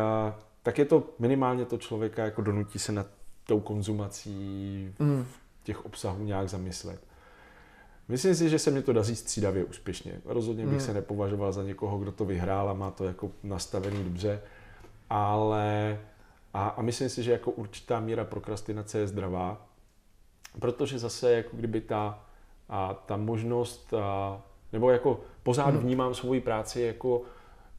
tak 0.64 0.78
je 0.78 0.86
to 0.86 1.04
minimálně 1.20 1.66
to 1.66 1.78
člověka 1.78 2.26
jako 2.26 2.42
donutí 2.42 2.80
se 2.80 2.92
nad 2.92 3.08
tou 3.48 3.60
konzumací 3.60 4.94
mm. 5.00 5.26
těch 5.64 5.86
obsahů 5.86 6.24
nějak 6.24 6.50
zamyslet. 6.50 7.02
Myslím 8.08 8.36
si, 8.36 8.50
že 8.50 8.60
se 8.60 8.72
mi 8.72 8.82
to 8.82 8.94
daří 8.94 9.16
střídavě 9.16 9.64
úspěšně. 9.64 10.22
Rozhodně 10.26 10.66
bych 10.66 10.74
mm. 10.74 10.80
se 10.80 10.94
nepovažoval 10.94 11.52
za 11.52 11.64
někoho, 11.64 11.98
kdo 11.98 12.12
to 12.12 12.26
vyhrál 12.26 12.70
a 12.70 12.74
má 12.74 12.92
to 12.92 13.06
jako 13.06 13.32
nastavený 13.44 14.04
dobře, 14.04 14.42
ale 15.10 16.00
a, 16.54 16.68
a 16.68 16.82
myslím 16.82 17.10
si, 17.10 17.24
že 17.24 17.32
jako 17.32 17.52
určitá 17.52 18.00
míra 18.00 18.26
prokrastinace 18.26 19.00
je 19.00 19.08
zdravá, 19.08 19.68
protože 20.60 21.00
zase 21.00 21.32
jako 21.32 21.58
kdyby 21.58 21.82
ta, 21.82 22.26
a, 22.70 22.94
ta 22.94 23.18
možnost, 23.18 23.94
a, 23.94 24.42
nebo 24.74 24.90
jako 24.90 25.20
pořád 25.44 25.70
hmm. 25.70 25.80
vnímám 25.80 26.14
svoji 26.14 26.42
práci 26.42 26.82
jako 26.82 27.22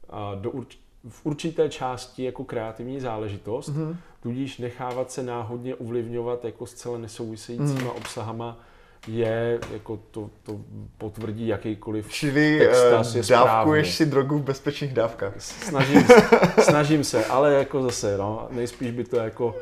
a, 0.09 0.35
do 0.35 0.51
urč, 0.51 0.77
v 1.09 1.25
určité 1.25 1.69
části 1.69 2.23
jako 2.23 2.43
kreativní 2.43 2.99
záležitost, 2.99 3.69
hmm. 3.69 3.97
tudíž 4.19 4.57
nechávat 4.57 5.11
se 5.11 5.23
náhodně 5.23 5.75
ovlivňovat 5.75 6.45
jako 6.45 6.65
zcela 6.65 6.97
nesouvisejícíma 6.97 7.79
hmm. 7.79 7.89
obsahama 7.89 8.59
je, 9.07 9.59
jako 9.73 9.99
to, 10.11 10.29
to 10.43 10.59
potvrdí 10.97 11.47
jakýkoliv 11.47 12.11
Čili 12.11 12.59
textas, 12.59 13.15
je 13.15 13.23
dávkuješ 13.29 13.95
si 13.95 14.05
drogu 14.05 14.37
v 14.37 14.43
bezpečných 14.43 14.93
dávkách. 14.93 15.33
Snažím, 15.37 16.03
snažím 16.59 17.03
se, 17.03 17.25
ale 17.25 17.53
jako 17.53 17.83
zase, 17.83 18.17
no, 18.17 18.47
nejspíš 18.51 18.91
by 18.91 19.03
to 19.03 19.17
jako 19.17 19.55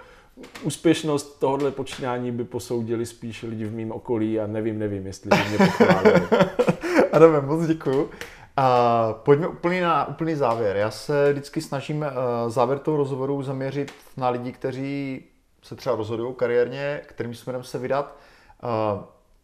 úspěšnost 0.64 1.40
tohohle 1.40 1.72
počínání 1.72 2.32
by 2.32 2.44
posoudili 2.44 3.06
spíš 3.06 3.44
lidi 3.44 3.66
v 3.66 3.76
mém 3.76 3.92
okolí 3.92 4.40
a 4.40 4.48
nevím, 4.48 4.80
nevím, 4.80 5.08
jestli 5.08 5.30
by 5.30 5.50
mě 5.50 5.58
pochválili. 5.58 6.28
Adame, 7.12 7.42
moc 7.42 7.68
děkuju. 7.68 8.10
A 8.58 9.14
pojďme 9.14 9.48
úplně 9.48 9.82
na 9.82 10.08
úplný 10.08 10.36
závěr. 10.36 10.76
Já 10.76 10.92
se 10.92 11.32
vždycky 11.32 11.62
snažím 11.62 11.98
uh, 11.98 12.50
závěr 12.50 12.80
toho 12.80 12.98
rozhovoru 12.98 13.44
zaměřit 13.44 13.92
na 14.18 14.30
lidi, 14.30 14.52
kteří 14.52 15.24
se 15.64 15.76
třeba 15.76 15.96
rozhodují 15.96 16.34
kariérně, 16.36 17.02
kterým 17.06 17.34
směrem 17.34 17.64
se 17.64 17.78
vydat. 17.78 18.16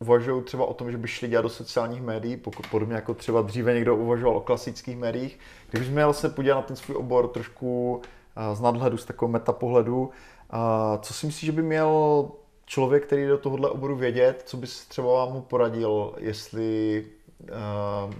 Uvažují 0.02 0.43
třeba 0.43 0.66
o 0.66 0.74
tom, 0.74 0.91
že 0.91 0.97
by 0.97 1.08
šli 1.08 1.28
dělat 1.28 1.41
do 1.41 1.50
sociálních 1.50 2.02
médií, 2.02 2.38
pokud 2.38 2.68
podobně 2.68 2.95
jako 2.95 3.14
třeba 3.14 3.41
dříve 3.41 3.74
někdo 3.74 3.95
uvažoval 3.95 4.38
o 4.38 4.41
klasických 4.41 4.97
médiích. 4.97 5.39
Kdybych 5.70 5.91
měl 5.91 6.14
se 6.14 6.30
podívat 6.30 6.56
na 6.56 6.62
ten 6.62 6.76
svůj 6.76 6.97
obor 6.97 7.28
trošku 7.28 7.95
uh, 7.95 8.56
z 8.56 8.62
nadhledu, 8.62 8.97
z 8.97 9.06
takového 9.06 9.32
metapohledu, 9.32 10.10
a 10.50 10.97
co 11.02 11.14
si 11.14 11.26
myslíš, 11.26 11.45
že 11.45 11.52
by 11.52 11.62
měl 11.62 12.32
člověk, 12.66 13.06
který 13.06 13.28
do 13.28 13.38
tohohle 13.38 13.70
oboru 13.70 13.95
vědět, 13.95 14.43
co 14.45 14.58
bys 14.58 14.86
třeba 14.86 15.26
mu 15.26 15.41
poradil, 15.41 16.14
jestli 16.18 17.06
uh, 17.40 18.14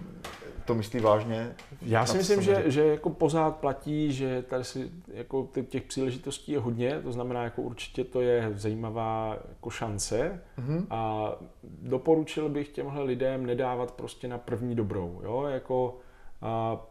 to 0.66 0.76
myslí 0.76 1.00
vážně? 1.00 1.56
Já 1.82 2.06
si 2.06 2.18
myslím, 2.18 2.42
že, 2.42 2.64
že 2.66 2.88
jako 2.88 3.10
pořád 3.10 3.56
platí, 3.58 4.14
že 4.14 4.42
tady 4.42 4.64
si, 4.64 4.92
jako 5.14 5.50
těch 5.70 5.84
příležitostí 5.84 6.52
je 6.52 6.60
hodně, 6.60 7.02
to 7.02 7.12
znamená, 7.12 7.44
jako 7.44 7.62
určitě 7.62 8.04
to 8.04 8.22
je 8.22 8.52
zajímavá 8.56 9.38
jako 9.50 9.70
šance 9.70 10.42
mm-hmm. 10.60 10.86
a 10.90 11.32
doporučil 11.64 12.50
bych 12.50 12.70
těmhle 12.70 13.04
lidem 13.04 13.46
nedávat 13.46 13.92
prostě 13.92 14.28
na 14.28 14.38
první 14.38 14.76
dobrou, 14.76 15.22
jo, 15.24 15.44
jako 15.44 15.98
a 16.42 16.82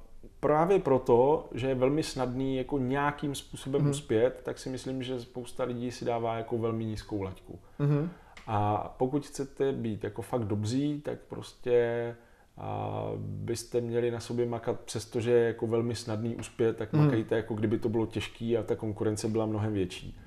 právě 0.41 0.79
proto, 0.79 1.49
že 1.55 1.69
je 1.69 1.75
velmi 1.75 2.03
snadný 2.03 2.57
jako 2.57 2.79
nějakým 2.79 3.35
způsobem 3.35 3.83
mm. 3.83 3.91
uspět, 3.91 4.41
tak 4.43 4.59
si 4.59 4.69
myslím, 4.71 5.03
že 5.03 5.21
spousta 5.21 5.65
lidí 5.65 5.91
si 5.91 6.05
dává 6.05 6.37
jako 6.37 6.59
velmi 6.59 6.85
nízkou 6.85 7.23
laťku. 7.23 7.59
Mm. 7.79 8.11
A 8.51 8.89
pokud 8.99 9.27
chcete 9.27 9.73
být 9.73 10.05
jako 10.05 10.23
fakt 10.23 10.45
dobří, 10.45 11.01
tak 11.01 11.19
prostě 11.21 12.15
a 12.59 13.03
byste 13.17 13.81
měli 13.81 14.11
na 14.11 14.21
sobě 14.21 14.47
makat, 14.47 14.81
přestože 14.81 15.31
je 15.31 15.47
jako 15.47 15.67
velmi 15.67 15.95
snadný 15.95 16.37
uspět, 16.37 16.77
tak 16.77 16.93
mm. 16.93 17.05
makejte 17.05 17.37
jako 17.37 17.55
kdyby 17.55 17.79
to 17.79 17.89
bylo 17.89 18.07
těžký 18.07 18.57
a 18.57 18.63
ta 18.63 18.77
konkurence 18.77 19.29
byla 19.29 19.47
mnohem 19.47 19.73
větší. 19.73 20.19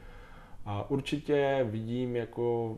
A 0.65 0.89
určitě 0.89 1.67
vidím 1.69 2.15
jako 2.15 2.78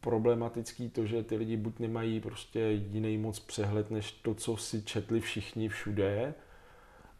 problematický 0.00 0.88
to, 0.88 1.06
že 1.06 1.22
ty 1.22 1.36
lidi 1.36 1.56
buď 1.56 1.78
nemají 1.78 2.20
prostě 2.20 2.60
jiný 2.70 3.18
moc 3.18 3.40
přehled, 3.40 3.90
než 3.90 4.12
to, 4.12 4.34
co 4.34 4.56
si 4.56 4.82
četli 4.82 5.20
všichni 5.20 5.68
všude. 5.68 6.34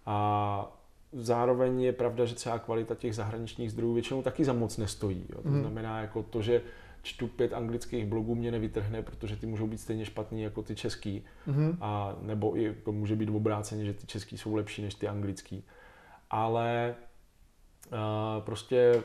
A 0.07 0.79
zároveň 1.13 1.81
je 1.81 1.93
pravda, 1.93 2.25
že 2.25 2.35
třeba 2.35 2.59
kvalita 2.59 2.95
těch 2.95 3.15
zahraničních 3.15 3.73
zdrojů 3.73 3.93
většinou 3.93 4.23
taky 4.23 4.45
za 4.45 4.53
moc 4.53 4.77
nestojí. 4.77 5.27
Jo. 5.35 5.43
To 5.43 5.49
mm. 5.49 5.61
znamená, 5.61 6.01
jako 6.01 6.23
to, 6.23 6.43
že 6.43 6.63
čtu 7.03 7.27
pět 7.27 7.53
anglických 7.53 8.07
blogů 8.07 8.35
mě 8.35 8.51
nevytrhne, 8.51 9.03
protože 9.03 9.37
ty 9.37 9.47
můžou 9.47 9.67
být 9.67 9.79
stejně 9.79 10.05
špatný 10.05 10.43
jako 10.43 10.63
ty 10.63 10.75
český. 10.75 11.25
Mm. 11.47 11.79
A 11.81 12.17
nebo 12.23 12.59
i 12.59 12.75
to 12.75 12.93
může 12.93 13.17
být 13.17 13.29
obráceně, 13.29 13.85
že 13.85 13.93
ty 13.93 14.07
český 14.07 14.39
jsou 14.39 14.55
lepší 14.55 14.83
než 14.83 14.95
ty 14.95 15.09
anglický. 15.09 15.65
Ale 16.31 16.95
prostě 18.41 19.03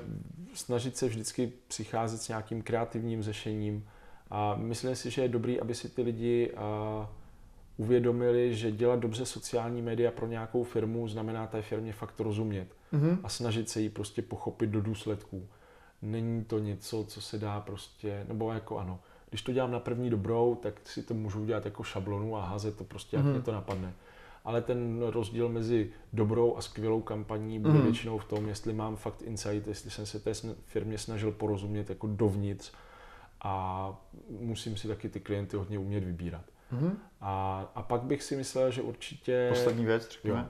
snažit 0.53 0.97
se 0.97 1.07
vždycky 1.07 1.51
přicházet 1.67 2.17
s 2.17 2.27
nějakým 2.27 2.61
kreativním 2.61 3.23
řešením 3.23 3.87
a 4.29 4.55
myslím 4.55 4.95
si, 4.95 5.11
že 5.11 5.21
je 5.21 5.27
dobrý, 5.27 5.59
aby 5.59 5.75
si 5.75 5.89
ty 5.89 6.01
lidi 6.01 6.51
uvědomili, 7.77 8.55
že 8.55 8.71
dělat 8.71 8.99
dobře 8.99 9.25
sociální 9.25 9.81
média 9.81 10.11
pro 10.11 10.27
nějakou 10.27 10.63
firmu 10.63 11.07
znamená 11.07 11.47
té 11.47 11.61
firmě 11.61 11.93
fakt 11.93 12.19
rozumět 12.19 12.67
mm-hmm. 12.93 13.17
a 13.23 13.29
snažit 13.29 13.69
se 13.69 13.81
jí 13.81 13.89
prostě 13.89 14.21
pochopit 14.21 14.69
do 14.69 14.81
důsledků. 14.81 15.47
Není 16.03 16.43
to 16.43 16.59
něco, 16.59 17.05
co 17.07 17.21
se 17.21 17.37
dá 17.37 17.59
prostě, 17.59 18.25
nebo 18.27 18.53
jako 18.53 18.77
ano, 18.77 18.99
když 19.29 19.41
to 19.41 19.53
dělám 19.53 19.71
na 19.71 19.79
první 19.79 20.09
dobrou, 20.09 20.55
tak 20.55 20.73
si 20.83 21.03
to 21.03 21.13
můžu 21.13 21.41
udělat 21.41 21.65
jako 21.65 21.83
šablonu 21.83 22.37
a 22.37 22.45
házet 22.45 22.77
to 22.77 22.83
prostě, 22.83 23.17
jak 23.17 23.25
mm-hmm. 23.25 23.31
mě 23.31 23.41
to 23.41 23.51
napadne 23.51 23.93
ale 24.45 24.61
ten 24.61 25.01
rozdíl 25.01 25.49
mezi 25.49 25.91
dobrou 26.13 26.57
a 26.57 26.61
skvělou 26.61 27.01
kampaní 27.01 27.59
bude 27.59 27.73
mm. 27.73 27.81
většinou 27.81 28.17
v 28.17 28.25
tom, 28.25 28.47
jestli 28.47 28.73
mám 28.73 28.95
fakt 28.95 29.21
insight, 29.21 29.67
jestli 29.67 29.91
jsem 29.91 30.05
se 30.05 30.19
té 30.19 30.33
firmě 30.65 30.97
snažil 30.97 31.31
porozumět 31.31 31.89
jako 31.89 32.07
dovnitř 32.07 32.71
a 33.41 33.95
musím 34.29 34.77
si 34.77 34.87
taky 34.87 35.09
ty 35.09 35.19
klienty 35.19 35.57
hodně 35.57 35.79
umět 35.79 36.03
vybírat. 36.03 36.45
Mm. 36.71 36.97
A, 37.21 37.65
a 37.75 37.81
pak 37.81 38.01
bych 38.01 38.23
si 38.23 38.35
myslel, 38.35 38.71
že 38.71 38.81
určitě... 38.81 39.47
Poslední 39.49 39.85
věc, 39.85 40.09
řekněme. 40.11 40.39
Jo, 40.39 40.45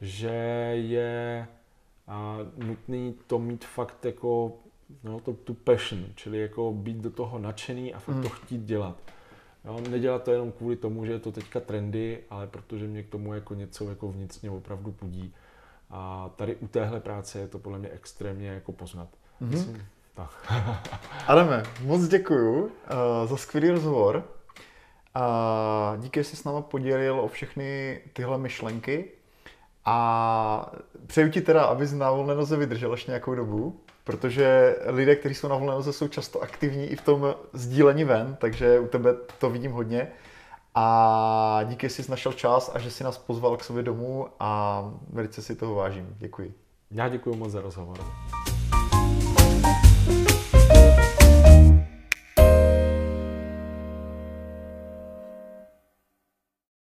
že 0.00 0.28
je 0.74 1.48
a, 2.06 2.38
nutný 2.56 3.14
to 3.26 3.38
mít 3.38 3.64
fakt 3.64 4.04
jako 4.04 4.58
no, 5.04 5.20
to, 5.20 5.32
tu 5.32 5.54
passion, 5.54 6.04
čili 6.14 6.38
jako 6.38 6.72
být 6.72 6.96
do 6.96 7.10
toho 7.10 7.38
nadšený 7.38 7.94
a 7.94 7.98
fakt 7.98 8.16
mm. 8.16 8.22
to 8.22 8.28
chtít 8.28 8.64
dělat. 8.64 8.96
Jo, 9.64 9.80
nedělat 9.90 10.22
to 10.22 10.30
jenom 10.30 10.52
kvůli 10.52 10.76
tomu, 10.76 11.06
že 11.06 11.12
je 11.12 11.18
to 11.18 11.32
teďka 11.32 11.60
trendy, 11.60 12.18
ale 12.30 12.46
protože 12.46 12.86
mě 12.86 13.02
k 13.02 13.08
tomu 13.08 13.34
jako 13.34 13.54
něco 13.54 13.88
jako 13.88 14.12
vnitřně 14.12 14.50
opravdu 14.50 14.92
pudí. 14.92 15.34
A 15.90 16.30
tady 16.36 16.56
u 16.56 16.66
téhle 16.66 17.00
práce 17.00 17.38
je 17.38 17.48
to 17.48 17.58
podle 17.58 17.78
mě 17.78 17.88
extrémně 17.88 18.48
jako 18.48 18.72
poznat. 18.72 19.08
Mm-hmm. 19.42 19.48
Myslím, 19.50 19.86
tak. 20.14 20.52
Adame, 21.26 21.62
moc 21.82 22.08
děkuju 22.08 22.64
uh, 22.64 22.70
za 23.24 23.36
skvělý 23.36 23.70
rozhovor. 23.70 24.24
A 25.14 25.96
díky, 26.00 26.20
že 26.20 26.24
jsi 26.24 26.36
s 26.36 26.44
náma 26.44 26.60
podělil 26.60 27.20
o 27.20 27.28
všechny 27.28 28.00
tyhle 28.12 28.38
myšlenky. 28.38 29.10
A 29.84 30.72
přeju 31.06 31.30
ti 31.30 31.40
teda, 31.40 31.64
abys 31.64 31.92
na 31.92 32.10
volné 32.10 32.34
noze 32.34 32.56
vydržel 32.56 32.90
ještě 32.90 33.10
nějakou 33.10 33.34
dobu 33.34 33.80
protože 34.06 34.76
lidé, 34.86 35.16
kteří 35.16 35.34
jsou 35.34 35.48
na 35.48 35.56
volné 35.56 35.72
noze, 35.72 35.92
jsou 35.92 36.08
často 36.08 36.40
aktivní 36.40 36.86
i 36.86 36.96
v 36.96 37.02
tom 37.02 37.34
sdílení 37.52 38.04
ven, 38.04 38.36
takže 38.40 38.80
u 38.80 38.86
tebe 38.86 39.14
to 39.38 39.50
vidím 39.50 39.72
hodně. 39.72 40.08
A 40.74 41.60
díky, 41.64 41.88
že 41.88 41.94
jsi 41.94 42.10
našel 42.10 42.32
čas 42.32 42.70
a 42.74 42.78
že 42.78 42.90
jsi 42.90 43.04
nás 43.04 43.18
pozval 43.18 43.56
k 43.56 43.64
sobě 43.64 43.82
domů 43.82 44.28
a 44.40 44.82
velice 45.10 45.42
si 45.42 45.54
toho 45.54 45.74
vážím. 45.74 46.14
Děkuji. 46.18 46.54
Já 46.90 47.08
děkuji 47.08 47.36
moc 47.36 47.52
za 47.52 47.60
rozhovor. 47.60 47.98